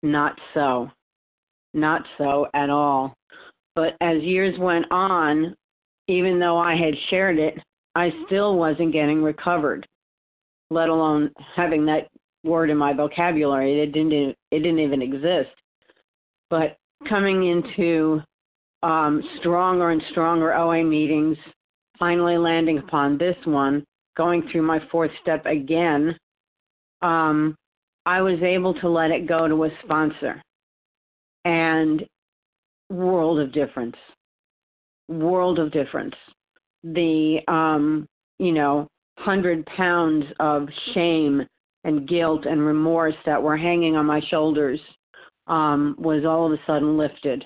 Not 0.02 0.38
so. 0.54 0.90
Not 1.74 2.02
so 2.16 2.46
at 2.54 2.70
all. 2.70 3.14
But 3.74 3.96
as 4.00 4.22
years 4.22 4.58
went 4.58 4.86
on, 4.90 5.54
even 6.08 6.38
though 6.38 6.58
I 6.58 6.74
had 6.76 6.94
shared 7.10 7.38
it, 7.38 7.54
I 7.94 8.12
still 8.26 8.56
wasn't 8.56 8.92
getting 8.92 9.22
recovered, 9.22 9.86
let 10.70 10.88
alone 10.88 11.30
having 11.56 11.84
that 11.86 12.08
word 12.44 12.70
in 12.70 12.76
my 12.76 12.92
vocabulary. 12.92 13.80
It 13.80 13.92
didn't 13.92 14.12
it 14.12 14.36
didn't 14.50 14.78
even 14.78 15.02
exist. 15.02 15.50
But 16.50 16.76
coming 17.08 17.46
into 17.48 18.22
um, 18.82 19.22
stronger 19.40 19.90
and 19.90 20.02
stronger 20.10 20.54
OA 20.54 20.84
meetings, 20.84 21.36
finally 21.98 22.38
landing 22.38 22.78
upon 22.78 23.18
this 23.18 23.36
one, 23.44 23.84
going 24.18 24.46
through 24.50 24.62
my 24.62 24.80
fourth 24.90 25.12
step 25.22 25.46
again, 25.46 26.14
um, 27.00 27.56
I 28.04 28.20
was 28.20 28.42
able 28.42 28.74
to 28.80 28.88
let 28.88 29.10
it 29.10 29.26
go 29.26 29.48
to 29.48 29.64
a 29.64 29.70
sponsor. 29.84 30.42
And 31.46 32.04
world 32.90 33.38
of 33.38 33.52
difference. 33.52 33.96
World 35.08 35.58
of 35.58 35.72
difference. 35.72 36.14
The 36.84 37.38
um, 37.48 38.06
you 38.38 38.52
know, 38.52 38.88
hundred 39.18 39.64
pounds 39.66 40.24
of 40.40 40.68
shame 40.94 41.46
and 41.84 42.08
guilt 42.08 42.44
and 42.44 42.60
remorse 42.60 43.14
that 43.24 43.42
were 43.42 43.56
hanging 43.56 43.96
on 43.96 44.06
my 44.06 44.20
shoulders 44.28 44.80
um, 45.46 45.96
was 45.98 46.24
all 46.24 46.46
of 46.46 46.52
a 46.52 46.62
sudden 46.66 46.96
lifted. 46.96 47.44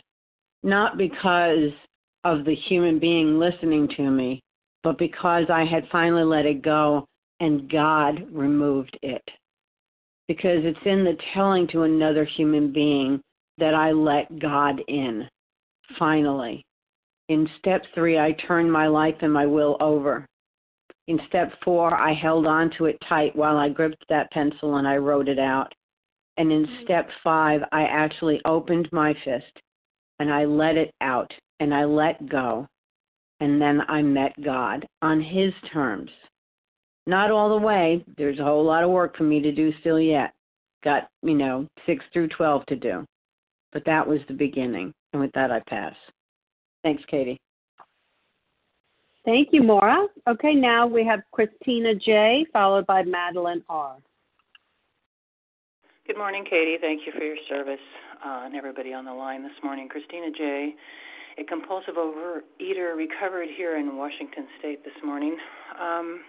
Not 0.63 0.99
because 0.99 1.71
of 2.25 2.45
the 2.45 2.55
human 2.55 2.99
being 2.99 3.39
listening 3.39 3.89
to 3.97 4.11
me, 4.11 4.43
but 4.83 4.99
because 4.99 5.45
I 5.51 5.65
had 5.65 5.89
finally 5.91 6.25
let 6.25 6.47
it 6.47 6.63
go 6.63 7.07
and 7.41 7.71
God 7.71 8.27
removed 8.33 8.99
it. 9.03 9.23
Because 10.29 10.65
it's 10.65 10.79
in 10.87 11.05
the 11.05 11.17
telling 11.35 11.67
to 11.69 11.83
another 11.83 12.25
human 12.25 12.73
being 12.73 13.21
that 13.59 13.75
I 13.75 13.93
let 13.93 14.39
God 14.39 14.81
in. 14.89 15.29
finally. 15.99 16.65
In 17.29 17.49
step 17.59 17.83
three, 17.95 18.19
I 18.19 18.33
turned 18.47 18.73
my 18.73 18.87
life 18.87 19.17
and 19.21 19.33
my 19.33 19.47
will 19.47 19.77
over. 19.81 20.27
In 21.09 21.21
step 21.29 21.53
four, 21.65 21.95
I 21.95 22.15
held 22.15 22.47
on 22.47 22.71
to 22.79 22.87
it 22.87 22.97
tight 23.09 23.35
while 23.35 23.57
I 23.57 23.69
gripped 23.69 24.05
that 24.09 24.31
pencil 24.31 24.77
and 24.77 24.87
I 24.87 24.97
wrote 24.97 25.29
it 25.29 25.39
out. 25.39 25.73
And 26.37 26.53
in 26.53 26.67
step 26.85 27.09
five, 27.23 27.61
I 27.73 27.83
actually 27.85 28.41
opened 28.45 28.89
my 28.93 29.15
fist 29.25 29.61
and 30.19 30.33
I 30.33 30.45
let 30.45 30.77
it 30.77 30.93
out 31.01 31.33
and 31.61 31.75
I 31.75 31.85
let 31.85 32.29
go. 32.29 32.67
And 33.43 33.61
then 33.61 33.81
I 33.89 34.03
met 34.03 34.41
God 34.45 34.87
on 35.03 35.21
His 35.21 35.53
terms. 35.73 36.09
Not 37.09 37.33
all 37.33 37.49
the 37.49 37.67
way. 37.67 38.05
There's 38.17 38.39
a 38.39 38.45
whole 38.45 38.65
lot 38.65 38.85
of 38.85 38.91
work 38.91 39.17
for 39.17 39.25
me 39.25 39.41
to 39.41 39.51
do 39.51 39.73
still 39.81 39.99
yet. 39.99 40.33
Got, 40.85 41.09
you 41.25 41.35
know, 41.35 41.67
6 41.85 42.05
through 42.13 42.29
12 42.29 42.65
to 42.67 42.77
do. 42.77 43.05
But 43.73 43.85
that 43.85 44.07
was 44.07 44.21
the 44.29 44.35
beginning. 44.35 44.95
And 45.13 45.21
with 45.21 45.33
that, 45.33 45.51
I 45.51 45.61
pass. 45.69 45.95
Thanks, 46.85 47.03
Katie. 47.09 47.37
Thank 49.25 49.49
you, 49.51 49.65
Maura. 49.65 50.07
Okay, 50.29 50.55
now 50.55 50.87
we 50.87 51.05
have 51.05 51.23
Christina 51.33 51.97
J, 51.97 52.47
followed 52.53 52.87
by 52.87 53.03
Madeline 53.03 53.65
R. 53.69 53.97
Good 56.07 56.17
morning, 56.17 56.45
Katie. 56.49 56.77
Thank 56.81 57.01
you 57.07 57.13
for 57.19 57.25
your 57.25 57.37
service 57.49 57.83
uh, 58.25 58.43
and 58.45 58.55
everybody 58.55 58.93
on 58.93 59.05
the 59.05 59.13
line 59.13 59.43
this 59.43 59.51
morning. 59.65 59.89
Christina 59.89 60.31
J, 60.31 60.77
a 61.39 61.45
compulsive 61.45 61.95
overeater, 61.95 62.97
recovered 62.97 63.49
here 63.57 63.77
in 63.77 63.97
Washington 63.97 64.47
State 64.59 64.85
this 64.85 64.95
morning. 65.05 65.37
Um, 65.81 66.21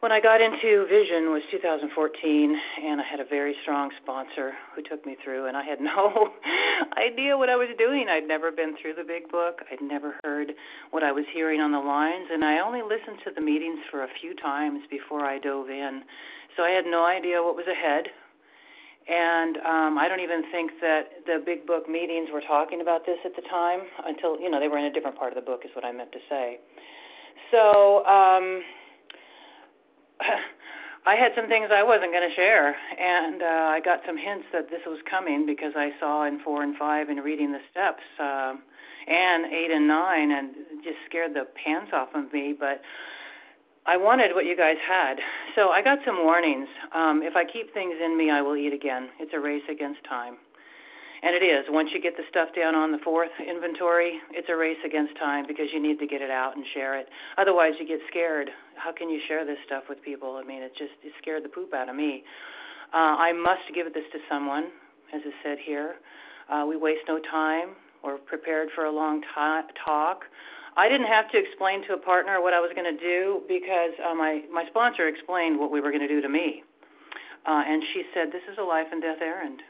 when 0.00 0.12
I 0.12 0.20
got 0.20 0.42
into 0.42 0.84
Vision 0.86 1.32
was 1.32 1.42
2014, 1.50 1.88
and 1.88 3.00
I 3.00 3.04
had 3.10 3.18
a 3.18 3.24
very 3.24 3.56
strong 3.62 3.90
sponsor 4.02 4.52
who 4.74 4.82
took 4.82 5.06
me 5.06 5.16
through, 5.24 5.46
and 5.48 5.56
I 5.56 5.64
had 5.64 5.80
no 5.80 6.34
idea 6.96 7.36
what 7.36 7.48
I 7.48 7.56
was 7.56 7.68
doing. 7.78 8.06
I'd 8.08 8.28
never 8.28 8.52
been 8.52 8.76
through 8.80 8.94
the 8.94 9.08
big 9.08 9.30
book. 9.30 9.60
I'd 9.72 9.80
never 9.80 10.14
heard 10.22 10.52
what 10.90 11.02
I 11.02 11.12
was 11.12 11.24
hearing 11.32 11.60
on 11.60 11.72
the 11.72 11.80
lines, 11.80 12.28
and 12.30 12.44
I 12.44 12.60
only 12.60 12.82
listened 12.82 13.24
to 13.24 13.30
the 13.34 13.40
meetings 13.40 13.80
for 13.90 14.04
a 14.04 14.08
few 14.20 14.34
times 14.36 14.82
before 14.90 15.24
I 15.24 15.38
dove 15.38 15.70
in. 15.70 16.02
So 16.56 16.62
I 16.62 16.70
had 16.70 16.84
no 16.84 17.04
idea 17.04 17.42
what 17.42 17.56
was 17.56 17.66
ahead. 17.66 18.12
And 19.06 19.56
um, 19.58 19.98
I 19.98 20.08
don't 20.08 20.18
even 20.18 20.42
think 20.50 20.72
that 20.80 21.22
the 21.26 21.38
big 21.44 21.64
book 21.66 21.88
meetings 21.88 22.28
were 22.32 22.42
talking 22.42 22.80
about 22.80 23.06
this 23.06 23.18
at 23.24 23.36
the 23.36 23.42
time 23.48 23.86
until, 24.04 24.40
you 24.40 24.50
know, 24.50 24.58
they 24.58 24.66
were 24.66 24.78
in 24.78 24.84
a 24.84 24.92
different 24.92 25.16
part 25.16 25.30
of 25.30 25.38
the 25.38 25.46
book, 25.46 25.62
is 25.64 25.70
what 25.74 25.84
I 25.84 25.92
meant 25.92 26.10
to 26.10 26.18
say. 26.28 26.58
So, 27.54 28.04
um, 28.04 28.62
I 31.06 31.14
had 31.14 31.30
some 31.38 31.46
things 31.46 31.70
I 31.70 31.86
wasn't 31.86 32.10
going 32.10 32.26
to 32.26 32.34
share, 32.34 32.74
and 32.74 33.38
uh, 33.38 33.70
I 33.70 33.78
got 33.78 34.02
some 34.02 34.18
hints 34.18 34.50
that 34.52 34.66
this 34.74 34.82
was 34.90 34.98
coming 35.08 35.46
because 35.46 35.70
I 35.78 35.94
saw 36.00 36.26
in 36.26 36.42
four 36.42 36.64
and 36.64 36.74
five 36.76 37.08
in 37.08 37.18
reading 37.18 37.52
the 37.52 37.62
steps, 37.70 38.02
uh, 38.18 38.58
and 39.06 39.46
eight 39.46 39.70
and 39.70 39.86
nine, 39.86 40.32
and 40.32 40.82
just 40.82 40.98
scared 41.06 41.30
the 41.30 41.46
pants 41.62 41.92
off 41.94 42.08
of 42.12 42.32
me. 42.32 42.54
But 42.58 42.82
I 43.86 43.96
wanted 43.96 44.34
what 44.34 44.50
you 44.50 44.56
guys 44.58 44.82
had, 44.82 45.14
so 45.54 45.70
I 45.70 45.78
got 45.80 46.02
some 46.04 46.26
warnings. 46.26 46.66
Um, 46.90 47.22
if 47.22 47.38
I 47.38 47.46
keep 47.46 47.72
things 47.72 47.94
in 48.02 48.18
me, 48.18 48.34
I 48.34 48.42
will 48.42 48.56
eat 48.58 48.74
again. 48.74 49.08
It's 49.20 49.30
a 49.30 49.38
race 49.38 49.62
against 49.70 50.02
time. 50.08 50.34
And 51.22 51.38
it 51.38 51.46
is. 51.46 51.64
Once 51.70 51.90
you 51.94 52.02
get 52.02 52.16
the 52.18 52.26
stuff 52.28 52.50
down 52.50 52.74
on 52.74 52.90
the 52.90 52.98
fourth 53.06 53.30
inventory, 53.38 54.18
it's 54.34 54.48
a 54.50 54.56
race 54.56 54.82
against 54.84 55.16
time 55.18 55.46
because 55.46 55.70
you 55.72 55.80
need 55.80 55.98
to 56.02 56.06
get 56.06 56.20
it 56.20 56.30
out 56.30 56.56
and 56.56 56.66
share 56.74 56.98
it. 56.98 57.06
Otherwise, 57.38 57.78
you 57.78 57.86
get 57.86 58.00
scared. 58.10 58.50
How 58.74 58.90
can 58.92 59.08
you 59.08 59.20
share 59.28 59.46
this 59.46 59.56
stuff 59.64 59.84
with 59.88 60.02
people? 60.02 60.34
I 60.34 60.42
mean, 60.42 60.62
it 60.62 60.72
just 60.76 60.92
it 61.06 61.12
scared 61.22 61.44
the 61.44 61.48
poop 61.48 61.72
out 61.72 61.88
of 61.88 61.94
me. 61.94 62.22
Uh, 62.92 63.14
I 63.22 63.32
must 63.32 63.70
give 63.72 63.86
this 63.94 64.06
to 64.12 64.18
someone, 64.28 64.66
as 65.14 65.22
is 65.22 65.34
said 65.42 65.58
here. 65.64 65.94
Uh, 66.50 66.66
we 66.68 66.76
waste 66.76 67.06
no 67.06 67.18
time. 67.30 67.78
We're 68.02 68.18
prepared 68.18 68.68
for 68.74 68.84
a 68.84 68.92
long 68.92 69.22
t- 69.22 69.72
talk. 69.84 70.22
I 70.76 70.88
didn't 70.88 71.08
have 71.08 71.30
to 71.32 71.38
explain 71.38 71.86
to 71.88 71.94
a 71.94 72.00
partner 72.00 72.40
what 72.40 72.52
I 72.52 72.60
was 72.60 72.70
going 72.76 72.88
to 72.88 73.00
do 73.00 73.42
because 73.48 73.96
uh, 74.00 74.14
my 74.14 74.42
my 74.52 74.64
sponsor 74.68 75.08
explained 75.08 75.58
what 75.58 75.72
we 75.72 75.80
were 75.80 75.90
going 75.90 76.04
to 76.04 76.12
do 76.12 76.20
to 76.20 76.28
me, 76.28 76.62
uh, 77.48 77.62
and 77.64 77.82
she 77.92 78.04
said, 78.12 78.28
"This 78.28 78.44
is 78.50 78.58
a 78.58 78.64
life 78.64 78.88
and 78.92 79.00
death 79.00 79.20
errand." 79.20 79.62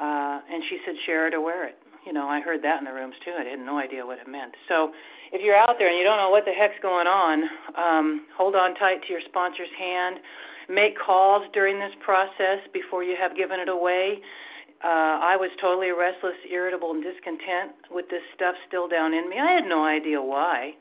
Uh, 0.00 0.40
and 0.50 0.62
she 0.68 0.78
said, 0.84 0.94
share 1.06 1.28
it 1.28 1.34
or 1.34 1.40
wear 1.40 1.68
it. 1.68 1.76
You 2.06 2.12
know, 2.12 2.26
I 2.26 2.40
heard 2.40 2.62
that 2.62 2.78
in 2.78 2.84
the 2.84 2.92
rooms 2.92 3.14
too. 3.24 3.30
I 3.30 3.44
had 3.46 3.60
no 3.60 3.78
idea 3.78 4.04
what 4.04 4.18
it 4.18 4.26
meant. 4.26 4.54
So 4.66 4.90
if 5.30 5.40
you're 5.44 5.56
out 5.56 5.78
there 5.78 5.86
and 5.86 5.96
you 5.96 6.02
don't 6.02 6.18
know 6.18 6.30
what 6.30 6.44
the 6.44 6.50
heck's 6.50 6.80
going 6.82 7.06
on, 7.06 7.46
um, 7.78 8.26
hold 8.36 8.56
on 8.56 8.74
tight 8.74 9.06
to 9.06 9.08
your 9.12 9.22
sponsor's 9.28 9.70
hand. 9.78 10.18
Make 10.68 10.98
calls 10.98 11.46
during 11.54 11.78
this 11.78 11.94
process 12.02 12.58
before 12.72 13.04
you 13.04 13.14
have 13.14 13.36
given 13.36 13.60
it 13.60 13.68
away. 13.68 14.18
Uh, 14.82 15.22
I 15.22 15.36
was 15.38 15.50
totally 15.60 15.90
restless, 15.94 16.34
irritable, 16.50 16.90
and 16.90 17.02
discontent 17.02 17.78
with 17.90 18.10
this 18.10 18.22
stuff 18.34 18.56
still 18.66 18.88
down 18.88 19.14
in 19.14 19.30
me. 19.30 19.38
I 19.38 19.54
had 19.54 19.68
no 19.68 19.84
idea 19.84 20.20
why. 20.20 20.74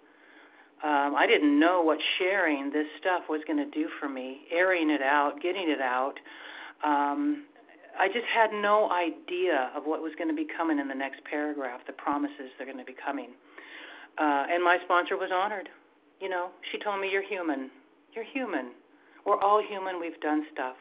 Um, 0.82 1.14
I 1.14 1.28
didn't 1.30 1.60
know 1.60 1.84
what 1.84 2.00
sharing 2.18 2.74
this 2.74 2.90
stuff 3.00 3.30
was 3.30 3.42
going 3.46 3.62
to 3.62 3.70
do 3.70 3.86
for 4.00 4.10
me, 4.10 4.42
airing 4.50 4.90
it 4.90 5.02
out, 5.02 5.38
getting 5.42 5.70
it 5.70 5.80
out. 5.80 6.18
Um, 6.84 7.46
I 7.94 8.08
just 8.08 8.26
had 8.34 8.50
no 8.50 8.90
idea 8.90 9.70
of 9.78 9.84
what 9.86 10.02
was 10.02 10.14
going 10.18 10.30
to 10.30 10.36
be 10.36 10.48
coming 10.58 10.80
in 10.80 10.88
the 10.88 10.98
next 10.98 11.22
paragraph, 11.30 11.82
the 11.86 11.94
promises 11.94 12.50
that 12.58 12.66
are 12.66 12.74
going 12.74 12.84
to 12.84 12.90
be 12.90 12.98
coming. 12.98 13.38
Uh, 14.18 14.50
and 14.50 14.64
my 14.64 14.78
sponsor 14.86 15.18
was 15.18 15.30
honored. 15.30 15.70
You 16.20 16.30
know, 16.30 16.50
she 16.72 16.80
told 16.80 17.00
me, 17.00 17.10
You're 17.12 17.28
human. 17.28 17.70
You're 18.14 18.26
human. 18.26 18.74
We're 19.26 19.40
all 19.40 19.62
human. 19.62 20.02
We've 20.02 20.20
done 20.22 20.46
stuff. 20.52 20.76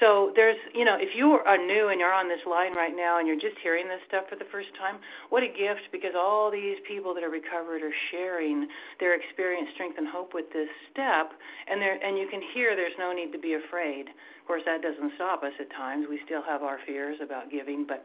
So 0.00 0.32
there's, 0.34 0.58
you 0.74 0.84
know, 0.84 0.98
if 0.98 1.14
you 1.14 1.38
are 1.38 1.56
new 1.56 1.88
and 1.88 2.00
you're 2.00 2.12
on 2.12 2.28
this 2.28 2.42
line 2.48 2.74
right 2.74 2.94
now 2.94 3.18
and 3.18 3.28
you're 3.28 3.38
just 3.38 3.54
hearing 3.62 3.86
this 3.86 4.02
stuff 4.08 4.26
for 4.28 4.34
the 4.34 4.48
first 4.50 4.74
time, 4.74 4.98
what 5.30 5.42
a 5.42 5.48
gift 5.48 5.86
because 5.92 6.18
all 6.18 6.50
these 6.50 6.76
people 6.86 7.14
that 7.14 7.22
are 7.22 7.30
recovered 7.30 7.82
are 7.82 7.94
sharing 8.10 8.66
their 8.98 9.14
experience, 9.14 9.70
strength, 9.74 9.94
and 9.98 10.08
hope 10.10 10.34
with 10.34 10.50
this 10.52 10.68
step, 10.90 11.30
and 11.70 11.78
there, 11.80 11.94
and 11.94 12.18
you 12.18 12.26
can 12.26 12.42
hear 12.52 12.74
there's 12.74 12.98
no 12.98 13.14
need 13.14 13.30
to 13.30 13.38
be 13.38 13.54
afraid. 13.54 14.10
Of 14.10 14.44
course, 14.46 14.62
that 14.66 14.82
doesn't 14.82 15.14
stop 15.14 15.42
us 15.46 15.54
at 15.62 15.70
times. 15.72 16.06
We 16.10 16.18
still 16.26 16.42
have 16.42 16.62
our 16.62 16.78
fears 16.84 17.16
about 17.22 17.50
giving, 17.50 17.86
but 17.86 18.04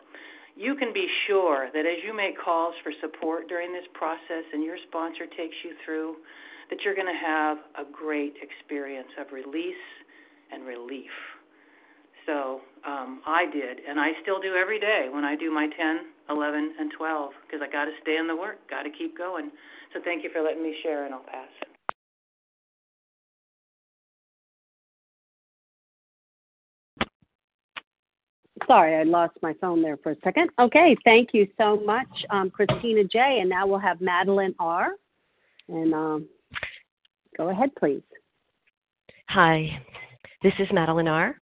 you 0.55 0.75
can 0.75 0.93
be 0.93 1.07
sure 1.25 1.69
that 1.73 1.85
as 1.89 2.03
you 2.05 2.15
make 2.15 2.37
calls 2.37 2.75
for 2.83 2.93
support 3.01 3.47
during 3.49 3.73
this 3.73 3.87
process 3.93 4.45
and 4.53 4.63
your 4.63 4.77
sponsor 4.87 5.25
takes 5.25 5.55
you 5.65 5.73
through, 5.83 6.21
that 6.69 6.79
you're 6.85 6.95
going 6.95 7.09
to 7.09 7.25
have 7.25 7.57
a 7.81 7.85
great 7.91 8.35
experience 8.45 9.09
of 9.19 9.33
release 9.33 9.85
and 10.51 10.65
relief. 10.65 11.38
So 12.29 12.61
um, 12.85 13.21
I 13.25 13.45
did, 13.51 13.79
and 13.89 13.99
I 13.99 14.09
still 14.21 14.39
do 14.39 14.53
every 14.53 14.79
day 14.79 15.07
when 15.11 15.25
I 15.25 15.35
do 15.35 15.51
my 15.51 15.65
10, 15.65 15.99
11, 16.29 16.75
and 16.79 16.91
12, 16.95 17.31
because 17.41 17.59
I 17.67 17.71
got 17.71 17.85
to 17.85 17.91
stay 18.03 18.17
in 18.17 18.27
the 18.27 18.35
work, 18.35 18.57
got 18.69 18.83
to 18.83 18.91
keep 18.91 19.17
going. 19.17 19.49
So 19.93 19.99
thank 20.05 20.23
you 20.23 20.29
for 20.31 20.43
letting 20.43 20.61
me 20.61 20.75
share, 20.83 21.05
and 21.05 21.13
I'll 21.15 21.21
pass. 21.21 21.47
Sorry, 28.67 28.95
I 28.95 29.01
lost 29.01 29.33
my 29.41 29.53
phone 29.59 29.81
there 29.81 29.97
for 29.97 30.11
a 30.11 30.15
second. 30.23 30.51
Okay, 30.59 30.95
thank 31.03 31.29
you 31.33 31.47
so 31.57 31.79
much, 31.79 32.07
um, 32.29 32.51
Christina 32.51 33.05
J. 33.05 33.39
And 33.41 33.49
now 33.49 33.65
we'll 33.65 33.79
have 33.79 33.99
Madeline 34.01 34.53
R. 34.59 34.89
And 35.67 35.95
um, 35.95 36.27
go 37.35 37.49
ahead, 37.49 37.71
please. 37.79 38.03
Hi, 39.29 39.81
this 40.43 40.53
is 40.59 40.67
Madeline 40.71 41.07
R. 41.07 41.35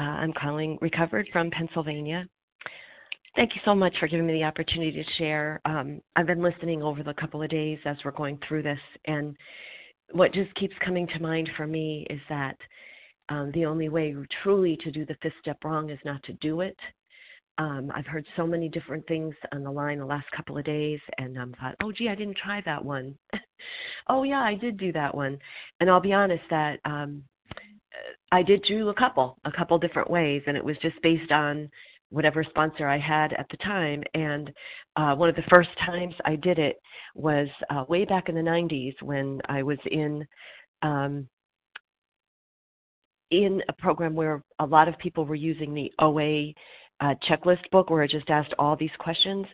Uh, 0.00 0.04
I'm 0.04 0.32
calling 0.32 0.78
recovered 0.80 1.28
from 1.30 1.50
Pennsylvania. 1.50 2.26
Thank 3.36 3.54
you 3.54 3.60
so 3.66 3.74
much 3.74 3.94
for 4.00 4.08
giving 4.08 4.26
me 4.26 4.32
the 4.32 4.44
opportunity 4.44 4.92
to 4.92 5.04
share. 5.18 5.60
Um, 5.66 6.00
I've 6.16 6.26
been 6.26 6.42
listening 6.42 6.82
over 6.82 7.02
the 7.02 7.12
couple 7.14 7.42
of 7.42 7.50
days 7.50 7.78
as 7.84 7.98
we're 8.02 8.12
going 8.12 8.38
through 8.48 8.62
this, 8.62 8.78
and 9.04 9.36
what 10.12 10.32
just 10.32 10.54
keeps 10.54 10.74
coming 10.82 11.06
to 11.08 11.20
mind 11.20 11.50
for 11.54 11.66
me 11.66 12.06
is 12.08 12.20
that 12.30 12.56
um, 13.28 13.50
the 13.52 13.66
only 13.66 13.90
way 13.90 14.14
truly 14.42 14.78
to 14.82 14.90
do 14.90 15.04
the 15.04 15.16
fifth 15.22 15.34
step 15.42 15.58
wrong 15.64 15.90
is 15.90 15.98
not 16.04 16.22
to 16.24 16.32
do 16.34 16.62
it. 16.62 16.76
Um, 17.58 17.92
I've 17.94 18.06
heard 18.06 18.26
so 18.36 18.46
many 18.46 18.70
different 18.70 19.06
things 19.06 19.34
on 19.52 19.62
the 19.62 19.70
line 19.70 19.98
the 19.98 20.06
last 20.06 20.30
couple 20.34 20.56
of 20.56 20.64
days, 20.64 21.00
and 21.18 21.38
um, 21.38 21.54
thought, 21.60 21.76
oh, 21.82 21.92
gee, 21.92 22.08
I 22.08 22.14
didn't 22.14 22.38
try 22.38 22.62
that 22.64 22.82
one. 22.82 23.18
oh, 24.08 24.22
yeah, 24.22 24.40
I 24.40 24.54
did 24.54 24.78
do 24.78 24.92
that 24.92 25.14
one. 25.14 25.38
And 25.78 25.90
I'll 25.90 26.00
be 26.00 26.14
honest 26.14 26.44
that 26.48 26.80
um, 26.86 27.22
I 28.32 28.42
did 28.42 28.62
do 28.68 28.88
a 28.88 28.94
couple, 28.94 29.38
a 29.44 29.52
couple 29.52 29.78
different 29.78 30.10
ways, 30.10 30.42
and 30.46 30.56
it 30.56 30.64
was 30.64 30.76
just 30.82 31.00
based 31.02 31.32
on 31.32 31.68
whatever 32.10 32.44
sponsor 32.44 32.88
I 32.88 32.98
had 32.98 33.32
at 33.34 33.46
the 33.50 33.56
time. 33.58 34.02
And 34.14 34.52
uh, 34.96 35.14
one 35.14 35.28
of 35.28 35.36
the 35.36 35.42
first 35.48 35.70
times 35.84 36.14
I 36.24 36.36
did 36.36 36.58
it 36.58 36.76
was 37.14 37.48
uh, 37.70 37.84
way 37.88 38.04
back 38.04 38.28
in 38.28 38.34
the 38.34 38.40
90s 38.40 38.94
when 39.02 39.40
I 39.48 39.62
was 39.62 39.78
in 39.90 40.26
um, 40.82 41.28
in 43.30 43.62
a 43.68 43.72
program 43.72 44.14
where 44.14 44.42
a 44.58 44.66
lot 44.66 44.88
of 44.88 44.98
people 44.98 45.24
were 45.24 45.36
using 45.36 45.72
the 45.72 45.92
OA 46.00 46.52
uh, 47.00 47.14
checklist 47.28 47.70
book 47.70 47.88
where 47.88 48.02
I 48.02 48.06
just 48.06 48.28
asked 48.28 48.52
all 48.58 48.76
these 48.76 48.90
questions. 48.98 49.46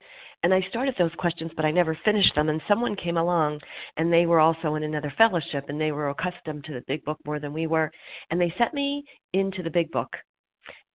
And 0.46 0.54
I 0.54 0.60
started 0.68 0.94
those 0.96 1.10
questions, 1.18 1.50
but 1.56 1.64
I 1.64 1.72
never 1.72 1.98
finished 2.04 2.32
them. 2.36 2.50
And 2.50 2.62
someone 2.68 2.94
came 2.94 3.16
along, 3.16 3.58
and 3.96 4.12
they 4.12 4.26
were 4.26 4.38
also 4.38 4.76
in 4.76 4.84
another 4.84 5.12
fellowship, 5.18 5.64
and 5.66 5.80
they 5.80 5.90
were 5.90 6.10
accustomed 6.10 6.62
to 6.66 6.72
the 6.72 6.84
big 6.86 7.04
book 7.04 7.18
more 7.26 7.40
than 7.40 7.52
we 7.52 7.66
were. 7.66 7.90
And 8.30 8.40
they 8.40 8.54
sent 8.56 8.72
me 8.72 9.02
into 9.32 9.64
the 9.64 9.70
big 9.70 9.90
book. 9.90 10.14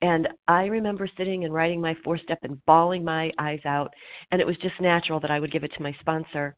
And 0.01 0.29
I 0.47 0.67
remember 0.67 1.05
sitting 1.17 1.43
and 1.43 1.53
writing 1.53 1.81
my 1.81 1.97
four 2.01 2.17
step 2.17 2.39
and 2.43 2.65
bawling 2.65 3.03
my 3.03 3.29
eyes 3.39 3.59
out. 3.65 3.91
And 4.31 4.39
it 4.39 4.47
was 4.47 4.55
just 4.61 4.79
natural 4.79 5.19
that 5.19 5.31
I 5.31 5.41
would 5.41 5.51
give 5.51 5.65
it 5.65 5.73
to 5.75 5.83
my 5.83 5.93
sponsor. 5.99 6.55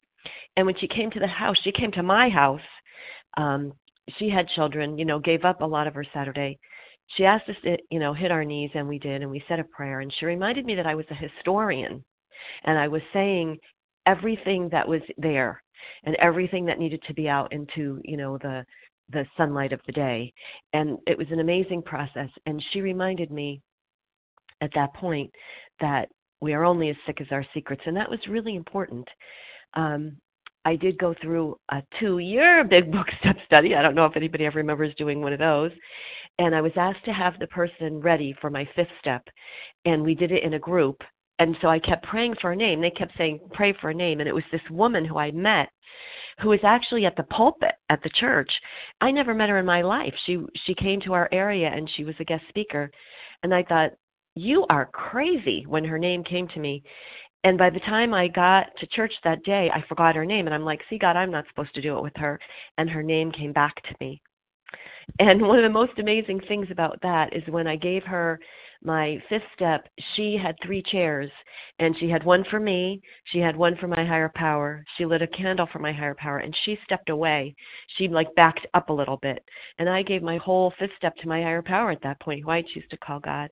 And 0.55 0.67
when 0.67 0.77
she 0.77 0.87
came 0.87 1.09
to 1.09 1.19
the 1.19 1.25
house, 1.25 1.57
she 1.63 1.71
came 1.71 1.91
to 1.93 2.03
my 2.03 2.29
house. 2.29 2.61
Um, 3.37 3.73
she 4.19 4.29
had 4.29 4.47
children, 4.49 4.99
you 4.99 5.05
know, 5.05 5.17
gave 5.17 5.45
up 5.45 5.61
a 5.61 5.65
lot 5.65 5.87
of 5.87 5.95
her 5.95 6.05
Saturday. 6.13 6.59
She 7.17 7.25
asked 7.25 7.49
us 7.49 7.55
to, 7.63 7.75
you 7.89 7.97
know, 7.97 8.13
hit 8.13 8.29
our 8.29 8.45
knees, 8.45 8.69
and 8.75 8.87
we 8.87 8.99
did, 8.99 9.23
and 9.23 9.31
we 9.31 9.43
said 9.47 9.59
a 9.59 9.63
prayer. 9.63 10.01
And 10.01 10.13
she 10.19 10.27
reminded 10.27 10.63
me 10.63 10.75
that 10.75 10.85
I 10.85 10.93
was 10.93 11.05
a 11.09 11.15
historian, 11.15 12.05
and 12.63 12.77
I 12.77 12.87
was 12.87 13.01
saying 13.11 13.57
everything 14.05 14.69
that 14.69 14.87
was 14.87 15.01
there 15.17 15.61
and 16.03 16.15
everything 16.15 16.65
that 16.65 16.79
needed 16.79 17.01
to 17.07 17.13
be 17.13 17.27
out 17.27 17.51
into, 17.51 18.01
you 18.03 18.17
know, 18.17 18.37
the 18.39 18.65
the 19.09 19.25
sunlight 19.37 19.73
of 19.73 19.81
the 19.85 19.91
day. 19.91 20.33
And 20.71 20.97
it 21.05 21.17
was 21.17 21.27
an 21.29 21.39
amazing 21.39 21.81
process. 21.83 22.29
And 22.45 22.63
she 22.71 22.81
reminded 22.81 23.31
me 23.31 23.61
at 24.61 24.71
that 24.75 24.93
point 24.93 25.29
that 25.81 26.09
we 26.41 26.53
are 26.53 26.63
only 26.63 26.89
as 26.89 26.95
sick 27.05 27.21
as 27.21 27.27
our 27.31 27.45
secrets, 27.53 27.83
and 27.85 27.95
that 27.95 28.09
was 28.09 28.19
really 28.27 28.55
important. 28.55 29.07
Um, 29.75 30.17
I 30.65 30.75
did 30.75 30.97
go 30.97 31.13
through 31.21 31.57
a 31.69 31.83
two 31.99 32.19
year 32.19 32.63
big 32.63 32.91
book 32.91 33.07
step 33.19 33.37
study. 33.45 33.75
I 33.75 33.81
don't 33.81 33.95
know 33.95 34.05
if 34.05 34.15
anybody 34.15 34.45
ever 34.45 34.57
remembers 34.57 34.95
doing 34.95 35.21
one 35.21 35.33
of 35.33 35.39
those. 35.39 35.71
And 36.39 36.55
I 36.55 36.61
was 36.61 36.71
asked 36.75 37.05
to 37.05 37.13
have 37.13 37.37
the 37.39 37.47
person 37.47 37.99
ready 37.99 38.35
for 38.41 38.49
my 38.49 38.67
fifth 38.75 38.87
step. 38.99 39.23
And 39.85 40.03
we 40.03 40.15
did 40.15 40.31
it 40.31 40.43
in 40.43 40.55
a 40.55 40.59
group. 40.59 41.01
And 41.43 41.57
so 41.61 41.67
I 41.67 41.77
kept 41.77 42.05
praying 42.05 42.35
for 42.39 42.53
a 42.53 42.55
name. 42.55 42.79
They 42.79 42.89
kept 42.89 43.17
saying, 43.17 43.41
pray 43.51 43.73
for 43.81 43.89
a 43.89 43.93
name. 43.93 44.21
And 44.21 44.29
it 44.29 44.33
was 44.33 44.45
this 44.49 44.61
woman 44.71 45.03
who 45.03 45.17
I 45.17 45.29
met 45.31 45.67
who 46.39 46.49
was 46.49 46.61
actually 46.63 47.05
at 47.05 47.17
the 47.17 47.23
pulpit 47.23 47.75
at 47.89 48.01
the 48.01 48.09
church. 48.11 48.49
I 49.01 49.11
never 49.11 49.33
met 49.33 49.49
her 49.49 49.59
in 49.59 49.65
my 49.65 49.81
life. 49.81 50.13
She 50.25 50.39
she 50.65 50.73
came 50.73 51.01
to 51.01 51.11
our 51.11 51.27
area 51.33 51.69
and 51.69 51.89
she 51.95 52.05
was 52.05 52.15
a 52.21 52.23
guest 52.23 52.45
speaker. 52.47 52.89
And 53.43 53.53
I 53.53 53.61
thought, 53.63 53.91
you 54.35 54.65
are 54.69 54.85
crazy 54.85 55.65
when 55.67 55.83
her 55.83 55.99
name 55.99 56.23
came 56.23 56.47
to 56.47 56.61
me. 56.61 56.81
And 57.43 57.57
by 57.57 57.69
the 57.69 57.81
time 57.81 58.13
I 58.13 58.29
got 58.29 58.67
to 58.79 58.87
church 58.87 59.13
that 59.25 59.43
day, 59.43 59.69
I 59.75 59.83
forgot 59.89 60.15
her 60.15 60.25
name. 60.25 60.45
And 60.47 60.55
I'm 60.55 60.63
like, 60.63 60.79
see, 60.89 60.97
God, 60.97 61.17
I'm 61.17 61.29
not 61.29 61.45
supposed 61.49 61.75
to 61.75 61.81
do 61.81 61.97
it 61.97 62.01
with 62.01 62.15
her. 62.15 62.39
And 62.77 62.89
her 62.89 63.03
name 63.03 63.33
came 63.33 63.51
back 63.51 63.75
to 63.83 63.95
me. 63.99 64.21
And 65.19 65.41
one 65.41 65.59
of 65.59 65.63
the 65.63 65.69
most 65.69 65.99
amazing 65.99 66.39
things 66.47 66.67
about 66.71 66.97
that 67.01 67.35
is 67.35 67.43
when 67.49 67.67
I 67.67 67.75
gave 67.75 68.03
her 68.03 68.39
my 68.85 69.21
fifth 69.29 69.43
step, 69.55 69.87
she 70.15 70.37
had 70.41 70.55
three 70.63 70.81
chairs, 70.81 71.31
and 71.79 71.95
she 71.97 72.09
had 72.09 72.23
one 72.23 72.43
for 72.49 72.59
me, 72.59 73.01
she 73.25 73.39
had 73.39 73.55
one 73.55 73.75
for 73.77 73.87
my 73.87 74.05
higher 74.05 74.31
power. 74.35 74.83
She 74.97 75.05
lit 75.05 75.21
a 75.21 75.27
candle 75.27 75.67
for 75.71 75.79
my 75.79 75.91
higher 75.91 76.15
power, 76.15 76.39
and 76.39 76.55
she 76.63 76.77
stepped 76.83 77.09
away. 77.09 77.55
She 77.97 78.07
like 78.07 78.33
backed 78.35 78.67
up 78.73 78.89
a 78.89 78.93
little 78.93 79.17
bit, 79.17 79.43
and 79.79 79.89
I 79.89 80.03
gave 80.03 80.21
my 80.21 80.37
whole 80.37 80.73
fifth 80.77 80.91
step 80.97 81.15
to 81.17 81.27
my 81.27 81.41
higher 81.41 81.61
power 81.61 81.91
at 81.91 82.01
that 82.03 82.19
point, 82.19 82.43
who 82.43 82.51
I 82.51 82.61
choose 82.61 82.85
to 82.89 82.97
call 82.97 83.19
God. 83.19 83.49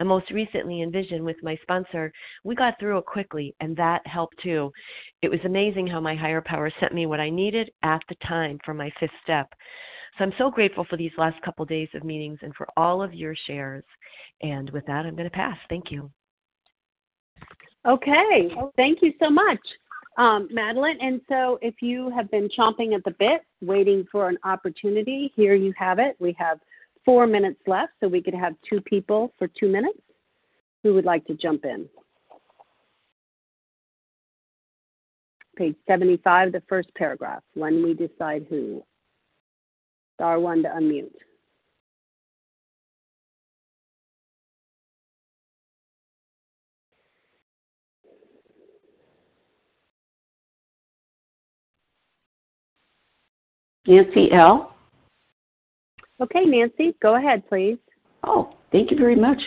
And 0.00 0.08
most 0.08 0.30
recently 0.30 0.80
in 0.80 0.92
Vision 0.92 1.24
with 1.24 1.36
my 1.42 1.56
sponsor, 1.62 2.12
we 2.44 2.54
got 2.54 2.78
through 2.78 2.98
it 2.98 3.06
quickly, 3.06 3.54
and 3.60 3.76
that 3.76 4.06
helped 4.06 4.38
too. 4.42 4.72
It 5.22 5.30
was 5.30 5.40
amazing 5.44 5.88
how 5.88 6.00
my 6.00 6.14
higher 6.14 6.40
power 6.40 6.70
sent 6.80 6.94
me 6.94 7.06
what 7.06 7.20
I 7.20 7.30
needed 7.30 7.70
at 7.82 8.00
the 8.08 8.16
time 8.26 8.58
for 8.64 8.74
my 8.74 8.90
fifth 8.98 9.10
step. 9.22 9.52
So 10.18 10.24
I'm 10.24 10.32
so 10.36 10.50
grateful 10.50 10.84
for 10.90 10.96
these 10.96 11.12
last 11.16 11.40
couple 11.42 11.64
days 11.64 11.88
of 11.94 12.02
meetings 12.02 12.40
and 12.42 12.52
for 12.56 12.66
all 12.76 13.00
of 13.02 13.14
your 13.14 13.36
shares. 13.46 13.84
And 14.42 14.68
with 14.70 14.84
that, 14.86 15.06
I'm 15.06 15.14
going 15.14 15.30
to 15.30 15.36
pass. 15.36 15.56
Thank 15.68 15.92
you. 15.92 16.10
Okay. 17.86 18.50
Thank 18.76 18.98
you 19.00 19.12
so 19.22 19.30
much, 19.30 19.60
um, 20.18 20.48
Madeline. 20.50 20.98
And 21.00 21.20
so, 21.28 21.58
if 21.62 21.76
you 21.80 22.10
have 22.10 22.28
been 22.30 22.48
chomping 22.48 22.94
at 22.94 23.04
the 23.04 23.12
bit, 23.12 23.42
waiting 23.60 24.04
for 24.10 24.28
an 24.28 24.36
opportunity, 24.42 25.32
here 25.36 25.54
you 25.54 25.72
have 25.78 26.00
it. 26.00 26.16
We 26.18 26.34
have 26.38 26.58
four 27.04 27.26
minutes 27.26 27.60
left, 27.66 27.92
so 28.00 28.08
we 28.08 28.20
could 28.20 28.34
have 28.34 28.54
two 28.68 28.80
people 28.80 29.32
for 29.38 29.48
two 29.48 29.68
minutes. 29.68 30.00
Who 30.82 30.94
would 30.94 31.04
like 31.04 31.24
to 31.26 31.34
jump 31.34 31.64
in? 31.64 31.88
Page 35.56 35.76
75, 35.86 36.52
the 36.52 36.62
first 36.68 36.92
paragraph. 36.96 37.42
When 37.54 37.82
we 37.82 37.94
decide 37.94 38.46
who. 38.50 38.82
Star 40.18 40.40
one 40.40 40.64
to 40.64 40.68
unmute. 40.68 41.12
Nancy 53.86 54.32
L. 54.32 54.74
Okay, 56.20 56.44
Nancy, 56.44 56.96
go 57.00 57.14
ahead, 57.14 57.48
please. 57.48 57.78
Oh, 58.24 58.56
thank 58.72 58.90
you 58.90 58.96
very 58.96 59.14
much. 59.14 59.38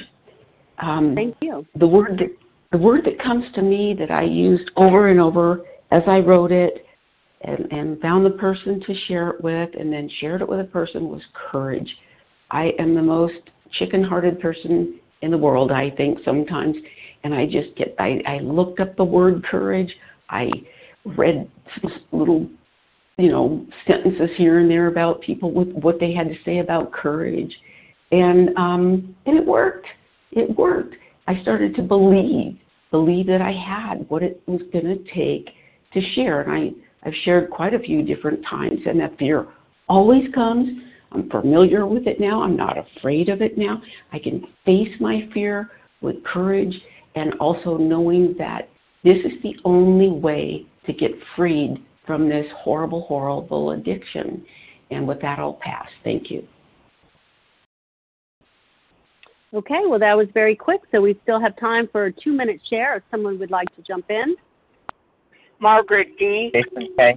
Um, 0.82 1.13
thank 1.13 1.36
you. 1.41 1.65
The 1.76 1.86
word 1.86 2.17
that 2.19 2.30
the 2.72 2.78
word 2.78 3.01
that 3.03 3.22
comes 3.22 3.43
to 3.55 3.61
me 3.61 3.93
that 3.99 4.09
I 4.09 4.24
used 4.24 4.72
over 4.78 5.09
and 5.09 5.19
over 5.19 5.65
as 5.91 6.03
I 6.07 6.19
wrote 6.19 6.53
it 6.53 6.86
and, 7.44 7.72
and 7.72 8.00
found 8.02 8.26
the 8.26 8.32
person 8.32 8.82
to 8.86 8.94
share 9.08 9.30
it 9.30 9.44
with 9.44 9.70
and 9.80 9.92
then 9.92 10.10
shared 10.20 10.42
it 10.42 10.50
with 10.50 10.60
a 10.60 10.66
person 10.66 11.10
was 11.10 11.22
courage. 11.34 11.89
I 12.52 12.72
am 12.80 12.96
the 12.96 13.02
most 13.02 13.34
chicken 13.80 14.04
hearted 14.04 14.39
person 14.39 15.00
in 15.22 15.32
the 15.32 15.38
world, 15.38 15.72
I 15.72 15.92
think, 15.92 16.20
sometimes. 16.26 16.76
And 17.24 17.34
I 17.34 17.46
just 17.46 17.76
get, 17.78 17.96
I, 18.00 18.22
I 18.28 18.39
looked 18.39 18.80
up 18.80 18.96
the 18.96 19.04
word 19.04 19.44
courage. 19.46 19.92
I 20.30 20.50
read 21.06 21.50
little, 22.12 22.48
you 23.18 23.32
know, 23.32 23.66
sentences 23.88 24.30
here 24.38 24.60
and 24.60 24.70
there 24.70 24.88
about 24.88 25.22
people 25.22 25.52
with 25.52 25.70
what 25.70 26.00
they 26.00 26.14
had 26.14 26.28
to 26.28 26.36
say 26.44 26.60
about 26.60 26.92
courage. 26.92 27.54
And, 28.12 28.50
um, 28.58 29.16
and 29.26 29.38
it 29.38 29.46
worked. 29.46 29.88
It 30.32 30.56
worked. 30.58 30.96
I 31.28 31.42
started 31.42 31.76
to 31.76 31.82
believe, 31.82 32.58
believe 32.89 33.28
that 33.28 33.42
I 33.42 33.52
had 33.52 34.10
what 34.10 34.24
it 34.24 34.42
was 34.48 34.62
going 34.74 34.86
to 34.86 34.98
take 35.14 35.50
to 35.94 36.02
share. 36.14 36.42
And 36.42 36.52
I, 36.52 36.91
I've 37.04 37.14
shared 37.24 37.49
quite 37.49 37.74
a 37.74 37.80
few 37.80 38.04
different 38.04 38.45
times, 38.49 38.80
and 38.86 38.99
that 38.99 39.18
fear 39.18 39.47
always 39.89 40.32
comes. 40.34 40.82
I'm 41.12 41.30
familiar 41.30 41.86
with 41.86 42.08
it 42.08 42.20
now. 42.20 42.41
I'm 42.41 42.56
not 42.56 42.78
afraid 42.78 43.30
of 43.30 43.41
it 43.41 43.58
now. 43.58 43.82
I 44.14 44.20
can 44.20 44.45
face 44.66 44.89
my 44.99 45.28
fear 45.34 45.70
with 46.02 46.24
courage 46.24 46.74
and 47.16 47.34
also 47.39 47.78
knowing 47.78 48.36
that 48.38 48.70
this 49.04 49.18
is 49.18 49.41
the 49.43 49.56
only 49.66 50.10
way 50.10 50.66
to 50.86 50.93
get 50.93 51.12
freed 51.36 51.84
from 52.06 52.30
this 52.30 52.45
horrible, 52.58 53.02
horrible 53.02 53.72
addiction. 53.72 54.45
And 54.89 55.08
with 55.08 55.22
that, 55.22 55.39
I'll 55.39 55.60
pass. 55.62 55.88
Thank 56.04 56.30
you. 56.30 56.47
Okay, 59.54 59.82
well, 59.86 59.99
that 59.99 60.16
was 60.16 60.28
very 60.34 60.56
quick, 60.56 60.82
so 60.91 61.02
we 61.02 61.20
still 61.24 61.39
have 61.39 61.58
time 61.58 61.89
for 61.91 62.06
a 62.06 62.12
two 62.14 62.32
minute 62.32 62.62
share 62.70 62.95
if 62.95 63.04
someone 63.12 63.38
would 63.39 63.52
like 63.52 63.74
to 63.76 63.82
jump 63.82 64.06
in. 64.10 64.36
Margaret 65.62 66.07
D. 66.18 66.51
Jason 66.53 66.89
K. 66.97 67.16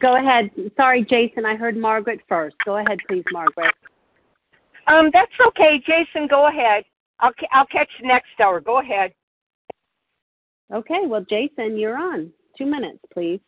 Go 0.00 0.16
ahead. 0.16 0.50
Sorry, 0.76 1.04
Jason. 1.04 1.46
I 1.46 1.54
heard 1.54 1.76
Margaret 1.76 2.20
first. 2.28 2.56
Go 2.64 2.76
ahead, 2.78 2.98
please, 3.08 3.24
Margaret. 3.32 3.74
Um, 4.88 5.10
that's 5.12 5.32
okay, 5.48 5.80
Jason. 5.86 6.26
Go 6.28 6.48
ahead. 6.48 6.84
I'll 7.20 7.32
I'll 7.52 7.66
catch 7.66 7.88
you 8.00 8.08
next 8.08 8.28
hour. 8.40 8.60
Go 8.60 8.80
ahead. 8.80 9.12
Okay. 10.72 11.06
Well, 11.06 11.24
Jason, 11.28 11.78
you're 11.78 11.96
on. 11.96 12.32
Two 12.58 12.66
minutes, 12.66 12.98
please. 13.12 13.40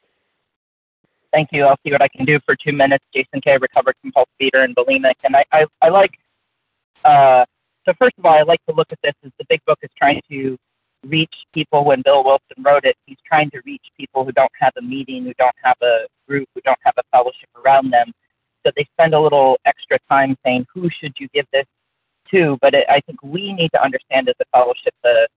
Thank 1.33 1.49
you. 1.53 1.65
I'll 1.65 1.79
see 1.85 1.93
what 1.93 2.03
I 2.03 2.09
can 2.09 2.25
do 2.25 2.39
for 2.47 2.57
two 2.57 2.73
minutes. 2.73 3.05
Jason 3.13 3.41
K. 3.43 3.59
Recovered 3.61 3.95
compulsive 4.01 4.33
eater 4.41 4.63
and 4.63 4.75
bulimic, 4.77 5.15
and 5.25 5.37
I 5.37 5.45
I, 5.53 5.67
I 5.83 5.89
like. 5.89 6.13
Uh, 7.05 7.45
so 7.85 7.93
first 7.99 8.15
of 8.19 8.25
all, 8.25 8.33
I 8.39 8.43
like 8.43 8.65
to 8.69 8.75
look 8.75 8.89
at 8.93 8.99
this 9.03 9.15
as 9.25 9.33
the 9.39 9.45
big 9.49 9.65
book 9.67 9.79
is 9.83 9.91
trying 9.99 10.21
to 10.31 10.59
reach 11.07 11.35
people 11.55 11.85
when 11.85 12.03
Bill 12.03 12.25
Wilson 12.25 12.63
wrote 12.63 12.85
it. 12.85 12.97
He's 13.07 13.19
trying 13.27 13.51
to 13.51 13.61
reach 13.65 13.85
people 13.97 14.25
who 14.25 14.33
don't 14.33 14.51
have 14.61 14.73
a 14.79 14.83
meeting, 14.83 15.25
who 15.25 15.35
don't 15.39 15.55
have 15.63 15.77
a 15.83 16.07
group, 16.27 16.49
who 16.55 16.61
don't 16.63 16.79
have 16.83 16.95
a 16.99 17.03
fellowship 17.13 17.49
around 17.65 17.91
them. 17.91 18.13
So 18.67 18.73
they 18.77 18.87
spend 18.95 19.15
a 19.15 19.21
little 19.21 19.59
extra 19.65 19.99
time 20.11 20.37
saying, 20.45 20.67
who 20.75 20.91
should 20.91 21.15
you 21.19 21.29
give 21.33 21.47
this 21.53 21.67
to? 22.33 22.59
But 22.61 22.75
it, 22.75 22.87
I 22.89 23.01
think 23.01 23.23
we 23.23 23.53
need 23.53 23.71
to 23.75 23.83
understand 23.83 24.29
as 24.29 24.35
a 24.41 24.45
fellowship 24.53 24.95
the, 25.03 25.29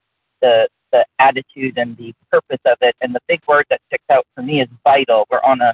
the, 0.41 0.67
the 0.91 1.05
attitude 1.19 1.77
and 1.77 1.95
the 1.97 2.13
purpose 2.31 2.59
of 2.65 2.77
it. 2.81 2.95
And 3.01 3.13
the 3.13 3.21
big 3.27 3.41
word 3.47 3.65
that 3.69 3.81
sticks 3.87 4.03
out 4.11 4.25
for 4.35 4.41
me 4.41 4.61
is 4.61 4.67
vital. 4.83 5.27
We're 5.29 5.43
on 5.43 5.61
a, 5.61 5.73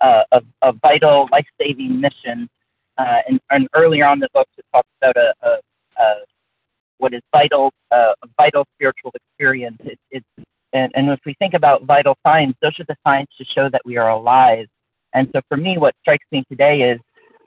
a, 0.00 0.24
a, 0.32 0.42
a 0.62 0.72
vital, 0.72 1.28
life 1.30 1.46
saving 1.60 2.00
mission. 2.00 2.48
Uh, 2.98 3.18
and, 3.28 3.40
and 3.50 3.68
earlier 3.74 4.04
on 4.04 4.14
in 4.14 4.20
the 4.20 4.28
book, 4.34 4.48
it 4.58 4.64
talks 4.72 4.88
about 5.00 5.16
a, 5.16 5.32
a, 5.42 5.58
a 6.02 6.14
what 7.00 7.14
is 7.14 7.22
vital, 7.32 7.72
uh, 7.90 8.12
a 8.22 8.28
vital 8.36 8.64
spiritual 8.76 9.12
experience. 9.14 9.78
It, 9.80 9.98
it's 10.10 10.26
and, 10.72 10.92
and 10.94 11.08
if 11.08 11.18
we 11.26 11.34
think 11.34 11.54
about 11.54 11.84
vital 11.84 12.16
signs, 12.24 12.54
those 12.62 12.78
are 12.78 12.84
the 12.86 12.96
signs 13.04 13.26
to 13.38 13.44
show 13.44 13.68
that 13.70 13.82
we 13.84 13.96
are 13.96 14.10
alive. 14.10 14.66
And 15.14 15.28
so 15.34 15.40
for 15.48 15.56
me, 15.56 15.78
what 15.78 15.94
strikes 16.00 16.26
me 16.30 16.44
today 16.48 16.82
is 16.82 17.00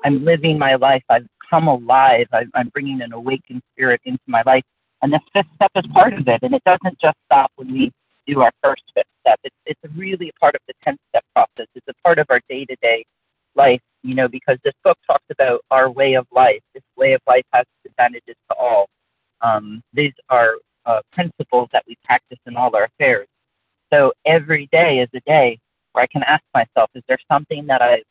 I'm 0.04 0.26
living 0.26 0.60
my 0.60 0.76
life. 0.76 1.04
I've 1.10 1.26
come 1.50 1.68
alive. 1.68 2.28
I, 2.34 2.44
I'm 2.54 2.70
bringing 2.70 3.02
an 3.02 3.14
awakened 3.14 3.62
spirit 3.74 4.02
into 4.04 4.20
my 4.28 4.44
life. 4.46 4.64
And 5.02 5.14
the 5.14 5.22
fifth 5.34 5.48
step 5.56 5.72
is 5.76 5.86
part 5.94 6.14
of 6.14 6.28
it. 6.28 6.40
And 6.42 6.54
it 6.54 6.64
doesn't 6.66 7.00
just 7.00 7.18
stop 7.26 7.52
when 7.56 7.72
we 7.72 7.92
do 8.28 8.42
our 8.42 8.52
first 8.62 8.84
fifth 8.94 9.06
step. 9.22 9.40
It's, 9.44 9.56
it's 9.66 9.96
really 9.96 10.30
a 10.30 10.40
part 10.40 10.56
of 10.56 10.62
the 10.68 10.74
10 10.84 10.98
step 11.10 11.24
process. 11.34 11.68
It's 11.76 11.88
a 11.88 11.94
part 12.04 12.20
of 12.20 12.26
our 12.30 12.42
day 12.50 12.66
to 12.66 12.76
day 12.82 13.06
life. 13.56 13.82
you 14.02 14.16
know, 14.16 14.28
because 14.28 14.58
this 14.64 14.74
book 14.84 14.98
talks 15.08 15.26
about 15.32 15.62
our 15.72 15.90
way 15.90 16.16
of 16.16 16.28
life. 16.32 16.60
This 16.74 16.84
way 16.98 17.14
of 17.14 17.22
life 17.28 17.46
has 17.54 17.66
advantages 17.86 18.36
to 18.50 18.58
all. 18.58 18.88
Um, 19.44 19.84
these 19.94 20.14
are 20.30 20.56
uh, 20.86 21.02
principles 21.12 21.70
that 21.74 21.84
we 21.88 21.98
practice 22.04 22.40
in 22.46 22.56
all 22.56 22.76
our 22.76 22.86
affairs. 22.86 23.28
So 23.94 24.14
every 24.26 24.68
day 24.72 25.00
is 25.00 25.10
a 25.14 25.20
day 25.30 25.60
where 25.92 26.04
I 26.04 26.08
can 26.08 26.24
ask 26.24 26.44
myself, 26.54 26.90
is 26.96 27.04
there 27.08 27.20
something 27.32 27.68
that 27.68 27.82
I, 27.82 28.02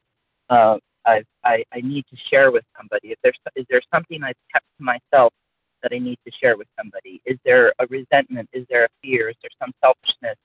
uh, 0.55 0.78
I, 1.05 1.24
I, 1.45 1.64
I 1.72 1.80
need 1.80 2.05
to 2.11 2.16
share 2.30 2.53
with 2.53 2.64
somebody? 2.76 3.11
If 3.11 3.18
there's, 3.22 3.39
is 3.57 3.66
there 3.68 3.83
something 3.93 4.22
I've 4.22 4.37
kept 4.53 4.66
to 4.78 4.85
myself 4.85 5.33
that 5.83 5.93
I 5.93 5.99
need 5.99 6.18
to 6.26 6.33
share 6.41 6.57
with 6.57 6.68
somebody? 6.78 7.20
Is 7.26 7.39
there 7.45 7.72
a 7.80 7.87
resentment? 7.89 8.49
Is 8.53 8.64
there 8.70 8.85
a 8.85 8.89
fear? 9.03 9.30
Is 9.30 9.37
there 9.43 9.51
some 9.61 9.72
selfishness 9.83 10.37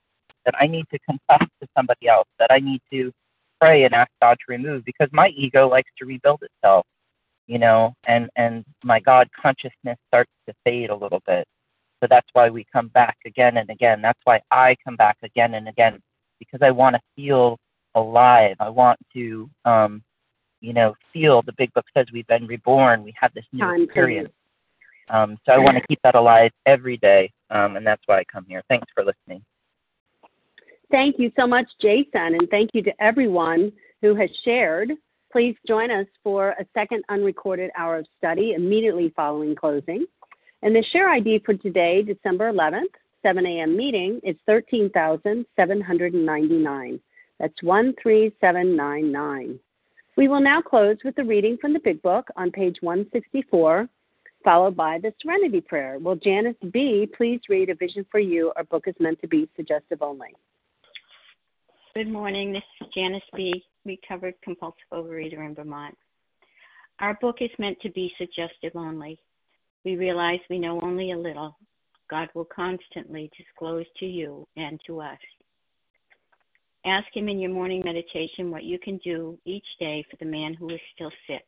that 0.44 0.54
I 0.58 0.66
need 0.66 0.86
to 0.92 0.98
confess 1.00 1.46
to 1.60 1.68
somebody 1.76 2.08
else? 2.08 2.26
That 2.38 2.50
I 2.50 2.58
need 2.58 2.80
to 2.92 3.12
pray 3.60 3.84
and 3.84 3.94
ask 3.94 4.10
God 4.20 4.38
to 4.38 4.52
remove? 4.52 4.84
Because 4.84 5.08
my 5.12 5.28
ego 5.28 5.68
likes 5.68 5.90
to 5.98 6.06
rebuild 6.06 6.42
itself, 6.42 6.86
you 7.48 7.58
know, 7.58 7.94
and 8.06 8.30
and 8.36 8.64
my 8.84 9.00
God 9.00 9.28
consciousness 9.40 9.98
starts 10.06 10.30
to 10.46 10.54
fade 10.64 10.90
a 10.90 10.94
little 10.94 11.22
bit. 11.26 11.48
So 12.00 12.06
that's 12.08 12.28
why 12.34 12.48
we 12.48 12.64
come 12.72 12.88
back 12.88 13.16
again 13.26 13.56
and 13.56 13.68
again. 13.70 14.00
That's 14.00 14.20
why 14.22 14.40
I 14.52 14.76
come 14.84 14.94
back 14.94 15.16
again 15.24 15.54
and 15.54 15.66
again 15.66 16.00
because 16.38 16.60
I 16.62 16.70
want 16.70 16.94
to 16.94 17.00
feel 17.16 17.58
alive. 17.96 18.54
I 18.60 18.68
want 18.68 19.00
to, 19.14 19.50
um, 19.64 20.02
you 20.60 20.72
know, 20.72 20.94
feel. 21.12 21.42
The 21.42 21.54
Big 21.58 21.72
Book 21.72 21.86
says 21.96 22.06
we've 22.12 22.26
been 22.28 22.46
reborn. 22.46 23.02
We 23.02 23.14
have 23.20 23.34
this 23.34 23.44
new 23.52 23.64
Time 23.64 23.82
experience. 23.82 24.32
Um, 25.10 25.38
so 25.46 25.52
I 25.52 25.58
want 25.58 25.76
to 25.78 25.86
keep 25.88 26.00
that 26.04 26.14
alive 26.14 26.50
every 26.66 26.98
day, 26.98 27.32
um, 27.50 27.76
and 27.76 27.86
that's 27.86 28.02
why 28.04 28.18
I 28.18 28.24
come 28.24 28.44
here. 28.46 28.62
Thanks 28.68 28.86
for 28.94 29.02
listening. 29.02 29.42
Thank 30.90 31.18
you 31.18 31.32
so 31.34 31.46
much, 31.46 31.66
Jason, 31.80 32.34
and 32.34 32.48
thank 32.50 32.70
you 32.74 32.82
to 32.82 32.92
everyone 33.02 33.72
who 34.02 34.14
has 34.14 34.28
shared. 34.44 34.90
Please 35.30 35.54
join 35.66 35.90
us 35.90 36.06
for 36.22 36.50
a 36.50 36.64
second 36.72 37.04
unrecorded 37.10 37.70
hour 37.76 37.98
of 37.98 38.06
study 38.16 38.54
immediately 38.54 39.12
following 39.14 39.54
closing. 39.54 40.06
And 40.62 40.74
the 40.74 40.82
share 40.92 41.10
ID 41.10 41.42
for 41.44 41.52
today, 41.54 42.02
December 42.02 42.50
11th, 42.52 42.94
7 43.22 43.46
a.m. 43.46 43.76
meeting 43.76 44.20
is 44.22 44.36
13,799. 44.46 47.00
That's 47.38 47.54
13799. 47.60 49.60
We 50.16 50.28
will 50.28 50.40
now 50.40 50.60
close 50.60 50.96
with 51.04 51.14
the 51.14 51.22
reading 51.24 51.56
from 51.60 51.72
the 51.72 51.78
Big 51.78 52.02
Book 52.02 52.26
on 52.36 52.50
page 52.50 52.78
164, 52.80 53.88
followed 54.42 54.76
by 54.76 54.98
the 54.98 55.14
Serenity 55.22 55.60
Prayer. 55.60 55.98
Will 55.98 56.16
Janice 56.16 56.56
B. 56.72 57.08
please 57.16 57.40
read 57.48 57.70
A 57.70 57.74
Vision 57.74 58.04
for 58.10 58.18
You? 58.18 58.52
Our 58.56 58.64
book 58.64 58.88
is 58.88 58.96
meant 58.98 59.20
to 59.20 59.28
be 59.28 59.48
suggestive 59.54 60.02
only. 60.02 60.34
Good 61.94 62.08
morning. 62.08 62.52
This 62.52 62.64
is 62.80 62.88
Janice 62.94 63.22
B., 63.36 63.62
recovered 63.84 64.34
compulsive 64.42 64.78
overeater 64.92 65.46
in 65.46 65.54
Vermont. 65.54 65.96
Our 67.00 67.16
book 67.20 67.36
is 67.40 67.50
meant 67.58 67.80
to 67.80 67.90
be 67.90 68.12
suggestive 68.18 68.72
only. 68.74 69.20
We 69.84 69.96
realize 69.96 70.40
we 70.50 70.58
know 70.58 70.80
only 70.80 71.12
a 71.12 71.18
little. 71.18 71.56
God 72.10 72.28
will 72.34 72.46
constantly 72.46 73.30
disclose 73.36 73.86
to 74.00 74.06
you 74.06 74.46
and 74.56 74.80
to 74.86 75.00
us. 75.00 75.18
Ask 76.84 77.06
Him 77.14 77.28
in 77.28 77.38
your 77.38 77.52
morning 77.52 77.82
meditation 77.84 78.50
what 78.50 78.64
you 78.64 78.78
can 78.78 78.98
do 78.98 79.38
each 79.44 79.66
day 79.78 80.04
for 80.10 80.16
the 80.16 80.30
man 80.30 80.54
who 80.54 80.70
is 80.70 80.80
still 80.94 81.12
sick. 81.26 81.44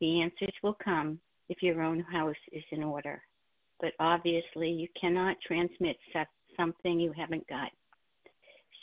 The 0.00 0.22
answers 0.22 0.54
will 0.62 0.76
come 0.82 1.20
if 1.48 1.62
your 1.62 1.82
own 1.82 2.00
house 2.00 2.34
is 2.52 2.64
in 2.70 2.82
order. 2.82 3.22
But 3.80 3.92
obviously, 4.00 4.70
you 4.70 4.88
cannot 4.98 5.36
transmit 5.46 5.96
something 6.56 6.98
you 6.98 7.12
haven't 7.16 7.46
got. 7.48 7.70